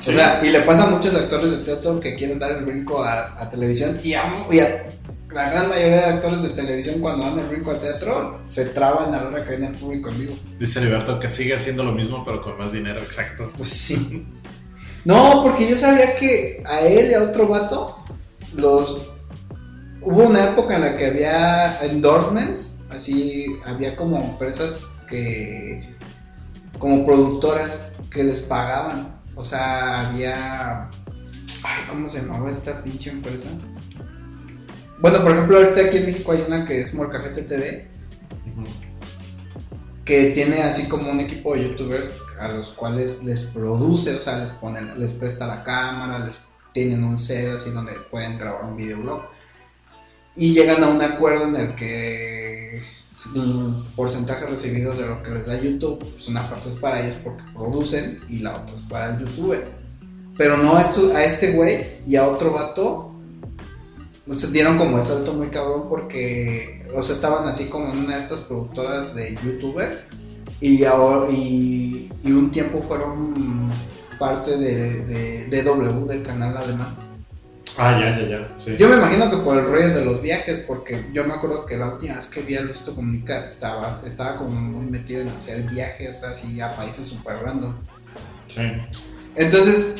Sí. 0.00 0.10
O 0.10 0.12
sea, 0.12 0.40
y 0.44 0.50
le 0.50 0.60
pasa 0.60 0.84
a 0.84 0.90
muchos 0.90 1.14
actores 1.14 1.50
de 1.50 1.56
teatro 1.58 1.98
que 1.98 2.14
quieren 2.14 2.38
dar 2.38 2.52
el 2.52 2.64
brinco 2.64 3.02
a, 3.02 3.42
a 3.42 3.50
televisión 3.50 3.98
y 4.04 4.14
a, 4.14 4.22
y 4.50 4.60
a 4.60 4.88
la 5.34 5.50
gran 5.50 5.68
mayoría 5.68 5.96
de 5.96 6.04
actores 6.04 6.42
de 6.42 6.50
televisión 6.50 7.00
cuando 7.00 7.24
dan 7.24 7.38
el 7.40 7.46
brinco 7.46 7.72
al 7.72 7.80
teatro 7.80 8.40
se 8.44 8.66
traban 8.66 9.12
a 9.12 9.22
la 9.22 9.28
hora 9.28 9.44
que 9.44 9.50
ven 9.50 9.64
el 9.64 9.74
público 9.74 10.10
en 10.10 10.18
vivo. 10.20 10.36
Dice 10.58 10.80
Liberto 10.80 11.18
que 11.18 11.28
sigue 11.28 11.54
haciendo 11.54 11.82
lo 11.82 11.92
mismo 11.92 12.24
pero 12.24 12.40
con 12.40 12.56
más 12.56 12.72
dinero, 12.72 13.00
exacto. 13.02 13.50
Pues 13.56 13.68
sí. 13.68 14.26
No, 15.04 15.42
porque 15.42 15.68
yo 15.68 15.76
sabía 15.76 16.14
que 16.14 16.62
a 16.66 16.80
él 16.80 17.10
y 17.10 17.14
a 17.14 17.22
otro 17.24 17.48
vato 17.48 17.98
los 18.54 19.10
hubo 20.00 20.22
una 20.22 20.50
época 20.50 20.76
en 20.76 20.82
la 20.82 20.96
que 20.96 21.06
había 21.06 21.78
endorsements, 21.82 22.80
así 22.90 23.46
había 23.66 23.96
como 23.96 24.18
empresas 24.18 24.84
que 25.08 25.96
como 26.78 27.04
productoras 27.04 27.92
que 28.08 28.22
les 28.22 28.40
pagaban. 28.40 29.20
O 29.34 29.42
sea, 29.42 30.08
había 30.08 30.88
ay, 31.64 31.84
¿cómo 31.88 32.08
se 32.08 32.20
llamaba 32.20 32.50
esta 32.50 32.82
pinche 32.82 33.10
empresa? 33.10 33.48
Bueno, 35.00 35.22
por 35.22 35.32
ejemplo, 35.32 35.58
ahorita 35.58 35.80
aquí 35.86 35.96
en 35.98 36.06
México 36.06 36.32
hay 36.32 36.44
una 36.46 36.64
que 36.64 36.80
es 36.80 36.94
Molcajete 36.94 37.42
TV, 37.42 37.88
Ujú. 38.52 38.64
que 40.04 40.30
tiene 40.30 40.62
así 40.62 40.88
como 40.88 41.10
un 41.10 41.20
equipo 41.20 41.54
de 41.54 41.64
youtubers 41.68 42.12
a 42.40 42.48
los 42.48 42.70
cuales 42.70 43.22
les 43.24 43.42
produce, 43.44 44.14
o 44.14 44.20
sea, 44.20 44.38
les 44.38 44.52
ponen, 44.52 44.98
les 44.98 45.12
presta 45.12 45.46
la 45.46 45.62
cámara, 45.62 46.24
les 46.24 46.42
tienen 46.72 47.04
un 47.04 47.18
set 47.18 47.48
así 47.56 47.70
donde 47.70 47.92
pueden 48.10 48.38
grabar 48.38 48.64
un 48.64 48.76
videoblog. 48.76 49.22
Y 50.36 50.52
llegan 50.52 50.82
a 50.82 50.88
un 50.88 51.00
acuerdo 51.00 51.44
en 51.44 51.56
el 51.56 51.74
que 51.76 52.82
el 53.34 53.74
porcentaje 53.94 54.46
recibido 54.46 54.94
de 54.94 55.06
lo 55.06 55.22
que 55.22 55.30
les 55.30 55.46
da 55.46 55.60
YouTube, 55.60 55.98
pues 56.12 56.26
una 56.28 56.48
parte 56.48 56.68
es 56.68 56.74
para 56.74 57.00
ellos 57.00 57.16
porque 57.22 57.44
producen 57.54 58.20
y 58.28 58.40
la 58.40 58.56
otra 58.56 58.74
es 58.74 58.82
para 58.82 59.14
el 59.14 59.20
youtuber. 59.20 59.72
Pero 60.36 60.56
no 60.56 60.76
a, 60.76 60.82
esto- 60.82 61.14
a 61.14 61.22
este 61.22 61.52
güey 61.52 61.86
y 62.06 62.16
a 62.16 62.26
otro 62.26 62.52
vato 62.52 63.13
se 64.32 64.50
dieron 64.50 64.78
como 64.78 64.98
el 64.98 65.06
salto 65.06 65.34
muy 65.34 65.48
cabrón 65.48 65.88
porque, 65.88 66.86
o 66.94 67.02
sea, 67.02 67.14
estaban 67.14 67.46
así 67.46 67.66
como 67.66 67.92
en 67.92 67.98
una 67.98 68.16
de 68.16 68.22
estas 68.22 68.40
productoras 68.40 69.14
de 69.14 69.36
youtubers 69.44 70.04
y, 70.60 70.84
ahora, 70.84 71.30
y, 71.30 72.10
y 72.24 72.32
un 72.32 72.50
tiempo 72.50 72.80
fueron 72.82 73.68
parte 74.18 74.56
de, 74.56 75.46
de 75.46 75.62
DW 75.62 76.06
del 76.06 76.22
canal 76.22 76.56
alemán. 76.56 76.96
Ah, 77.76 77.98
ya, 77.98 78.18
ya, 78.18 78.28
ya. 78.28 78.54
Sí. 78.56 78.76
Yo 78.78 78.88
me 78.88 78.96
imagino 78.96 79.28
que 79.30 79.38
por 79.38 79.58
el 79.58 79.66
rollo 79.66 79.88
de 79.88 80.04
los 80.04 80.22
viajes, 80.22 80.60
porque 80.60 81.06
yo 81.12 81.24
me 81.24 81.34
acuerdo 81.34 81.66
que 81.66 81.76
la 81.76 81.92
última 81.92 82.14
vez 82.14 82.28
que 82.28 82.40
vi 82.40 82.56
a 82.56 82.60
Luisito 82.60 82.94
Comunica 82.94 83.44
estaba, 83.44 84.00
estaba 84.06 84.36
como 84.36 84.60
muy 84.60 84.86
metido 84.86 85.22
en 85.22 85.28
hacer 85.28 85.62
viajes 85.62 86.22
así 86.22 86.60
a 86.60 86.72
países 86.76 87.08
super 87.08 87.36
random. 87.42 87.74
Sí. 88.46 88.62
Entonces, 89.34 89.94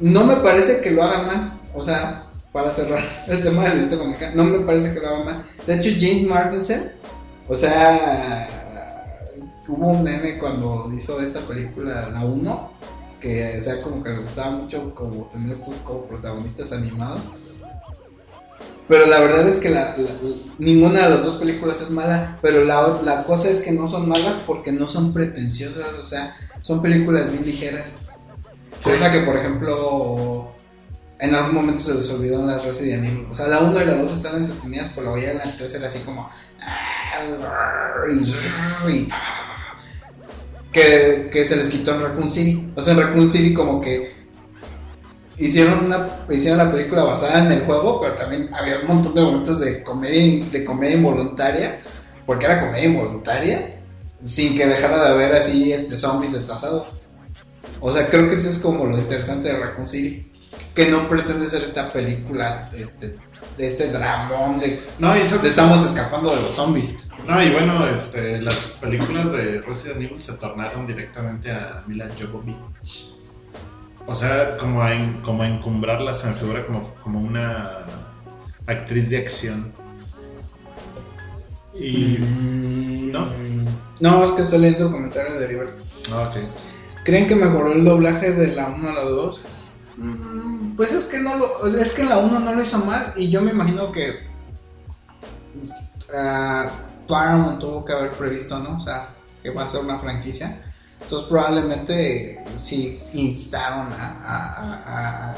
no 0.00 0.24
me 0.24 0.36
parece 0.36 0.80
que 0.80 0.90
lo 0.90 1.04
haga 1.04 1.22
mal. 1.22 1.60
O 1.72 1.84
sea, 1.84 2.29
para 2.52 2.72
cerrar 2.72 3.04
el 3.28 3.42
tema 3.42 3.64
de 3.64 3.74
Luisito 3.74 3.98
Comunica, 3.98 4.32
no 4.34 4.44
me 4.44 4.60
parece 4.60 4.92
que 4.92 5.00
lo 5.00 5.08
haga 5.08 5.24
mal. 5.24 5.44
De 5.66 5.76
hecho, 5.76 5.90
James 5.98 6.26
Martinson, 6.26 6.80
o 7.48 7.56
sea, 7.56 8.48
hubo 9.68 9.86
un 9.88 10.02
meme 10.02 10.38
cuando 10.38 10.90
hizo 10.96 11.20
esta 11.20 11.40
película, 11.40 12.08
la 12.10 12.24
1, 12.24 12.70
que 13.20 13.56
o 13.56 13.60
sea, 13.60 13.80
como 13.82 14.02
que 14.02 14.10
le 14.10 14.18
gustaba 14.18 14.50
mucho 14.50 14.94
como 14.94 15.26
tener 15.26 15.52
estos 15.52 15.76
como 15.78 16.04
protagonistas 16.06 16.72
animados. 16.72 17.20
Pero 18.88 19.06
la 19.06 19.20
verdad 19.20 19.46
es 19.46 19.58
que 19.58 19.68
la- 19.70 19.96
la- 19.96 20.10
ninguna 20.58 21.02
de 21.04 21.10
las 21.10 21.24
dos 21.24 21.36
películas 21.36 21.80
es 21.80 21.90
mala, 21.90 22.38
pero 22.42 22.64
la, 22.64 22.98
la 23.04 23.22
cosa 23.22 23.48
es 23.48 23.60
que 23.60 23.70
no 23.70 23.86
son 23.86 24.08
malas 24.08 24.34
porque 24.46 24.72
no 24.72 24.88
son 24.88 25.12
pretenciosas, 25.12 25.92
o 25.98 26.02
sea, 26.02 26.34
son 26.62 26.82
películas 26.82 27.30
bien 27.30 27.44
ligeras. 27.46 28.00
Sí. 28.80 28.90
Cosa 28.90 29.12
que, 29.12 29.20
por 29.20 29.36
ejemplo, 29.36 30.52
en 31.20 31.34
algún 31.34 31.54
momento 31.54 31.82
se 31.82 31.94
les 31.94 32.10
olvidó 32.10 32.40
en 32.40 32.46
las 32.46 32.64
Resident 32.64 33.04
Evil. 33.04 33.26
O 33.30 33.34
sea, 33.34 33.48
la 33.48 33.60
1 33.60 33.82
y 33.82 33.84
la 33.84 33.94
2 33.94 34.12
están 34.12 34.36
entretenidas, 34.36 34.90
pero 34.94 35.16
la 35.16 35.34
la 35.34 35.56
3 35.56 35.74
era 35.74 35.86
así 35.86 36.00
como... 36.00 36.30
y- 38.88 39.08
que, 40.72 41.28
que 41.32 41.44
se 41.44 41.56
les 41.56 41.68
quitó 41.68 41.94
en 41.94 42.02
Raccoon 42.02 42.30
City. 42.30 42.72
O 42.76 42.82
sea, 42.82 42.92
en 42.94 43.00
Raccoon 43.00 43.28
City 43.28 43.52
como 43.52 43.80
que 43.80 44.12
hicieron 45.36 45.86
una 45.86 46.06
hicieron 46.30 46.58
la 46.58 46.70
película 46.70 47.02
basada 47.02 47.44
en 47.44 47.52
el 47.52 47.62
juego, 47.62 48.00
pero 48.00 48.14
también 48.14 48.48
había 48.52 48.78
un 48.80 48.86
montón 48.86 49.14
de 49.14 49.22
momentos 49.22 49.60
de 49.60 49.82
comedia 49.82 50.44
de 50.46 50.64
comedia 50.64 50.96
involuntaria, 50.96 51.80
porque 52.26 52.46
era 52.46 52.60
comedia 52.60 52.84
involuntaria, 52.84 53.80
sin 54.22 54.56
que 54.56 54.66
dejara 54.66 55.02
de 55.02 55.08
haber 55.08 55.32
así 55.34 55.72
este 55.72 55.96
zombies 55.96 56.32
destazados. 56.32 56.96
O 57.80 57.92
sea, 57.92 58.08
creo 58.08 58.28
que 58.28 58.34
eso 58.34 58.48
es 58.48 58.58
como 58.58 58.84
lo 58.86 58.96
interesante 58.98 59.48
de 59.48 59.58
Raccoon 59.58 59.86
City, 59.86 60.29
que 60.74 60.88
no 60.90 61.08
pretende 61.08 61.48
ser 61.48 61.62
esta 61.62 61.92
película 61.92 62.70
este 62.74 63.18
de 63.56 63.66
este 63.68 63.90
dramón 63.90 64.58
de, 64.60 64.82
No, 64.98 65.16
y 65.16 65.20
eso 65.20 65.38
de 65.38 65.48
estamos 65.48 65.84
escapando 65.84 66.34
de 66.34 66.42
los 66.42 66.54
zombies. 66.54 67.06
No, 67.26 67.42
y 67.42 67.50
bueno, 67.50 67.86
este, 67.88 68.40
las 68.40 68.54
películas 68.80 69.30
de 69.32 69.60
Resident 69.62 70.02
Evil 70.02 70.20
se 70.20 70.32
tornaron 70.34 70.86
directamente 70.86 71.50
a 71.50 71.82
Mila 71.86 72.08
Jovovich. 72.18 73.14
O 74.06 74.14
sea, 74.14 74.56
como 74.56 74.82
a, 74.82 74.94
en- 74.94 75.20
como 75.20 75.42
a 75.42 75.48
encumbrarla 75.48 76.14
se 76.14 76.26
me 76.28 76.34
figura 76.34 76.66
como, 76.66 76.80
como 77.02 77.20
una 77.20 77.84
actriz 78.66 79.10
de 79.10 79.18
acción. 79.18 79.72
Y... 81.74 82.18
¿No? 83.12 83.30
No, 84.00 84.24
es 84.24 84.30
que 84.32 84.42
estoy 84.42 84.58
leyendo 84.60 84.86
el 84.86 84.92
comentario 84.92 85.38
de 85.38 85.46
River. 85.46 85.74
Ah, 86.12 86.30
ok. 86.30 86.42
¿Creen 87.04 87.26
que 87.26 87.36
mejoró 87.36 87.72
el 87.72 87.84
doblaje 87.84 88.32
de 88.32 88.54
la 88.54 88.68
1 88.68 88.88
a 88.88 88.92
la 88.92 89.02
2? 89.02 89.40
Mm, 89.96 90.76
Pues 90.76 90.92
es 90.92 91.04
que 91.04 91.18
no 91.20 91.36
lo, 91.36 91.66
es 91.78 91.92
que 91.92 92.04
la 92.04 92.18
1 92.18 92.40
no 92.40 92.54
lo 92.54 92.62
hizo 92.62 92.78
mal 92.78 93.12
y 93.16 93.28
yo 93.28 93.42
me 93.42 93.50
imagino 93.50 93.92
que 93.92 94.28
ah, 96.14 96.70
Paramount 97.06 97.58
tuvo 97.58 97.84
que 97.84 97.92
haber 97.92 98.10
previsto, 98.12 98.58
¿no? 98.58 98.78
O 98.78 98.80
sea, 98.80 99.08
que 99.42 99.50
va 99.50 99.64
a 99.64 99.70
ser 99.70 99.80
una 99.80 99.98
franquicia. 99.98 100.60
Entonces 101.02 101.28
probablemente 101.28 102.44
sí 102.56 103.00
instaron 103.14 103.92
a, 103.92 104.20
a, 104.22 104.74
a, 104.74 105.32
a 105.32 105.36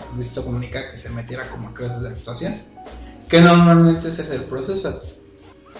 que 0.90 0.96
se 0.96 1.10
metiera 1.10 1.48
como 1.48 1.68
a 1.68 1.74
clases 1.74 2.02
de 2.02 2.08
actuación. 2.10 2.60
Que 3.28 3.40
normalmente 3.40 4.08
ese 4.08 4.22
es 4.22 4.30
el 4.30 4.44
proceso. 4.44 5.00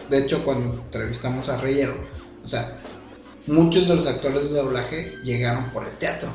De 0.09 0.18
hecho, 0.18 0.45
cuando 0.45 0.73
entrevistamos 0.73 1.49
a 1.49 1.57
Reyero, 1.59 1.95
o 2.43 2.47
sea, 2.47 2.79
muchos 3.47 3.89
de 3.89 3.97
los 3.97 4.07
actores 4.07 4.51
de 4.51 4.59
doblaje 4.61 5.16
llegaron 5.25 5.68
por 5.70 5.85
el 5.85 5.93
teatro. 5.99 6.29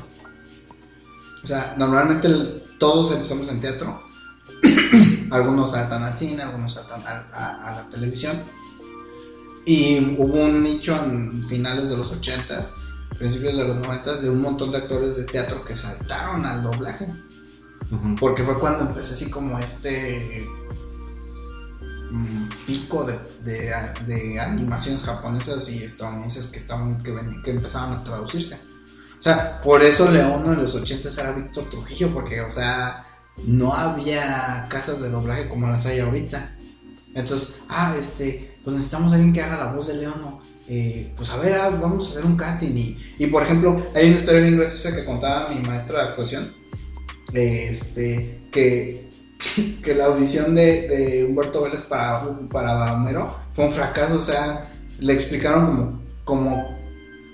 O 1.44 1.48
sea, 1.48 1.76
normalmente 1.78 2.28
el- 2.28 2.62
todos 2.80 3.12
empezamos 3.14 3.50
en 3.50 3.62
teatro. 3.62 4.04
algunos 5.32 5.72
saltan 5.72 6.04
al 6.04 6.18
cine, 6.18 6.42
algunos 6.44 6.74
saltan 6.74 7.02
a, 7.06 7.26
a- 7.34 7.68
a 7.70 7.76
la 7.76 7.90
televisión. 7.90 8.38
Y 9.66 10.16
hubo 10.18 10.36
un 10.46 10.64
nicho 10.64 10.96
en 11.04 11.46
finales 11.48 11.90
de 11.90 11.98
los 11.98 12.12
80, 12.12 12.70
principios 13.20 13.58
de 13.58 13.66
los 13.68 13.76
90 13.78 14.16
de 14.22 14.30
un 14.30 14.42
montón 14.42 14.72
de 14.72 14.78
actores 14.78 15.18
de 15.18 15.24
teatro 15.26 15.64
que 15.64 15.76
saltaron 15.76 16.46
al 16.46 16.64
doblaje. 16.64 17.08
Porque 18.20 18.44
fue 18.44 18.58
cuando 18.60 18.86
empecé 18.86 19.14
así 19.14 19.30
como 19.30 19.60
este 19.60 20.46
mm, 22.12 22.50
pico 22.66 23.04
de, 23.06 23.18
de, 23.44 23.74
de 24.06 24.40
animaciones 24.40 25.04
japonesas 25.04 25.70
y 25.70 25.84
estadounidenses 25.84 26.48
que 26.48 26.58
estaban 26.58 27.02
que, 27.04 27.12
ven- 27.12 27.42
que 27.42 27.52
empezaban 27.52 27.94
a 28.00 28.04
traducirse. 28.04 28.60
O 29.20 29.22
sea, 29.22 29.60
por 29.60 29.82
eso 29.82 30.12
Leono 30.12 30.54
en 30.54 30.60
los 30.60 30.76
80 30.76 31.10
era 31.22 31.32
Víctor 31.32 31.70
Trujillo, 31.70 32.12
porque, 32.14 32.42
o 32.42 32.50
sea, 32.50 33.06
no 33.46 33.74
había 33.74 34.66
casas 34.70 35.02
de 35.02 35.10
doblaje 35.10 35.50
como 35.50 35.68
las 35.68 35.86
hay 35.86 36.00
ahorita. 36.00 36.56
Entonces, 37.14 37.62
ah, 37.70 37.96
este, 38.00 38.58
pues 38.64 38.76
necesitamos 38.76 39.14
alguien 39.14 39.34
que 39.34 39.42
haga 39.42 39.58
la 39.58 39.72
voz 39.72 39.88
de 39.88 39.96
Leono. 39.96 40.42
Eh, 40.70 41.14
pues 41.16 41.32
a 41.32 41.38
ver, 41.38 41.54
ah, 41.54 41.70
vamos 41.70 42.08
a 42.08 42.12
hacer 42.12 42.26
un 42.26 42.38
casting. 42.38 42.76
Y, 42.76 42.98
y, 43.18 43.28
por 43.28 43.44
ejemplo, 43.44 43.82
hay 43.96 44.08
una 44.08 44.18
historia 44.18 44.42
bien 44.42 44.58
graciosa 44.58 44.96
que 44.96 45.06
contaba 45.06 45.50
mi 45.50 45.60
maestra 45.68 46.04
de 46.04 46.10
actuación. 46.10 46.54
Este, 47.34 48.48
que, 48.52 49.10
que 49.84 49.96
la 49.96 50.06
audición 50.06 50.54
de, 50.54 50.88
de 50.88 51.26
Humberto 51.26 51.64
Vélez 51.64 51.84
para, 51.84 52.24
para 52.50 52.94
Homero 52.94 53.34
fue 53.54 53.66
un 53.66 53.72
fracaso. 53.72 54.18
O 54.18 54.22
sea, 54.22 54.68
le 55.00 55.14
explicaron 55.14 55.66
como, 55.66 56.04
como 56.24 56.77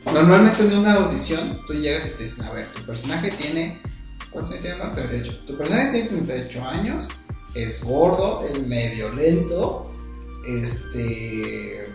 normalmente 0.05 0.63
en 0.63 0.77
una 0.77 0.93
audición 0.93 1.61
tú 1.65 1.73
llegas 1.73 2.07
y 2.07 2.09
te 2.11 2.23
dicen, 2.23 2.45
a 2.45 2.51
ver, 2.51 2.67
tu 2.73 2.81
personaje 2.83 3.31
tiene, 3.31 3.81
¿cuántos 4.31 4.51
años 4.51 4.63
tiene? 4.63 4.77
No, 4.77 4.93
38. 4.93 5.39
Tu 5.47 5.57
personaje 5.57 5.91
tiene 5.91 6.07
38 6.07 6.65
años, 6.65 7.09
es 7.53 7.83
gordo, 7.83 8.45
es 8.45 8.67
medio 8.67 9.13
lento, 9.15 9.91
este, 10.45 11.87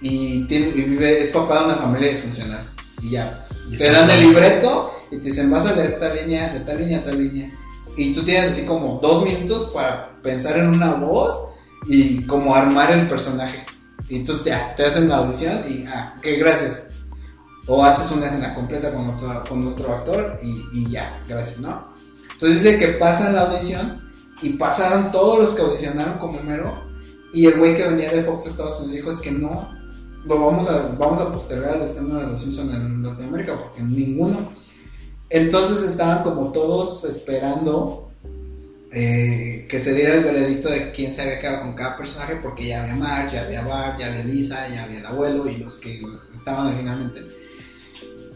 y, 0.00 0.46
tiene, 0.46 0.68
y 0.68 0.82
vive, 0.82 1.22
es 1.22 1.30
papá 1.30 1.60
de 1.60 1.64
una 1.66 1.74
familia 1.76 2.10
disfuncional. 2.10 2.64
Y 3.02 3.10
ya, 3.10 3.46
Y 3.70 3.76
te 3.76 3.90
dan 3.90 4.08
el 4.10 4.20
libreto 4.20 4.92
y 5.10 5.18
te 5.18 5.24
dicen, 5.24 5.50
vas 5.50 5.66
a 5.66 5.74
leer 5.74 5.98
tal 5.98 6.16
línea, 6.16 6.52
de 6.52 6.60
tal 6.60 6.78
línea 6.78 6.98
a 6.98 7.04
tal 7.04 7.18
línea. 7.18 7.50
Y 7.96 8.14
tú 8.14 8.22
tienes 8.24 8.50
así 8.50 8.64
como 8.64 8.98
dos 9.00 9.24
minutos 9.24 9.70
para 9.72 10.10
pensar 10.22 10.58
en 10.58 10.68
una 10.68 10.94
voz 10.94 11.54
y 11.86 12.22
como 12.24 12.54
armar 12.54 12.92
el 12.92 13.08
personaje. 13.08 13.64
Y 14.08 14.16
entonces 14.16 14.44
ya, 14.46 14.74
te 14.76 14.84
hacen 14.84 15.08
la 15.08 15.18
audición 15.18 15.60
y, 15.68 15.84
ah, 15.86 16.14
ok, 16.18 16.26
gracias. 16.38 16.93
O 17.66 17.82
haces 17.84 18.10
una 18.12 18.26
escena 18.26 18.54
completa 18.54 18.92
con 18.92 19.66
otro, 19.66 19.92
actor 19.92 20.38
y, 20.42 20.90
ya, 20.90 21.24
gracias, 21.28 21.60
¿no? 21.60 21.94
Entonces 22.32 22.62
dice 22.62 22.78
que 22.78 22.88
pasan 22.88 23.34
la 23.34 23.42
audición 23.42 24.02
y 24.42 24.50
pasaron 24.50 25.10
todos 25.10 25.38
los 25.38 25.52
que 25.54 25.62
audicionaron 25.62 26.18
como 26.18 26.38
Homero 26.38 26.84
y 27.32 27.46
el 27.46 27.58
güey 27.58 27.76
que 27.76 27.84
venía 27.84 28.12
de 28.12 28.22
Fox 28.22 28.46
Estados 28.46 28.80
Unidos 28.80 28.94
dijo 28.96 29.10
es 29.10 29.18
que 29.20 29.32
no, 29.32 29.74
lo 30.24 30.40
vamos 30.40 30.68
a, 30.68 30.94
vamos 30.98 31.20
a 31.20 31.32
postergar 31.32 31.76
el 31.76 31.82
estreno 31.82 32.16
de 32.16 32.26
Los 32.28 32.40
Simpsons 32.40 32.74
en 32.74 33.02
Latinoamérica 33.02 33.58
porque 33.58 33.82
ninguno. 33.82 34.50
Entonces 35.30 35.82
estaban 35.82 36.22
como 36.22 36.52
todos 36.52 37.04
esperando 37.04 38.12
eh, 38.92 39.66
que 39.68 39.80
se 39.80 39.92
diera 39.92 40.14
el 40.14 40.22
veredicto 40.22 40.68
de 40.68 40.92
quién 40.92 41.12
se 41.12 41.22
había 41.22 41.40
quedado 41.40 41.62
con 41.62 41.74
cada 41.74 41.96
personaje 41.96 42.36
porque 42.36 42.68
ya 42.68 42.82
había 42.82 42.94
Marge, 42.94 43.36
ya 43.36 43.42
había 43.44 43.62
Bart, 43.62 43.98
ya 43.98 44.06
había 44.06 44.24
Lisa, 44.24 44.68
ya 44.68 44.84
había 44.84 45.00
el 45.00 45.06
abuelo 45.06 45.48
y 45.48 45.56
los 45.56 45.76
que 45.76 46.00
estaban 46.32 46.68
originalmente. 46.68 47.20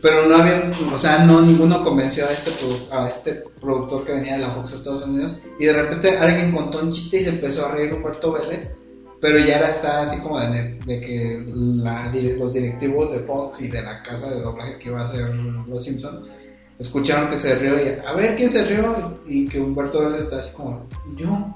Pero 0.01 0.27
no 0.27 0.37
había, 0.37 0.71
o 0.93 0.99
sea, 0.99 1.25
no 1.25 1.43
ninguno 1.43 1.83
convenció 1.83 2.27
a 2.27 2.33
este, 2.33 2.53
a 2.93 3.09
este 3.09 3.43
productor 3.61 4.05
que 4.05 4.13
venía 4.13 4.35
de 4.35 4.39
la 4.41 4.51
Fox 4.51 4.73
a 4.73 4.75
Estados 4.77 5.07
Unidos. 5.07 5.37
Y 5.59 5.65
de 5.65 5.73
repente 5.73 6.17
alguien 6.19 6.53
contó 6.53 6.81
un 6.81 6.93
chiste 6.93 7.19
y 7.19 7.25
se 7.25 7.31
empezó 7.31 7.67
a 7.67 7.73
reír 7.73 7.93
Humberto 7.93 8.33
Vélez. 8.33 8.75
Pero 9.21 9.39
ya 9.41 9.57
era 9.59 9.69
está 9.69 10.03
así 10.03 10.21
como 10.21 10.39
de, 10.39 10.79
que 10.87 11.45
los 12.39 12.53
directivos 12.53 13.11
de 13.13 13.19
Fox 13.21 13.61
y 13.61 13.69
de 13.69 13.83
la 13.83 14.01
casa 14.03 14.31
de 14.31 14.41
doblaje 14.41 14.79
que 14.79 14.91
iba 14.91 15.01
a 15.01 15.05
hacer 15.07 15.35
Los 15.67 15.83
Simpson 15.83 16.25
escucharon 16.79 17.29
que 17.29 17.37
se 17.37 17.57
rió 17.57 17.75
y 17.75 17.89
a 18.07 18.13
ver 18.13 18.37
quién 18.37 18.49
se 18.49 18.65
rió 18.65 19.19
y 19.27 19.49
que 19.49 19.59
Humberto 19.59 20.01
Vélez 20.01 20.21
está 20.21 20.39
así 20.39 20.55
como 20.55 20.87
yo. 21.17 21.53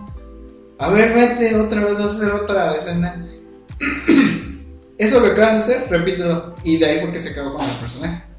A 0.79 0.91
ver, 0.91 1.15
vete 1.15 1.55
otra 1.55 1.85
vez, 1.85 2.01
vas 2.01 2.13
a 2.13 2.17
hacer 2.17 2.33
otra 2.33 2.75
escena. 2.75 3.29
Eso 4.99 5.23
que 5.23 5.31
acaban 5.31 5.55
de 5.55 5.59
hacer, 5.59 5.89
repítelo. 5.89 6.57
Y 6.65 6.79
de 6.79 6.87
ahí 6.87 7.01
fue 7.01 7.13
que 7.13 7.21
se 7.21 7.31
acabó 7.31 7.55
con 7.55 7.65
el 7.65 7.77
personaje. 7.77 8.32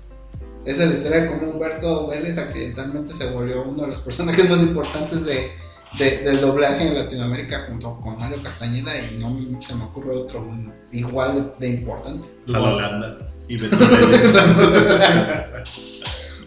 Esa 0.65 0.83
es 0.83 0.89
la 0.89 0.95
historia 0.95 1.21
de 1.21 1.27
cómo 1.27 1.51
Humberto 1.51 2.07
Vélez 2.07 2.37
accidentalmente 2.37 3.13
se 3.13 3.29
volvió 3.31 3.63
uno 3.63 3.81
de 3.83 3.87
los 3.89 3.99
personajes 3.99 4.49
más 4.49 4.61
importantes 4.61 5.25
de, 5.25 5.51
de- 5.99 6.19
del 6.19 6.39
doblaje 6.41 6.87
en 6.87 6.95
Latinoamérica 6.95 7.65
junto 7.69 7.99
con 7.99 8.17
Mario 8.17 8.41
Castañeda 8.41 8.91
y 8.97 9.17
no 9.19 9.61
se 9.61 9.75
me 9.75 9.83
ocurre 9.83 10.15
otro 10.15 10.47
igual 10.91 11.53
de, 11.59 11.67
de 11.67 11.73
importante. 11.75 12.27
La 12.47 12.61
Holanda 12.61 13.17
y. 13.49 13.57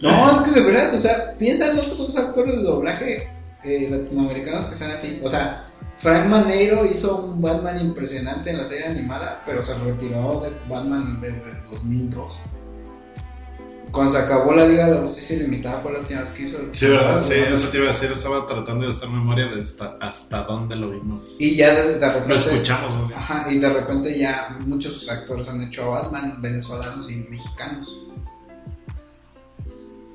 No, 0.01 0.31
es 0.31 0.37
que 0.39 0.51
de 0.59 0.65
verdad, 0.65 0.93
o 0.93 0.97
sea, 0.99 1.35
piensa 1.39 1.71
en 1.71 1.79
otros 1.79 2.15
actores 2.17 2.55
de 2.57 2.61
doblaje 2.63 3.29
eh, 3.63 3.87
latinoamericanos 3.89 4.67
que 4.67 4.75
sean 4.75 4.91
así. 4.91 5.19
O 5.23 5.29
sea, 5.29 5.65
Frank 5.97 6.27
Maneiro 6.27 6.85
hizo 6.85 7.17
un 7.17 7.41
Batman 7.41 7.79
impresionante 7.79 8.51
en 8.51 8.57
la 8.59 8.65
serie 8.65 8.85
animada, 8.85 9.41
pero 9.45 9.63
se 9.63 9.73
retiró 9.79 10.41
de 10.41 10.51
Batman 10.69 11.19
desde 11.19 11.49
el 11.49 11.63
2002. 11.71 12.39
Cuando 13.91 14.11
se 14.11 14.17
acabó 14.19 14.53
la 14.53 14.67
Liga 14.67 14.87
de 14.87 14.95
la 14.95 15.01
Justicia 15.01 15.35
Ilimitada 15.37 15.79
fue 15.79 15.93
la 15.93 15.99
última 15.99 16.19
vez 16.21 16.29
que 16.31 16.43
hizo. 16.43 16.57
Sí, 16.71 16.87
¿verdad? 16.87 17.23
Sí, 17.23 17.33
eso 17.33 17.69
te 17.69 17.77
iba 17.77 17.85
a 17.87 17.93
decir. 17.93 18.11
Estaba 18.11 18.45
tratando 18.45 18.85
de 18.85 18.91
hacer 18.91 19.09
memoria 19.09 19.47
de 19.47 19.61
hasta, 19.61 19.97
hasta 20.01 20.43
dónde 20.43 20.75
lo 20.75 20.91
vimos. 20.91 21.35
Y 21.39 21.55
ya 21.55 21.73
desde 21.73 21.99
de 21.99 22.05
lo 22.07 22.13
repente. 22.13 22.35
escuchamos, 22.35 22.93
más 22.93 23.07
bien. 23.07 23.19
Ajá, 23.19 23.45
y 23.51 23.57
de 23.59 23.69
repente 23.69 24.17
ya 24.19 24.57
muchos 24.59 25.09
actores 25.09 25.47
han 25.49 25.61
hecho 25.61 25.83
a 25.95 26.01
Batman, 26.01 26.41
venezolanos 26.41 27.09
y 27.11 27.27
mexicanos. 27.29 27.97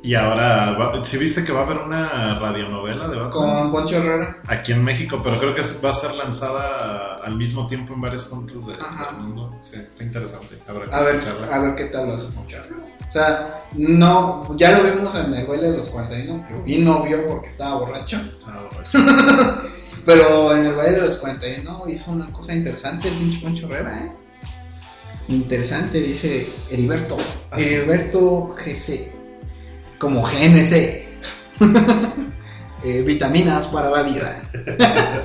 Y 0.05 0.15
ahora, 0.17 0.77
¿sí 1.05 1.17
viste 1.17 1.45
que 1.45 1.53
va 1.53 1.61
a 1.61 1.63
haber 1.63 1.79
una 1.79 2.37
radionovela 2.41 3.07
de 3.07 3.17
Batman? 3.17 3.31
Con 3.31 3.71
Poncho 3.71 3.99
Herrera. 3.99 4.37
Aquí 4.49 4.73
en 4.73 4.83
México, 4.83 5.21
pero 5.23 5.39
creo 5.39 5.55
que 5.55 5.63
va 5.85 5.91
a 5.91 5.95
ser 5.95 6.13
lanzada 6.15 7.19
al 7.23 7.37
mismo 7.37 7.69
tiempo 7.69 7.95
en 7.95 8.01
varios 8.01 8.25
puntos 8.25 8.67
de- 8.67 8.73
del 8.73 9.19
mundo. 9.21 9.57
Sí, 9.63 9.77
está 9.77 10.03
interesante. 10.03 10.59
Habrá 10.67 10.87
que 10.87 10.95
A 10.95 11.01
ver, 11.03 11.21
a 11.53 11.59
ver 11.61 11.75
qué 11.77 11.85
tal 11.85 12.09
lo 12.09 12.15
hace 12.15 12.27
Poncho 12.33 12.57
Herrera. 12.57 12.83
O 13.13 13.15
sea, 13.15 13.65
no, 13.75 14.57
ya 14.57 14.79
lo 14.79 14.91
vimos 14.91 15.15
en 15.17 15.35
el 15.35 15.47
baile 15.47 15.71
de 15.71 15.77
los 15.77 15.91
41, 15.91 16.65
que 16.65 16.79
no 16.79 17.03
vio 17.03 17.29
porque 17.29 17.49
estaba 17.49 17.75
borracho. 17.81 18.19
Estaba 18.33 18.63
borracho. 18.63 18.99
Pero 20.07 20.57
en 20.57 20.65
el 20.65 20.75
baile 20.75 20.99
de 20.99 21.09
los 21.09 21.19
41 21.19 21.89
hizo 21.89 22.11
una 22.11 22.33
cosa 22.33 22.55
interesante 22.55 23.09
el 23.09 23.15
pinche 23.17 23.41
Poncho 23.41 23.67
Herrera, 23.67 23.99
¿eh? 23.99 24.13
Interesante, 25.29 26.01
dice 26.01 26.51
Heriberto. 26.71 27.19
Ah, 27.51 27.59
sí. 27.59 27.65
Heriberto 27.65 28.49
GC. 28.49 29.13
Como 29.99 30.23
GNC. 30.23 31.03
Eh, 32.85 33.03
vitaminas 33.03 33.69
para 33.69 33.89
la 33.91 34.03
vida. 34.03 34.43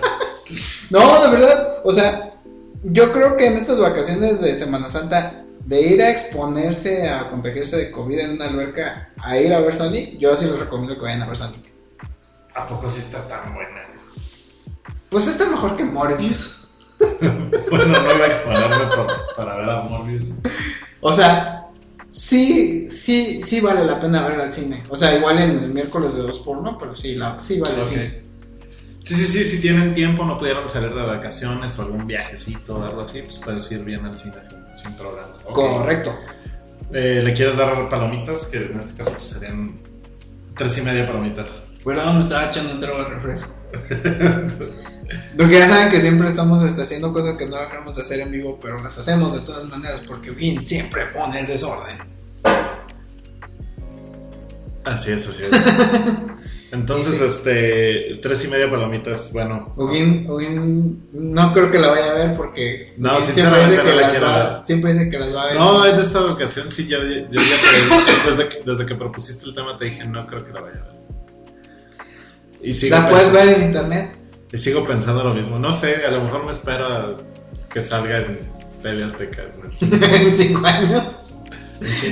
no, 0.92 1.24
de 1.24 1.32
verdad. 1.32 1.82
O 1.84 1.92
sea, 1.92 2.36
yo 2.84 3.12
creo 3.12 3.36
que 3.36 3.48
en 3.48 3.58
estas 3.58 3.80
vacaciones 3.80 4.42
de 4.42 4.56
Semana 4.56 4.92
Santa, 4.92 5.44
de 5.68 5.82
ir 5.82 6.02
a 6.02 6.10
exponerse 6.12 7.10
a 7.10 7.30
contagiarse 7.30 7.76
de 7.78 7.92
COVID 7.92 8.18
en 8.20 8.32
una 8.36 8.46
alberca 8.46 9.10
a 9.18 9.38
ir 9.38 9.54
a 9.54 9.60
ver 9.60 9.76
Sonic, 9.76 10.18
yo 10.18 10.36
sí 10.38 10.46
les 10.46 10.58
recomiendo 10.58 10.96
que 10.96 11.02
vayan 11.02 11.22
a 11.22 11.28
ver 11.28 11.36
Sonic. 11.36 11.66
¿A 12.56 12.66
poco 12.66 12.88
sí 12.88 13.00
está 13.00 13.28
tan 13.28 13.54
buena? 13.54 13.82
Pues 15.10 15.28
está 15.28 15.46
mejor 15.50 15.76
que 15.76 15.84
Morbius. 15.84 16.54
Bueno, 17.70 17.86
no 18.02 18.16
iba 18.16 18.24
a 18.24 18.28
exponerme 18.28 18.86
por- 18.96 19.36
para 19.36 19.56
ver 19.58 19.70
a 19.70 19.82
Morbius. 19.82 20.32
O 21.02 21.14
sea, 21.14 21.66
sí, 22.08 22.90
sí, 22.90 23.42
sí 23.44 23.60
vale 23.60 23.84
la 23.84 24.00
pena 24.00 24.26
ver 24.26 24.40
al 24.40 24.54
cine. 24.54 24.84
O 24.90 24.98
sea, 24.98 25.18
igual 25.18 25.38
en 25.40 25.60
el 25.60 25.70
miércoles 25.74 26.16
de 26.16 26.22
dos 26.24 26.40
por 26.40 26.62
no, 26.62 26.78
pero 26.80 26.96
sí, 26.96 27.16
la, 27.16 27.42
sí 27.42 27.60
vale 27.60 27.82
el 27.82 27.88
cine. 27.88 28.27
Sí, 29.08 29.16
sí, 29.16 29.26
sí, 29.26 29.46
si 29.46 29.62
tienen 29.62 29.94
tiempo, 29.94 30.26
no 30.26 30.38
pudieron 30.38 30.70
salir 30.70 30.94
de 30.94 31.02
vacaciones 31.02 31.80
o 31.80 31.84
algún 31.84 32.06
viajecito 32.06 32.78
o 32.78 32.84
algo 32.84 33.00
así, 33.00 33.22
pues 33.22 33.40
puedes 33.40 33.72
ir 33.72 33.86
bien 33.86 34.06
al 34.06 34.16
cine 34.16 34.36
sin, 34.42 34.58
sin 34.76 34.94
problema. 34.98 35.30
Correcto. 35.46 36.14
Eh, 36.92 37.22
¿Le 37.24 37.34
quieres 37.34 37.56
dar 37.56 37.88
palomitas? 37.88 38.48
Que 38.48 38.58
en 38.58 38.78
este 38.78 38.98
caso 38.98 39.14
pues, 39.14 39.28
serían 39.28 39.80
tres 40.58 40.78
y 40.78 40.82
media 40.82 41.08
palomitas. 41.08 41.64
Perdón, 41.86 42.16
me 42.16 42.22
estaba 42.22 42.50
echando 42.50 42.74
un 42.74 42.80
trago 42.80 42.98
de 42.98 43.06
refresco. 43.06 43.54
Porque 45.38 45.54
ya 45.54 45.70
saben 45.70 45.90
que 45.90 46.02
siempre 46.02 46.28
estamos 46.28 46.62
este, 46.64 46.82
haciendo 46.82 47.14
cosas 47.14 47.38
que 47.38 47.46
no 47.46 47.56
dejamos 47.56 47.96
de 47.96 48.02
hacer 48.02 48.20
en 48.20 48.30
vivo, 48.30 48.60
pero 48.62 48.84
las 48.84 48.98
hacemos 48.98 49.34
de 49.36 49.40
todas 49.40 49.70
maneras 49.70 50.02
porque 50.06 50.32
Eugene 50.32 50.68
siempre 50.68 51.06
pone 51.08 51.40
el 51.40 51.48
desorden. 51.48 51.96
Así 54.88 55.12
es, 55.12 55.28
así 55.28 55.44
es. 55.44 55.50
Entonces, 56.72 57.20
este, 57.22 58.20
tres 58.22 58.44
y 58.46 58.48
media 58.50 58.70
palomitas, 58.70 59.32
bueno. 59.34 59.74
Eugene, 59.78 60.26
Eugene 60.28 60.96
no 61.14 61.54
creo 61.54 61.72
que 61.72 61.80
la 61.80 61.90
vaya 61.90 62.12
a 62.12 62.14
ver 62.14 62.38
porque 62.38 62.94
No, 62.98 63.20
sinceramente 63.22 63.72
siempre 63.72 63.94
dice, 63.94 63.96
no 63.96 63.96
que 63.98 64.02
la 64.02 64.10
quiero 64.10 64.28
ver. 64.28 64.66
siempre 64.66 64.94
dice 64.94 65.10
que 65.10 65.18
las 65.20 65.36
va 65.36 65.44
a 65.44 65.46
ver. 65.48 65.56
No, 65.56 65.86
en 65.86 66.00
esta 66.00 66.26
ocasión 66.26 66.70
sí, 66.72 66.88
yo, 66.88 66.98
yo 67.02 67.06
ya 67.06 67.26
te- 67.26 68.30
desde, 68.30 68.50
que, 68.50 68.64
desde 68.66 68.86
que 68.86 68.96
propusiste 68.96 69.46
el 69.46 69.54
tema 69.54 69.76
te 69.78 69.86
dije, 69.86 70.06
no 70.06 70.26
creo 70.26 70.44
que 70.44 70.52
la 70.54 70.62
vaya 70.62 70.80
a 70.82 70.84
ver. 70.84 70.98
Y 72.62 72.74
sigo, 72.74 72.96
la 72.98 73.10
puedes 73.10 73.28
pensando, 73.30 73.50
ver 73.52 73.60
en 73.60 73.66
internet. 73.68 74.12
y 74.52 74.58
sigo 74.58 74.86
pensando 74.86 75.24
lo 75.24 75.34
mismo. 75.34 75.58
No 75.60 75.74
sé, 75.74 76.06
a 76.06 76.12
lo 76.12 76.22
mejor 76.24 76.46
me 76.46 76.52
espero 76.52 76.86
a 76.86 77.18
que 77.70 77.82
salga 77.82 78.20
en 78.20 78.40
TV 78.82 79.04
Azteca. 79.06 79.44
cine. 79.78 80.00
en 80.16 80.36
cinco 80.36 80.66
años. 80.66 81.04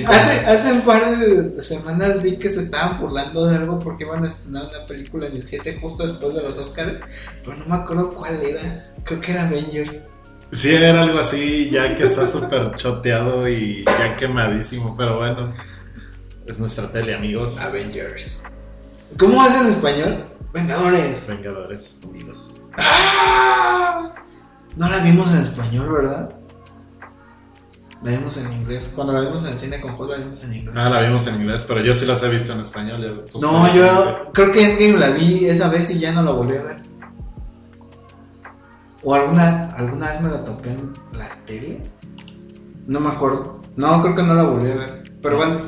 Hace, 0.07 0.45
hace 0.45 0.73
un 0.73 0.81
par 0.81 1.17
de 1.17 1.61
semanas 1.61 2.21
vi 2.21 2.37
que 2.37 2.49
se 2.49 2.59
estaban 2.59 2.99
burlando 2.99 3.47
de 3.47 3.57
algo 3.57 3.79
porque 3.79 4.03
iban 4.03 4.23
a 4.23 4.27
estrenar 4.27 4.63
una 4.63 4.85
película 4.87 5.27
en 5.27 5.37
el 5.37 5.47
7 5.47 5.79
justo 5.81 6.05
después 6.05 6.35
de 6.35 6.43
los 6.43 6.57
Oscars, 6.57 7.01
pero 7.43 7.57
no 7.57 7.65
me 7.65 7.75
acuerdo 7.75 8.13
cuál 8.13 8.39
era. 8.41 8.93
Creo 9.03 9.21
que 9.21 9.31
era 9.31 9.47
Avengers. 9.47 9.91
Sí, 10.51 10.73
era 10.73 11.01
algo 11.01 11.19
así, 11.19 11.69
ya 11.69 11.95
que 11.95 12.03
está 12.03 12.27
súper 12.29 12.75
choteado 12.75 13.47
y 13.49 13.83
ya 13.85 14.15
quemadísimo, 14.15 14.95
pero 14.95 15.17
bueno, 15.17 15.53
es 16.45 16.59
nuestra 16.59 16.91
tele, 16.91 17.15
amigos. 17.15 17.57
Avengers. 17.57 18.43
¿Cómo 19.17 19.45
es 19.45 19.61
en 19.61 19.67
español? 19.67 20.25
Vengadores. 20.53 21.27
Vengadores. 21.27 21.95
Unidos. 22.03 22.53
¡Ah! 22.77 24.13
No 24.75 24.89
la 24.89 24.99
vimos 24.99 25.31
en 25.33 25.39
español, 25.39 25.91
¿verdad? 25.91 26.44
La 28.03 28.11
vimos 28.11 28.37
en 28.37 28.51
inglés. 28.51 28.91
Cuando 28.93 29.13
la 29.13 29.21
vimos 29.21 29.45
en 29.45 29.53
el 29.53 29.57
cine 29.57 29.81
con 29.81 29.95
Joder, 29.95 30.19
la 30.19 30.25
vimos 30.25 30.43
en 30.43 30.53
inglés. 30.53 30.75
Ah, 30.77 30.89
la 30.89 31.01
vimos 31.01 31.27
en 31.27 31.35
inglés, 31.35 31.65
pero 31.67 31.81
yo 31.81 31.93
sí 31.93 32.05
las 32.05 32.21
he 32.23 32.29
visto 32.29 32.53
en 32.53 32.59
español. 32.59 33.01
ya, 33.01 33.31
pues, 33.31 33.43
No, 33.43 33.73
yo 33.73 34.31
creo 34.33 34.51
que 34.51 34.63
Endgame 34.63 34.97
la 34.99 35.09
vi 35.11 35.45
esa 35.45 35.69
vez 35.69 35.89
y 35.91 35.99
ya 35.99 36.11
no 36.11 36.21
la 36.21 36.31
volví 36.31 36.55
a 36.55 36.63
ver. 36.63 36.83
O 39.03 39.13
alguna, 39.13 39.71
alguna 39.73 40.11
vez 40.11 40.21
me 40.21 40.29
la 40.29 40.43
topé 40.43 40.69
en 40.69 40.93
la 41.13 41.27
tele. 41.45 41.89
No 42.87 42.99
me 42.99 43.09
acuerdo. 43.09 43.63
No, 43.75 44.01
creo 44.01 44.15
que 44.15 44.23
no 44.23 44.33
la 44.33 44.43
volví 44.43 44.71
a 44.71 44.75
ver. 44.75 45.11
Pero 45.21 45.37
bueno, 45.37 45.59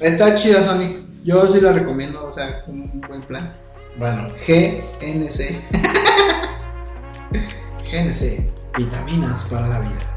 está 0.00 0.34
chida 0.34 0.62
Sonic. 0.62 0.98
Yo 1.24 1.46
sí 1.50 1.60
la 1.60 1.72
recomiendo, 1.72 2.24
o 2.24 2.32
sea, 2.32 2.64
un 2.66 3.00
buen 3.08 3.22
plan. 3.22 3.54
Bueno, 3.98 4.30
GNC. 4.30 5.56
GNC, 7.90 8.52
vitaminas 8.76 9.44
para 9.44 9.68
la 9.68 9.80
vida. 9.80 10.11